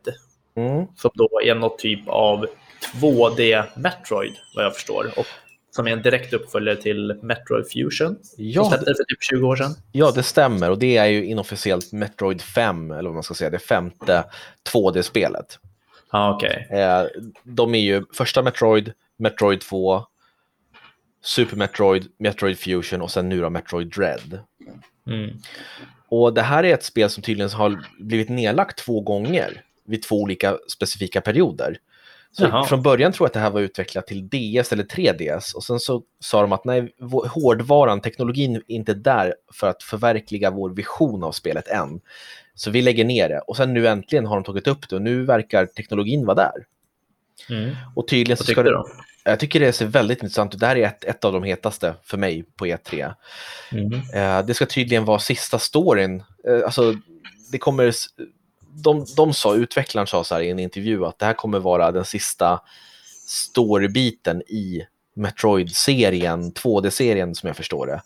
Mm. 0.56 0.86
som 0.96 1.10
då 1.14 1.28
är 1.44 1.54
något 1.54 1.78
typ 1.78 2.08
av 2.08 2.46
2D 3.00 3.64
Metroid 3.76 4.34
vad 4.54 4.64
jag 4.64 4.74
förstår. 4.74 5.10
Och 5.16 5.26
som 5.76 5.86
är 5.86 5.92
en 5.92 6.02
direkt 6.02 6.32
uppföljare 6.32 6.76
till 6.76 7.18
Metroid 7.22 7.66
Fusion. 7.72 8.18
Ja, 8.36 8.62
som 8.62 8.70
släpptes 8.70 8.96
för 8.96 9.04
typ 9.04 9.22
20 9.22 9.46
år 9.46 9.56
sedan. 9.56 9.74
Ja, 9.92 10.10
det 10.10 10.22
stämmer 10.22 10.70
och 10.70 10.78
det 10.78 10.96
är 10.96 11.06
ju 11.06 11.24
inofficiellt 11.24 11.92
Metroid 11.92 12.42
5, 12.42 12.90
eller 12.90 13.02
vad 13.02 13.14
man 13.14 13.22
ska 13.22 13.34
säga, 13.34 13.50
det 13.50 13.58
femte 13.58 14.24
2D-spelet. 14.72 15.58
Ja, 16.12 16.34
okej. 16.34 16.68
Eh, 16.70 17.04
de 17.42 17.74
är 17.74 17.78
ju 17.78 18.04
första 18.12 18.42
Metroid, 18.42 18.92
Metroid 19.16 19.60
2, 19.60 20.06
Super 21.22 21.56
Metroid, 21.56 22.06
Metroid 22.18 22.58
Fusion 22.58 23.02
och 23.02 23.10
sen 23.10 23.28
nu 23.28 23.40
då 23.40 23.50
Metroid 23.50 23.88
Dread. 23.88 24.38
Mm. 25.06 25.30
Och 26.08 26.34
det 26.34 26.42
här 26.42 26.64
är 26.64 26.74
ett 26.74 26.84
spel 26.84 27.10
som 27.10 27.22
tydligen 27.22 27.50
har 27.50 27.84
blivit 27.98 28.28
nedlagt 28.28 28.78
två 28.78 29.00
gånger 29.00 29.62
vid 29.84 30.02
två 30.02 30.22
olika 30.22 30.58
specifika 30.68 31.20
perioder. 31.20 31.78
Så 32.36 32.64
från 32.64 32.82
början 32.82 33.12
tror 33.12 33.24
jag 33.24 33.28
att 33.28 33.32
det 33.34 33.40
här 33.40 33.50
var 33.50 33.60
utvecklat 33.60 34.06
till 34.06 34.28
DS 34.28 34.72
eller 34.72 34.84
3DS 34.84 35.54
och 35.54 35.64
sen 35.64 35.80
så 35.80 36.02
sa 36.20 36.40
de 36.40 36.52
att 36.52 36.64
nej, 36.64 36.94
hårdvaran, 37.28 38.00
teknologin 38.00 38.56
är 38.56 38.62
inte 38.66 38.94
där 38.94 39.34
för 39.52 39.68
att 39.68 39.82
förverkliga 39.82 40.50
vår 40.50 40.70
vision 40.70 41.24
av 41.24 41.32
spelet 41.32 41.68
än. 41.68 42.00
Så 42.54 42.70
vi 42.70 42.82
lägger 42.82 43.04
ner 43.04 43.28
det 43.28 43.38
och 43.38 43.56
sen 43.56 43.74
nu 43.74 43.88
äntligen 43.88 44.26
har 44.26 44.36
de 44.36 44.44
tagit 44.44 44.66
upp 44.66 44.88
det 44.88 44.96
och 44.96 45.02
nu 45.02 45.24
verkar 45.24 45.66
teknologin 45.66 46.26
vara 46.26 46.36
där. 46.36 46.66
Mm. 47.50 47.76
Och 47.94 48.08
tydligen 48.08 48.36
så 48.36 48.44
ska 48.44 48.62
det, 48.62 48.70
då? 48.70 48.86
jag 49.24 49.40
tycker 49.40 49.60
det 49.60 49.72
ser 49.72 49.86
väldigt 49.86 50.22
intressant 50.22 50.54
ut. 50.54 50.60
Det 50.60 50.66
här 50.66 50.76
är 50.76 50.86
ett, 50.86 51.04
ett 51.04 51.24
av 51.24 51.32
de 51.32 51.42
hetaste 51.42 51.94
för 52.02 52.18
mig 52.18 52.44
på 52.56 52.66
E3. 52.66 53.14
Mm. 53.72 53.92
Eh, 53.92 54.46
det 54.46 54.54
ska 54.54 54.66
tydligen 54.66 55.04
vara 55.04 55.18
sista 55.18 55.58
storyn. 55.58 56.22
Eh, 56.48 56.64
alltså, 56.64 56.94
det 57.52 57.58
kommer, 57.58 57.92
de, 58.74 59.06
de 59.16 59.34
sa, 59.34 59.54
utvecklaren 59.54 60.06
sa 60.06 60.24
så 60.24 60.34
här 60.34 60.42
i 60.42 60.50
en 60.50 60.58
intervju 60.58 61.04
att 61.04 61.18
det 61.18 61.26
här 61.26 61.32
kommer 61.34 61.58
vara 61.58 61.92
den 61.92 62.04
sista 62.04 62.60
storybiten 63.28 64.42
i 64.42 64.86
Metroid-serien, 65.16 66.52
2D-serien 66.52 67.34
som 67.34 67.46
jag 67.46 67.56
förstår 67.56 67.86
det. 67.86 68.00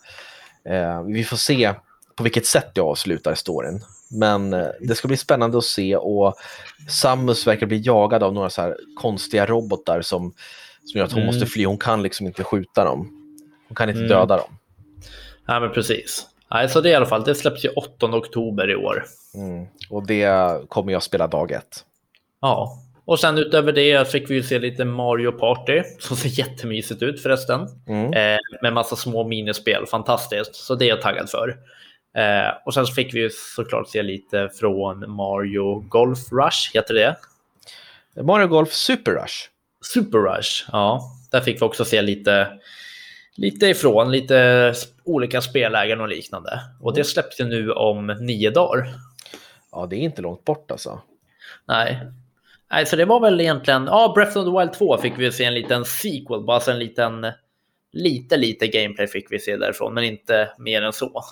Eh, 0.74 1.02
vi 1.02 1.24
får 1.24 1.36
se 1.36 1.74
på 2.16 2.22
vilket 2.22 2.46
sätt 2.46 2.70
det 2.74 2.80
avslutar 2.80 3.34
storyn. 3.34 3.80
Men 4.10 4.52
eh, 4.52 4.66
det 4.80 4.94
ska 4.94 5.08
bli 5.08 5.16
spännande 5.16 5.58
att 5.58 5.64
se 5.64 5.96
och 5.96 6.34
Samus 6.88 7.46
verkar 7.46 7.66
bli 7.66 7.80
jagad 7.84 8.22
av 8.22 8.34
några 8.34 8.50
så 8.50 8.74
konstiga 8.96 9.46
robotar 9.46 10.02
som, 10.02 10.32
som 10.84 10.98
gör 10.98 11.04
att 11.04 11.12
hon 11.12 11.22
Mm. 11.22 11.34
måste 11.34 11.46
fly. 11.46 11.66
Hon 11.66 11.78
kan 11.78 12.02
liksom 12.02 12.26
inte 12.26 12.44
skjuta 12.44 12.84
dem. 12.84 13.12
Hon 13.68 13.74
kan 13.76 13.88
inte 13.88 13.98
Mm. 14.00 14.08
döda 14.10 14.36
dem. 14.36 14.58
Ja, 15.46 15.60
men 15.60 15.72
precis. 15.72 16.26
Nej, 16.50 16.68
så 16.68 16.80
det 16.80 16.88
är 16.88 16.92
i 16.92 16.94
alla 16.94 17.06
fall, 17.06 17.24
det 17.24 17.34
släpps 17.34 17.64
ju 17.64 17.68
8 17.68 18.06
oktober 18.06 18.70
i 18.70 18.76
år. 18.76 19.04
Mm. 19.38 19.66
Och 19.90 20.06
det 20.06 20.52
kommer 20.68 20.92
jag 20.92 21.02
spela 21.02 21.26
dag 21.26 21.52
ett. 21.52 21.84
Ja, 22.40 22.78
och 23.08 23.20
sen 23.20 23.38
utöver 23.38 23.72
det 23.72 24.12
fick 24.12 24.30
vi 24.30 24.34
ju 24.34 24.42
se 24.42 24.58
lite 24.58 24.84
Mario 24.84 25.32
Party 25.32 25.82
som 25.98 26.16
ser 26.16 26.38
jättemysigt 26.38 27.02
ut 27.02 27.22
förresten. 27.22 27.68
Mm. 27.86 28.12
Eh, 28.12 28.38
med 28.62 28.72
massa 28.72 28.96
små 28.96 29.24
minispel, 29.24 29.86
fantastiskt. 29.86 30.54
Så 30.54 30.74
det 30.74 30.84
är 30.84 30.88
jag 30.88 31.02
taggad 31.02 31.30
för. 31.30 31.48
Eh, 32.16 32.52
och 32.64 32.74
sen 32.74 32.86
fick 32.86 33.14
vi 33.14 33.20
ju 33.20 33.30
såklart 33.56 33.88
se 33.88 34.02
lite 34.02 34.50
från 34.60 35.10
Mario 35.10 35.80
Golf 35.80 36.18
Rush, 36.32 36.74
heter 36.74 36.94
det? 36.94 37.16
Mario 38.22 38.46
Golf 38.46 38.72
Super 38.72 39.12
Rush. 39.12 39.34
Super 39.92 40.18
Rush, 40.18 40.64
ja. 40.72 41.02
Där 41.30 41.40
fick 41.40 41.62
vi 41.62 41.66
också 41.66 41.84
se 41.84 42.02
lite, 42.02 42.48
lite 43.36 43.66
ifrån, 43.66 44.12
lite 44.12 44.74
olika 45.04 45.40
spellägen 45.40 46.00
och 46.00 46.08
liknande. 46.08 46.60
Och 46.80 46.94
det 46.94 47.04
släpps 47.04 47.40
ju 47.40 47.44
nu 47.44 47.72
om 47.72 48.06
nio 48.06 48.50
dagar. 48.50 48.88
Ja, 49.78 49.86
det 49.86 49.96
är 49.96 50.00
inte 50.00 50.22
långt 50.22 50.44
bort 50.44 50.70
alltså. 50.70 51.00
Nej. 51.68 52.00
Nej, 52.70 52.86
så 52.86 52.96
det 52.96 53.04
var 53.04 53.20
väl 53.20 53.40
egentligen, 53.40 53.84
ja, 53.86 54.12
Breath 54.14 54.38
of 54.38 54.44
the 54.44 54.58
Wild 54.58 54.72
2 54.72 54.98
fick 54.98 55.18
vi 55.18 55.32
se 55.32 55.44
en 55.44 55.54
liten 55.54 55.84
sequel, 55.84 56.44
bara 56.44 56.60
så 56.60 56.70
en 56.70 56.78
liten, 56.78 57.26
lite, 57.92 58.36
lite 58.36 58.66
gameplay 58.66 59.06
fick 59.06 59.32
vi 59.32 59.38
se 59.38 59.56
därifrån, 59.56 59.94
men 59.94 60.04
inte 60.04 60.50
mer 60.58 60.82
än 60.82 60.92
så. 60.92 61.24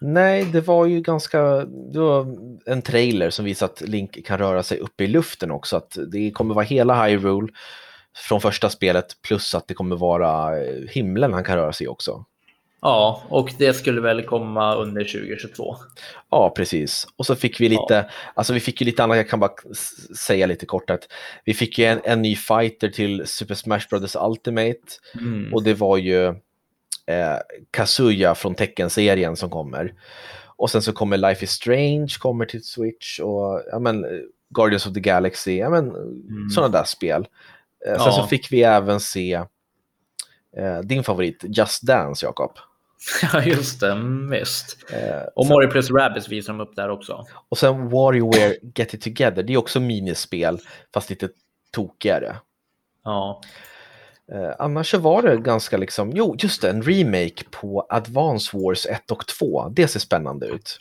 Nej, 0.00 0.44
det 0.44 0.60
var 0.60 0.86
ju 0.86 1.00
ganska... 1.00 1.42
Det 1.64 1.98
var 1.98 2.26
en 2.66 2.82
trailer 2.82 3.30
som 3.30 3.44
visar 3.44 3.66
att 3.66 3.80
Link 3.80 4.26
kan 4.26 4.38
röra 4.38 4.62
sig 4.62 4.78
uppe 4.78 5.04
i 5.04 5.06
luften 5.06 5.50
också. 5.50 5.76
Att 5.76 5.98
det 6.12 6.30
kommer 6.30 6.54
vara 6.54 6.64
hela 6.64 7.06
Hyrule 7.06 7.48
från 8.28 8.40
första 8.40 8.70
spelet 8.70 9.06
plus 9.22 9.54
att 9.54 9.68
det 9.68 9.74
kommer 9.74 9.96
vara 9.96 10.60
eh, 10.60 10.88
himlen 10.88 11.32
han 11.32 11.44
kan 11.44 11.56
röra 11.56 11.72
sig 11.72 11.88
också. 11.88 12.24
Ja, 12.82 13.22
och 13.28 13.50
det 13.58 13.72
skulle 13.74 14.00
väl 14.00 14.22
komma 14.22 14.74
under 14.74 15.04
2022. 15.04 15.76
Ja, 16.30 16.50
precis. 16.56 17.06
Och 17.16 17.26
så 17.26 17.34
fick 17.36 17.60
vi 17.60 17.68
lite, 17.68 18.10
alltså 18.34 18.52
vi 18.52 18.60
fick 18.60 18.80
ju 18.80 18.84
lite 18.84 19.04
annat, 19.04 19.16
jag 19.16 19.28
kan 19.28 19.40
bara 19.40 19.50
säga 20.18 20.46
lite 20.46 20.66
kort 20.66 20.90
att 20.90 21.08
vi 21.44 21.54
fick 21.54 21.78
ju 21.78 21.84
en, 21.84 22.00
en 22.04 22.22
ny 22.22 22.36
fighter 22.36 22.88
till 22.88 23.26
Super 23.26 23.54
Smash 23.54 23.80
Bros 23.90 24.16
Ultimate 24.20 24.78
Mm. 25.14 25.54
och 25.54 25.62
det 25.62 25.74
var 25.74 25.96
ju 25.96 26.26
eh, 27.06 27.36
Kazuya 27.70 28.34
från 28.34 28.54
Tekken-serien 28.54 29.36
som 29.36 29.50
kommer. 29.50 29.94
Och 30.56 30.70
sen 30.70 30.82
så 30.82 30.92
kommer 30.92 31.16
Life 31.16 31.44
is 31.44 31.50
Strange 31.50 32.08
kommer 32.18 32.44
till 32.46 32.64
Switch 32.64 33.20
och 33.20 33.62
ja, 33.72 33.78
men, 33.78 34.04
Guardians 34.54 34.86
of 34.86 34.94
the 34.94 35.00
Galaxy, 35.00 35.56
ja, 35.58 35.70
men, 35.70 35.90
Mm. 35.90 36.50
sådana 36.54 36.72
där 36.78 36.84
spel. 36.84 37.26
Eh, 37.86 37.92
Sen 37.96 38.02
Ja. 38.06 38.12
så 38.12 38.26
fick 38.26 38.52
vi 38.52 38.62
även 38.62 39.00
se 39.00 39.32
eh, 40.56 40.78
din 40.84 41.04
favorit 41.04 41.44
Just 41.48 41.82
Dance, 41.86 42.26
Jakob. 42.26 42.52
Ja, 43.32 43.42
just 43.44 43.80
det. 43.80 43.92
mm, 43.92 44.30
Visst. 44.30 44.76
Eh, 44.92 45.22
Och 45.34 45.46
Mario 45.46 45.68
plus 45.70 45.90
Rabbids 45.90 46.28
visar 46.28 46.52
de 46.52 46.60
upp 46.60 46.76
där 46.76 46.88
också. 46.88 47.26
och 47.48 47.58
sen 47.58 47.88
WarioWare 47.88 48.56
Get 48.74 48.94
It 48.94 49.02
Together, 49.02 49.42
det 49.42 49.52
är 49.52 49.56
också 49.56 49.80
minispel, 49.80 50.58
fast 50.94 51.10
lite 51.10 51.28
tokigare. 51.70 52.36
Ja. 53.04 53.40
Eh, 54.32 54.54
annars 54.58 54.90
så 54.90 54.98
var 54.98 55.22
det 55.22 55.36
ganska 55.36 55.76
liksom, 55.76 56.12
jo 56.14 56.36
just 56.38 56.62
det, 56.62 56.70
en 56.70 56.82
remake 56.82 57.44
på 57.50 57.86
Advance 57.88 58.56
Wars 58.58 58.86
1 58.86 59.10
och 59.10 59.26
2. 59.26 59.68
Det 59.68 59.88
ser 59.88 60.00
spännande 60.00 60.46
ut. 60.46 60.78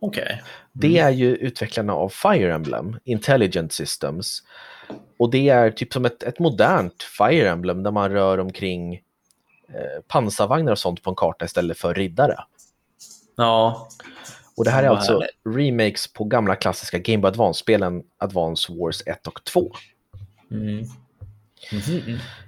Okej. 0.00 0.42
Det 0.72 0.98
är 0.98 1.10
ju 1.10 1.36
utvecklarna 1.36 1.92
av 1.92 2.08
Fire 2.08 2.54
Emblem, 2.54 2.96
Intelligent 3.04 3.72
Systems. 3.72 4.42
Och 5.18 5.30
det 5.30 5.48
är 5.48 5.70
typ 5.70 5.92
som 5.92 6.04
ett, 6.04 6.22
ett 6.22 6.38
modernt 6.38 7.02
Fire 7.02 7.50
Emblem 7.50 7.82
där 7.82 7.90
man 7.90 8.10
rör 8.12 8.38
omkring 8.38 9.00
pansarvagnar 10.08 10.72
och 10.72 10.78
sånt 10.78 11.02
på 11.02 11.10
en 11.10 11.16
karta 11.16 11.44
istället 11.44 11.78
för 11.78 11.94
riddare. 11.94 12.38
Ja. 13.36 13.88
Och 14.56 14.64
det 14.64 14.70
här 14.70 14.82
är 14.82 14.88
alltså 14.88 15.12
härligt. 15.12 15.30
remakes 15.58 16.12
på 16.12 16.24
gamla 16.24 16.56
klassiska 16.56 16.98
Game 16.98 17.18
Boy 17.18 17.28
Advance-spelen 17.28 18.02
Advance 18.18 18.72
Wars 18.72 19.02
1 19.06 19.26
och 19.26 19.44
2. 19.44 19.72
Mm. 20.50 20.84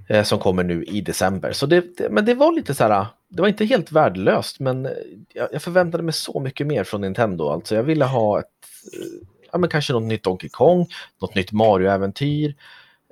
Eh, 0.08 0.22
som 0.24 0.38
kommer 0.38 0.64
nu 0.64 0.84
i 0.84 1.00
december. 1.00 1.52
Så 1.52 1.66
det, 1.66 1.96
det, 1.96 2.10
men 2.10 2.24
det 2.24 2.34
var 2.34 2.52
lite 2.52 2.74
så 2.74 2.84
här, 2.84 3.06
det 3.28 3.42
var 3.42 3.48
inte 3.48 3.64
helt 3.64 3.92
värdelöst, 3.92 4.60
men 4.60 4.86
eh, 4.86 4.92
jag, 5.32 5.48
jag 5.52 5.62
förväntade 5.62 6.02
mig 6.02 6.12
så 6.12 6.40
mycket 6.40 6.66
mer 6.66 6.84
från 6.84 7.00
Nintendo. 7.00 7.48
Alltså 7.48 7.74
jag 7.74 7.82
ville 7.82 8.04
ha 8.04 8.38
ett, 8.40 8.46
eh, 8.92 9.26
ja 9.52 9.58
men 9.58 9.70
kanske 9.70 9.92
något 9.92 10.02
nytt 10.02 10.22
Donkey 10.22 10.50
Kong, 10.50 10.86
något 11.20 11.34
nytt 11.34 11.52
Mario-äventyr. 11.52 12.54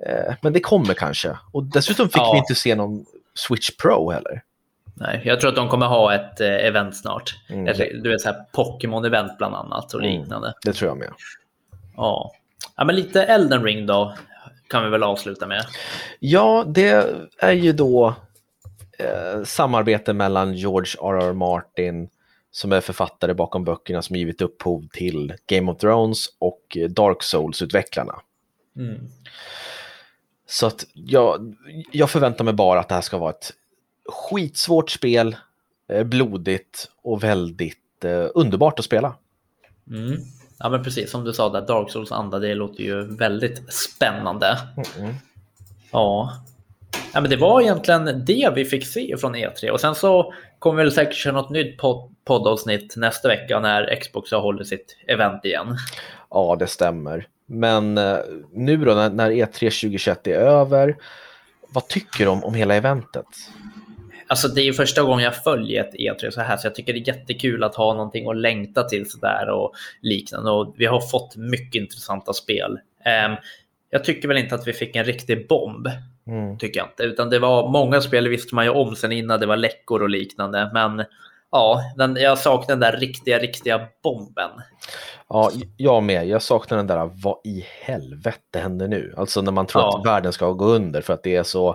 Eh, 0.05 0.33
men 0.41 0.53
det 0.53 0.59
kommer 0.59 0.93
kanske. 0.93 1.37
Och 1.51 1.63
dessutom 1.63 2.09
fick 2.09 2.17
Ja. 2.17 2.31
vi 2.33 2.37
inte 2.37 2.55
se 2.55 2.75
någon 2.75 3.05
Switch 3.33 3.69
Pro 3.77 4.11
heller. 4.11 4.43
Nej, 4.93 5.21
jag 5.25 5.39
tror 5.39 5.49
att 5.49 5.55
de 5.55 5.69
kommer 5.69 5.85
ha 5.85 6.13
ett 6.15 6.41
eh, 6.41 6.47
event 6.67 6.97
snart. 6.97 7.35
Mm. 7.49 7.67
Ett, 7.67 7.77
du 8.03 8.09
vet, 8.09 8.21
så 8.21 8.29
här 8.29 8.45
Pokémon-event 8.53 9.37
bland 9.37 9.55
annat 9.55 9.93
och 9.93 10.03
Mm. 10.03 10.19
liknande. 10.21 10.53
Det 10.65 10.73
tror 10.73 10.89
jag 10.89 10.97
med. 10.97 11.13
Ja. 11.95 12.31
ja, 12.77 12.83
men 12.85 12.95
lite 12.95 13.23
Elden 13.23 13.63
Ring 13.63 13.85
då 13.85 14.15
kan 14.69 14.83
vi 14.83 14.89
väl 14.89 15.03
avsluta 15.03 15.47
med. 15.47 15.65
Ja, 16.19 16.63
det 16.67 17.05
är 17.39 17.51
ju 17.51 17.73
då 17.73 18.15
eh, 18.99 19.43
samarbete 19.43 20.13
mellan 20.13 20.53
George 20.53 20.91
R.R. 21.01 21.33
Martin 21.33 22.09
som 22.51 22.71
är 22.71 22.81
författare 22.81 23.33
bakom 23.33 23.63
böckerna 23.63 24.01
som 24.01 24.15
givit 24.15 24.41
upphov 24.41 24.87
till 24.93 25.33
Game 25.45 25.71
of 25.71 25.77
Thrones 25.77 26.25
och 26.39 26.77
eh, 26.77 26.89
Dark 26.89 27.23
Souls-utvecklarna. 27.23 28.15
Mm. 28.77 28.99
Så 30.51 30.67
att 30.67 30.85
jag, 30.93 31.55
jag 31.91 32.09
förväntar 32.09 32.43
mig 32.43 32.53
bara 32.53 32.79
att 32.79 32.89
det 32.89 32.95
här 32.95 33.01
ska 33.01 33.17
vara 33.17 33.29
ett 33.29 33.53
skitsvårt 34.09 34.89
spel, 34.89 35.35
eh, 35.89 36.03
blodigt 36.03 36.89
och 37.03 37.23
väldigt 37.23 38.05
eh, 38.05 38.27
underbart 38.35 38.79
att 38.79 38.85
spela. 38.85 39.15
Mm. 39.89 40.17
Ja, 40.59 40.69
men 40.69 40.83
precis 40.83 41.11
som 41.11 41.23
du 41.23 41.33
sa, 41.33 41.49
där 41.49 41.67
Dark 41.67 41.91
Souls 41.91 42.11
anda, 42.11 42.39
det 42.39 42.55
låter 42.55 42.83
ju 42.83 43.15
väldigt 43.15 43.73
spännande. 43.73 44.57
Mm. 44.99 45.13
Ja. 45.91 46.33
ja, 47.13 47.21
men 47.21 47.29
det 47.29 47.37
var 47.37 47.61
egentligen 47.61 48.25
det 48.25 48.51
vi 48.55 48.65
fick 48.65 48.87
se 48.87 49.17
från 49.17 49.35
E3 49.35 49.69
och 49.69 49.81
sen 49.81 49.95
så 49.95 50.33
kommer 50.59 50.83
vi 50.83 50.91
säkert 50.91 51.15
köra 51.15 51.33
något 51.33 51.49
nytt 51.49 51.79
pod- 51.79 52.15
poddavsnitt 52.25 52.95
nästa 52.97 53.27
vecka 53.27 53.59
när 53.59 53.95
Xbox 54.01 54.31
har 54.31 54.41
hållit 54.41 54.67
sitt 54.67 54.97
event 55.07 55.45
igen. 55.45 55.77
Ja, 56.29 56.55
det 56.59 56.67
stämmer. 56.67 57.27
Men 57.53 57.97
eh, 57.97 58.17
nu 58.53 58.77
då 58.77 58.93
när, 58.93 59.09
när 59.09 59.31
E3 59.31 59.51
2021 59.51 60.27
är 60.27 60.31
över, 60.31 60.95
vad 61.69 61.87
tycker 61.87 62.25
du 62.25 62.31
om, 62.31 62.43
om 62.43 62.53
hela 62.53 62.75
eventet? 62.75 63.25
Alltså 64.27 64.47
det 64.47 64.61
är 64.61 64.65
ju 64.65 64.73
första 64.73 65.03
gången 65.03 65.23
jag 65.23 65.43
följer 65.43 65.83
ett 65.83 65.93
E3 65.93 66.29
så 66.31 66.41
här 66.41 66.57
så 66.57 66.67
jag 66.67 66.75
tycker 66.75 66.93
det 66.93 66.99
är 66.99 67.07
jättekul 67.07 67.63
att 67.63 67.75
ha 67.75 67.93
någonting 67.93 68.29
att 68.29 68.37
längta 68.37 68.83
till 68.83 69.09
sådär 69.09 69.49
och 69.49 69.73
liknande 70.01 70.51
och 70.51 70.73
vi 70.77 70.85
har 70.85 71.01
fått 71.01 71.35
mycket 71.35 71.81
intressanta 71.81 72.33
spel. 72.33 72.79
Ehm, 73.05 73.35
jag 73.89 74.03
tycker 74.03 74.27
väl 74.27 74.37
inte 74.37 74.55
att 74.55 74.67
vi 74.67 74.73
fick 74.73 74.95
en 74.95 75.05
riktig 75.05 75.47
bomb, 75.47 75.87
Mm. 76.27 76.57
tycker 76.57 76.79
jag 76.79 76.87
inte, 76.87 77.03
utan 77.03 77.29
det 77.29 77.39
var 77.39 77.69
många 77.69 78.01
spel 78.01 78.27
visste 78.27 78.55
man 78.55 78.65
ju 78.65 78.71
om 78.71 78.95
sen 78.95 79.11
innan 79.11 79.39
det 79.39 79.45
var 79.45 79.57
läckor 79.57 80.01
och 80.01 80.09
liknande, 80.09 80.71
men 80.73 81.05
ja, 81.51 81.81
den, 81.97 82.15
jag 82.15 82.37
saknar 82.37 82.67
den 82.75 82.79
där 82.79 82.97
riktiga, 82.99 83.39
riktiga 83.39 83.81
bomben. 84.03 84.49
Ja, 85.29 85.51
jag 85.77 86.03
med. 86.03 86.27
Jag 86.27 86.41
saknar 86.41 86.77
den 86.77 86.87
där, 86.87 87.09
vad 87.13 87.37
i 87.43 87.65
helvete 87.81 88.59
händer 88.59 88.87
nu? 88.87 89.13
Alltså 89.17 89.41
när 89.41 89.51
man 89.51 89.65
tror 89.67 89.83
Ja. 89.83 89.99
att 89.99 90.05
världen 90.05 90.33
ska 90.33 90.51
gå 90.51 90.65
under 90.65 91.01
för 91.01 91.13
att 91.13 91.23
det 91.23 91.35
är 91.35 91.43
så, 91.43 91.71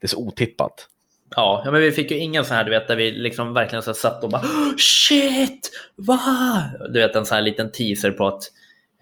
det 0.00 0.04
är 0.04 0.08
så 0.08 0.18
otippat. 0.18 0.88
Ja, 1.36 1.62
men 1.64 1.80
vi 1.80 1.92
fick 1.92 2.10
ju 2.10 2.16
ingen 2.18 2.44
sån 2.44 2.56
här, 2.56 2.64
du 2.64 2.70
vet, 2.70 2.88
där 2.88 2.96
vi 2.96 3.10
liksom 3.10 3.54
verkligen 3.54 3.82
så 3.82 3.94
satt 3.94 4.24
och 4.24 4.30
bara 4.30 4.42
shit, 4.78 5.70
va? 5.96 6.62
Du 6.90 7.00
vet, 7.00 7.16
en 7.16 7.26
sån 7.26 7.34
här 7.34 7.42
liten 7.42 7.72
teaser 7.72 8.10
på 8.10 8.26
att 8.26 8.42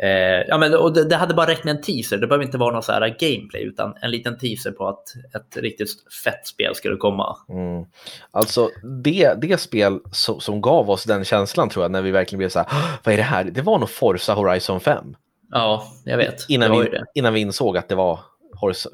eh, 0.03 0.09
ja, 0.49 0.59
men 0.59 0.75
och 0.75 0.93
det, 0.95 1.05
det 1.05 1.17
hade 1.17 1.35
bara 1.35 1.47
räckt 1.47 1.65
med 1.65 1.77
en 1.77 1.83
teaser. 1.83 2.19
Det 2.19 2.27
behöver 2.27 2.45
inte 2.45 2.59
vara 2.59 2.73
någon 2.73 2.83
så 2.83 2.93
här 2.93 3.17
gameplay, 3.19 3.63
utan 3.63 3.95
en 4.01 4.11
liten 4.11 4.39
teaser 4.39 4.71
på 4.71 4.89
att 4.89 5.03
ett 5.35 5.57
riktigt 5.57 5.89
fett 6.25 6.47
spel 6.47 6.75
skulle 6.75 6.97
komma. 6.97 7.37
Mm. 7.49 7.85
Alltså 8.31 8.71
det, 9.05 9.35
det 9.41 9.61
spel 9.61 9.99
som, 10.13 10.41
som 10.41 10.61
gav 10.61 10.91
oss 10.91 11.05
den 11.05 11.25
känslan 11.25 11.69
tror 11.69 11.85
jag 11.85 11.93
när 11.93 12.03
vi 12.03 12.11
verkligen 12.11 12.39
blev 12.39 12.49
så 12.49 12.59
här, 12.59 12.69
"Åh, 12.71 12.91
vad 13.05 13.13
är 13.13 13.17
det 13.17 13.23
här? 13.23 13.45
Det 13.45 13.63
var 13.63 13.79
nog 13.79 13.91
Forza 13.91 14.35
Horizon 14.35 14.81
5. 14.81 15.17
Ja, 15.51 15.87
jag 16.05 16.17
vet. 16.17 16.47
Innan 16.49 16.81
vi, 16.81 17.01
innan 17.15 17.35
vi 17.35 17.41
insåg 17.41 17.77
att 17.77 17.89
det 17.89 17.95
var 17.95 18.21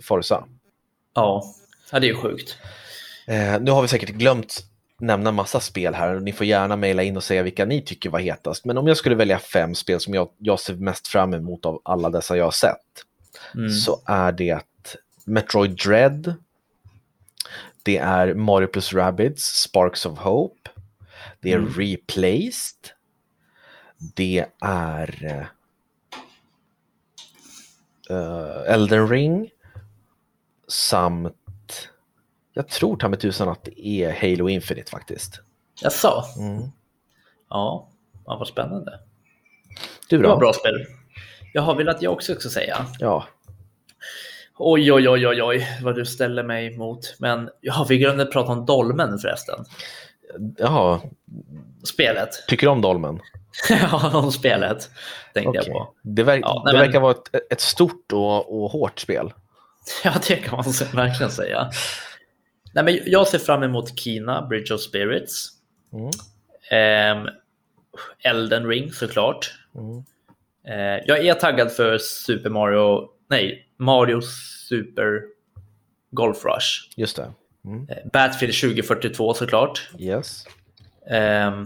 Forza. 0.02 0.44
Ja. 1.14 1.44
ja, 1.92 2.00
det 2.00 2.06
är 2.06 2.08
ju 2.08 2.16
sjukt. 2.16 2.56
Eh, 3.26 3.60
nu 3.60 3.70
har 3.70 3.82
vi 3.82 3.88
säkert 3.88 4.08
glömt 4.08 4.64
nämna 5.02 5.32
massa 5.32 5.60
spel 5.60 5.94
här 5.94 6.14
och 6.14 6.22
ni 6.22 6.32
får 6.32 6.46
gärna 6.46 6.76
mejla 6.76 7.02
in 7.02 7.16
och 7.16 7.24
säga 7.24 7.42
vilka 7.42 7.64
ni 7.64 7.82
tycker 7.82 8.10
var 8.10 8.20
hetast. 8.20 8.64
Men 8.64 8.78
om 8.78 8.86
jag 8.86 8.96
skulle 8.96 9.14
välja 9.14 9.38
fem 9.38 9.74
spel 9.74 10.00
som 10.00 10.14
jag, 10.14 10.28
jag 10.38 10.60
ser 10.60 10.74
mest 10.74 11.08
fram 11.08 11.34
emot 11.34 11.66
av 11.66 11.80
alla 11.84 12.10
dessa 12.10 12.36
jag 12.36 12.44
har 12.44 12.50
sett 12.50 12.78
Mm. 13.54 13.70
så 13.70 14.00
är 14.06 14.32
det 14.32 14.60
Metroid 15.24 15.70
Dread. 15.70 16.34
Det 17.82 17.96
är 17.98 18.34
Mario 18.34 18.66
plus 18.66 18.92
Rabbids 18.92 19.42
Sparks 19.44 20.06
of 20.06 20.18
Hope. 20.18 20.70
Det 21.40 21.52
är 21.52 21.56
Mm. 21.58 21.72
Replaced. 21.72 22.90
Det 24.14 24.44
är 24.60 25.46
eh, 28.10 28.74
Elden 28.74 29.08
Ring. 29.08 29.50
Samt, 30.68 31.36
jag 32.52 32.68
tror 32.68 32.96
ta 32.96 33.08
mig 33.08 33.18
tusan 33.18 33.48
att 33.48 33.64
det 33.64 33.86
är 33.86 34.12
Halo 34.20 34.48
Infinite 34.48 34.90
faktiskt. 34.90 35.40
Jag 35.82 35.92
sa. 35.92 36.24
Mm. 36.38 36.62
Ja, 37.50 37.88
ja, 38.26 38.36
vad 38.38 38.48
spännande. 38.48 39.00
Du 40.08 40.16
Det 40.18 40.22
var 40.28 40.34
då? 40.34 40.38
bra 40.38 40.52
spel. 40.52 40.86
Jag 41.52 41.62
har 41.62 41.74
velat 41.74 42.02
jag 42.02 42.12
också 42.12 42.34
ska 42.34 42.48
säga. 42.48 42.86
Ja, 42.98 43.24
Oj, 44.58 44.92
oj, 44.92 45.08
oj, 45.08 45.26
oj, 45.26 45.42
oj, 45.42 45.68
vad 45.82 45.94
du 45.94 46.04
ställer 46.06 46.42
mig 46.42 46.74
emot. 46.74 47.14
Men 47.18 47.50
ja, 47.60 47.86
vi 47.88 47.98
glömde 47.98 48.26
prata 48.26 48.52
om 48.52 48.66
Dolmen 48.66 49.18
förresten. 49.18 49.64
Jaha, 50.58 51.00
Spelet. 51.84 52.28
tycker 52.48 52.66
du 52.66 52.70
om 52.70 52.80
Dolmen? 52.80 53.20
ja, 53.68 54.10
om 54.18 54.32
spelet 54.32 54.90
tänkte 55.34 55.48
Okej. 55.48 55.62
jag 55.66 55.72
på. 55.72 55.92
Det, 56.02 56.22
verk, 56.22 56.40
Ja, 56.44 56.62
nej, 56.64 56.72
det 56.72 56.78
men- 56.78 56.86
verkar 56.86 57.00
vara 57.00 57.12
ett, 57.12 57.52
ett 57.52 57.60
stort 57.60 58.12
och, 58.12 58.62
och 58.62 58.70
hårt 58.70 58.98
spel. 59.00 59.32
Ja, 60.04 60.12
det 60.28 60.36
kan 60.36 60.56
man 60.56 60.64
verkligen 60.94 61.32
säga. 61.32 61.70
Nej, 62.74 62.84
men 62.84 62.98
jag 63.06 63.28
ser 63.28 63.38
fram 63.38 63.62
emot 63.62 63.98
Kina, 63.98 64.46
Bridge 64.46 64.74
of 64.74 64.80
Spirits. 64.80 65.48
Mm. 65.92 66.10
Ehm, 66.70 67.28
Elden 68.24 68.66
Ring 68.66 68.92
såklart. 68.92 69.54
Mm. 69.74 70.04
Eh, 70.66 71.04
jag 71.06 71.26
är 71.26 71.34
taggad 71.34 71.72
för 71.72 71.98
Super 71.98 72.50
Mario, 72.50 73.08
nej, 73.28 73.68
Mario 73.76 74.20
Super 74.68 75.22
Golf 76.10 76.44
Rush. 76.44 76.90
Just 76.96 77.16
det. 77.16 77.32
Mm. 77.64 77.88
Eh, 77.88 77.96
Battlefield 78.12 78.54
2042 78.54 79.34
såklart. 79.34 79.90
Yes. 79.98 80.44
Ehm, 81.10 81.64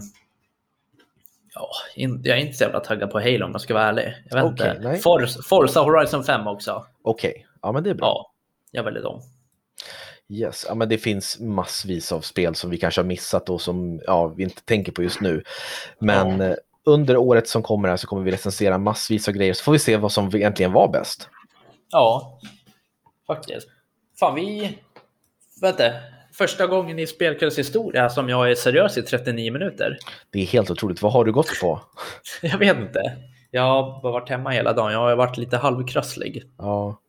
ja, 1.53 1.69
in, 1.95 2.21
jag 2.23 2.37
är 2.37 2.41
inte 2.41 2.57
så 2.57 2.63
jävla 2.63 2.79
taggad 2.79 3.11
på 3.11 3.19
Halo 3.19 3.45
om 3.45 3.51
jag 3.51 3.61
ska 3.61 3.73
vara 3.73 3.83
ärlig. 3.83 4.15
Jag 4.29 4.43
vet 4.43 4.53
Okej, 4.53 4.75
inte. 4.75 4.97
Forza, 4.97 5.41
Forza 5.41 5.81
Horizon 5.81 6.23
5 6.23 6.47
också. 6.47 6.85
Okej, 7.01 7.47
ja 7.61 7.71
men 7.71 7.83
det 7.83 7.89
är 7.89 7.93
bra. 7.93 8.31
Ja, 8.71 8.77
jag 8.77 8.83
väljer 8.83 9.03
dem. 9.03 9.21
Yes. 10.29 10.65
Ja, 10.69 10.75
men 10.75 10.89
det 10.89 10.97
finns 10.97 11.39
massvis 11.39 12.11
av 12.11 12.21
spel 12.21 12.55
som 12.55 12.69
vi 12.69 12.77
kanske 12.77 13.01
har 13.01 13.05
missat 13.05 13.49
och 13.49 13.61
som 13.61 14.01
ja, 14.07 14.27
vi 14.27 14.43
inte 14.43 14.61
tänker 14.61 14.91
på 14.91 15.03
just 15.03 15.21
nu. 15.21 15.43
Men 15.99 16.39
Ja. 16.39 16.45
eh, 16.45 16.55
under 16.85 17.17
året 17.17 17.47
som 17.47 17.63
kommer 17.63 17.89
här 17.89 17.97
så 17.97 18.07
kommer 18.07 18.23
vi 18.23 18.31
recensera 18.31 18.77
massvis 18.77 19.27
av 19.27 19.33
grejer 19.33 19.53
så 19.53 19.63
får 19.63 19.71
vi 19.71 19.79
se 19.79 19.97
vad 19.97 20.11
som 20.11 20.35
egentligen 20.35 20.71
var 20.71 20.87
bäst. 20.87 21.29
Ja, 21.91 22.39
faktiskt. 23.27 23.67
Fan, 24.19 24.35
vi... 24.35 24.77
Vänta. 25.61 25.83
Första 26.33 26.67
gången 26.67 26.99
i 26.99 27.07
Spelkvällens 27.07 27.59
historia 27.59 28.09
som 28.09 28.29
jag 28.29 28.51
är 28.51 28.55
seriös 28.55 28.97
i 28.97 29.01
39 29.01 29.53
minuter. 29.53 29.97
Det 30.29 30.39
är 30.41 30.45
helt 30.45 30.71
otroligt. 30.71 31.01
Vad 31.01 31.13
har 31.13 31.25
du 31.25 31.31
gått 31.31 31.59
på? 31.61 31.81
Jag 32.41 32.57
vet 32.57 32.77
inte. 32.77 32.99
Jag 33.51 33.61
har 33.61 34.01
bara 34.01 34.11
varit 34.11 34.29
hemma 34.29 34.49
hela 34.49 34.73
dagen. 34.73 34.91
Jag 34.91 34.99
har 34.99 35.15
varit 35.15 35.37
lite 35.37 35.57
halvkrasslig. 35.57 36.43
Ja. 36.57 36.99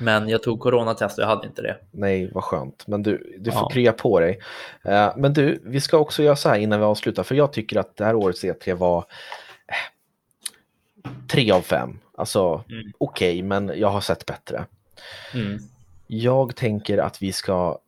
Men 0.00 0.28
jag 0.28 0.42
tog 0.42 0.60
coronatest 0.60 1.18
och 1.18 1.22
jag 1.24 1.28
hade 1.28 1.46
inte 1.46 1.62
det. 1.62 1.76
Nej, 1.90 2.30
vad 2.34 2.44
skönt. 2.44 2.86
Men 2.86 3.02
du, 3.02 3.36
du 3.38 3.50
får 3.52 3.60
Ja. 3.62 3.68
krya 3.72 3.92
på 3.92 4.20
dig. 4.20 4.38
Eh, 4.84 5.12
men 5.16 5.32
du, 5.32 5.62
vi 5.64 5.80
ska 5.80 5.98
också 5.98 6.22
göra 6.22 6.36
så 6.36 6.48
här 6.48 6.58
innan 6.58 6.78
vi 6.80 6.84
avslutar, 6.86 7.22
för 7.22 7.34
jag 7.34 7.52
tycker 7.52 7.78
att 7.78 7.96
det 7.96 8.04
här 8.04 8.14
årets 8.14 8.44
E3 8.44 8.74
var 8.74 8.98
eh, 9.68 11.10
tre 11.28 11.50
av 11.50 11.60
fem. 11.60 11.98
Alltså, 12.16 12.64
Mm. 12.70 12.92
okej, 12.98 13.42
men 13.42 13.72
jag 13.76 13.88
har 13.88 14.00
sett 14.00 14.26
bättre. 14.26 14.64
Mm. 15.34 15.58
Jag 16.06 16.56
tänker 16.56 16.98
att 16.98 17.22
vi 17.22 17.32
ska 17.32 17.78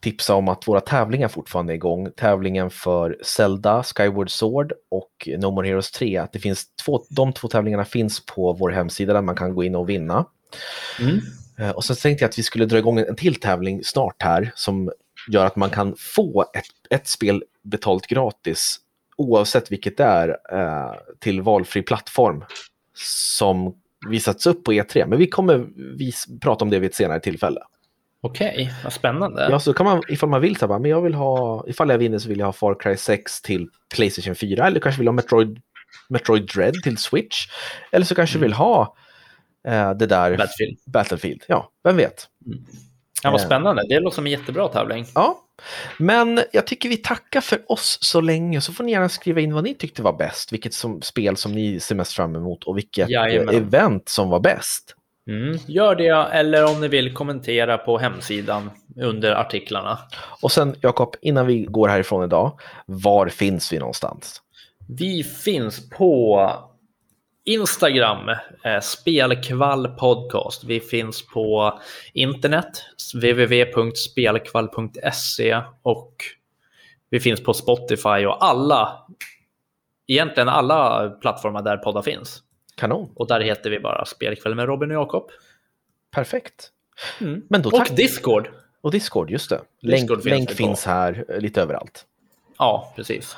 tipsa 0.00 0.34
om 0.34 0.48
att 0.48 0.68
våra 0.68 0.80
tävlingar 0.80 1.28
fortfarande 1.28 1.72
är 1.72 1.74
igång. 1.74 2.10
Tävlingen 2.16 2.70
för 2.70 3.18
Zelda, 3.24 3.82
Skyward 3.82 4.30
Sword 4.30 4.72
och 4.90 5.28
No 5.38 5.50
More 5.50 5.68
Heroes 5.68 5.90
3. 5.90 6.16
Att 6.16 6.32
det 6.32 6.38
finns 6.38 6.66
två, 6.84 7.02
de 7.10 7.32
två 7.32 7.48
tävlingarna 7.48 7.84
finns 7.84 8.26
på 8.26 8.52
vår 8.52 8.70
hemsida 8.70 9.12
där 9.12 9.22
man 9.22 9.36
kan 9.36 9.54
gå 9.54 9.64
in 9.64 9.74
och 9.74 9.88
vinna. 9.88 10.24
Mm. 11.00 11.20
Eh, 11.58 11.70
Och 11.70 11.84
så 11.84 11.94
tänkte 11.94 12.24
jag 12.24 12.28
att 12.28 12.38
vi 12.38 12.42
skulle 12.42 12.66
dra 12.66 12.78
igång 12.78 12.98
en 12.98 13.16
till 13.16 13.34
tävling 13.34 13.84
snart 13.84 14.22
här 14.22 14.52
som 14.54 14.90
gör 15.28 15.46
att 15.46 15.56
man 15.56 15.70
kan 15.70 15.94
få 15.98 16.42
ett, 16.54 16.64
ett 17.00 17.06
spel 17.08 17.44
betalt 17.62 18.06
gratis 18.06 18.80
oavsett 19.16 19.72
vilket 19.72 19.96
det 19.96 20.04
är 20.04 20.28
eh, 20.52 20.92
till 21.20 21.42
valfri 21.42 21.82
plattform 21.82 22.44
som 23.28 23.74
visats 24.08 24.46
upp 24.46 24.64
på 24.64 24.72
E3. 24.72 25.06
Men 25.06 25.18
vi 25.18 25.26
kommer 25.26 25.66
vis, 25.96 26.26
prata 26.40 26.64
om 26.64 26.70
det 26.70 26.78
vid 26.78 26.90
ett 26.90 26.96
senare 26.96 27.20
tillfälle. 27.20 27.60
Okej, 28.20 28.72
vad 28.84 28.92
spännande. 28.92 29.48
Ja, 29.50 29.60
så 29.60 29.72
kan 29.72 29.86
man 29.86 30.02
ifall 30.08 30.28
man 30.28 30.40
vill 30.40 30.56
så 30.56 30.66
bara, 30.66 30.78
men 30.78 30.90
jag 30.90 31.02
vill 31.02 31.14
ha, 31.14 31.64
ifall 31.68 31.90
jag 31.90 31.98
vinner 31.98 32.18
så 32.18 32.28
vill 32.28 32.38
jag 32.38 32.46
ha 32.46 32.52
Far 32.52 32.74
Cry 32.80 32.96
6 32.96 33.42
till 33.42 33.68
Playstation 33.94 34.34
4 34.34 34.66
eller 34.66 34.80
kanske 34.80 34.98
vill 34.98 35.08
ha 35.08 35.12
Metroid, 35.12 35.60
Metroid 36.08 36.48
Dread 36.54 36.74
till 36.82 36.96
Switch. 36.98 37.46
Eller 37.92 38.06
så 38.06 38.14
kanske 38.14 38.38
Mm. 38.38 38.42
vill 38.48 38.52
ha 38.52 38.96
det 39.70 40.06
där 40.06 40.36
Battlefield. 40.36 40.78
Battlefield. 40.86 41.42
Ja, 41.48 41.70
vem 41.84 41.96
vet. 41.96 42.28
Ja, 43.22 43.30
vad 43.30 43.40
Eh. 43.40 43.46
spännande. 43.46 43.82
Det 43.88 44.00
låter 44.00 44.14
som 44.14 44.26
en 44.26 44.32
jättebra 44.32 44.68
tävling. 44.68 45.06
Ja, 45.14 45.38
men 45.98 46.40
jag 46.52 46.66
tycker 46.66 46.88
vi 46.88 46.96
tackar 46.96 47.40
för 47.40 47.72
oss 47.72 47.98
så 48.00 48.20
länge. 48.20 48.60
Så 48.60 48.72
får 48.72 48.84
ni 48.84 48.92
gärna 48.92 49.08
skriva 49.08 49.40
in 49.40 49.54
vad 49.54 49.64
ni 49.64 49.74
tyckte 49.74 50.02
var 50.02 50.12
bäst, 50.12 50.52
vilket 50.52 50.74
som, 50.74 51.02
spel 51.02 51.36
som 51.36 51.52
ni 51.52 51.80
ser 51.80 51.94
mest 51.94 52.12
fram 52.12 52.36
emot 52.36 52.64
och 52.64 52.76
vilket 52.76 53.08
Jajamän. 53.10 53.54
eh, 53.54 53.60
event 53.60 54.08
som 54.08 54.28
var 54.30 54.40
bäst. 54.40 54.94
Mm. 55.30 55.58
Gör 55.66 55.94
det, 55.94 56.08
eller 56.08 56.64
om 56.64 56.80
ni 56.80 56.88
vill 56.88 57.14
kommentera 57.14 57.78
på 57.78 57.98
hemsidan 57.98 58.70
under 59.00 59.32
artiklarna. 59.32 59.98
Och 60.42 60.52
sen 60.52 60.76
Jakob, 60.80 61.14
innan 61.22 61.46
vi 61.46 61.62
går 61.64 61.88
härifrån 61.88 62.24
idag, 62.24 62.60
var 62.86 63.28
finns 63.28 63.72
vi 63.72 63.78
någonstans? 63.78 64.40
Vi 64.88 65.22
finns 65.24 65.90
på 65.90 66.50
Instagram, 67.44 68.28
eh, 68.64 68.80
Spelkvall 68.80 69.88
Podcast. 69.88 70.64
Vi 70.64 70.80
finns 70.80 71.26
på 71.26 71.78
internet, 72.12 72.84
www.spelkvall.se 73.14 75.60
och 75.82 76.14
vi 77.10 77.20
finns 77.20 77.42
på 77.42 77.54
Spotify 77.54 78.26
och 78.26 78.44
alla, 78.44 79.06
egentligen 80.06 80.48
alla 80.48 81.10
plattformar 81.10 81.62
där 81.62 81.76
poddar 81.76 82.02
finns. 82.02 82.42
Kanon, 82.76 83.10
Och 83.14 83.26
där 83.26 83.40
heter 83.40 83.70
vi 83.70 83.80
bara 83.80 84.04
Spelkväll 84.04 84.54
med 84.54 84.66
Robin 84.66 84.90
och 84.90 84.96
Jakob. 84.96 85.30
perfekt. 86.10 86.70
Mm. 87.20 87.42
Men 87.48 87.62
då 87.62 87.70
tack. 87.70 87.90
Och 87.90 87.96
Discord. 87.96 88.48
Och 88.80 88.90
Discord, 88.90 89.30
just 89.30 89.50
det. 89.50 89.60
Länk, 89.80 90.00
Discord 90.00 90.22
finns 90.22 90.38
länk 90.38 90.50
finns 90.50 90.84
här 90.84 91.24
eh, 91.28 91.40
lite 91.40 91.62
överallt. 91.62 92.06
Ja, 92.58 92.92
precis. 92.96 93.36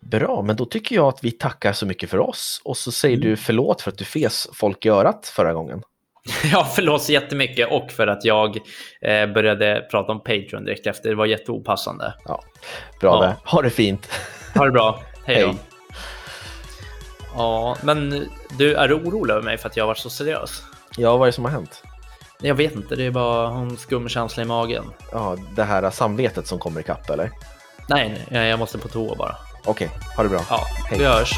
Bra, 0.00 0.42
men 0.42 0.56
då 0.56 0.64
tycker 0.64 0.94
jag 0.94 1.08
att 1.08 1.24
vi 1.24 1.30
tackar 1.30 1.72
så 1.72 1.86
mycket 1.86 2.10
för 2.10 2.18
oss 2.18 2.60
och 2.64 2.76
så 2.76 2.92
säger 2.92 3.16
Mm. 3.16 3.28
du 3.28 3.36
förlåt 3.36 3.82
för 3.82 3.90
att 3.90 3.98
du 3.98 4.04
fes 4.04 4.48
folk 4.54 4.86
i 4.86 4.88
örat 4.88 5.26
förra 5.36 5.52
gången. 5.52 5.82
Ja, 6.52 6.64
förlåt 6.74 7.02
så 7.02 7.12
jättemycket 7.12 7.72
och 7.72 7.90
för 7.90 8.06
att 8.06 8.24
jag 8.24 8.56
eh, 9.02 9.26
började 9.26 9.86
prata 9.90 10.12
om 10.12 10.18
Patreon 10.20 10.64
direkt 10.64 10.86
efter. 10.86 11.08
Det 11.08 11.14
var 11.14 11.26
jätteopassande. 11.26 12.14
Ja, 12.24 12.42
bra 13.00 13.10
Ja. 13.22 13.26
det. 13.26 13.36
Ha 13.50 13.62
det 13.62 13.70
fint. 13.70 14.08
Ha 14.54 14.64
det 14.64 14.70
bra. 14.70 15.00
Hej 15.24 15.42
då. 15.42 15.46
Hej. 15.48 15.56
Ja, 17.34 17.76
men 17.82 18.28
du, 18.58 18.74
är 18.74 18.88
du 18.88 18.94
orolig 18.94 19.32
över 19.34 19.42
mig 19.44 19.58
för 19.58 19.68
att 19.68 19.76
jag 19.76 19.84
har 19.84 19.88
varit 19.88 19.98
så 19.98 20.10
seriös? 20.10 20.62
Ja, 20.96 21.16
vad 21.16 21.26
är 21.26 21.26
det 21.26 21.32
som 21.32 21.44
har 21.44 21.52
hänt? 21.52 21.82
Jag 22.42 22.54
vet 22.54 22.74
inte, 22.74 22.96
det 22.96 23.04
är 23.06 23.10
bara 23.10 23.48
en 23.48 23.76
skum 23.76 24.08
känsla 24.08 24.42
i 24.42 24.46
magen. 24.46 24.84
Ja, 25.12 25.36
det 25.56 25.62
här 25.64 25.90
samvetet 25.90 26.46
som 26.46 26.58
kommer 26.58 26.80
ikapp 26.80 27.10
eller? 27.10 27.30
Nej, 27.88 28.26
nej, 28.30 28.48
jag 28.48 28.58
måste 28.58 28.78
på 28.78 28.88
toa 28.88 29.14
bara. 29.16 29.36
Okej, 29.64 29.90
ha 30.16 30.22
det 30.22 30.28
bra. 30.28 30.40
Ja, 30.50 30.66
Hej. 30.88 30.98
vi 30.98 31.04
hörs. 31.04 31.32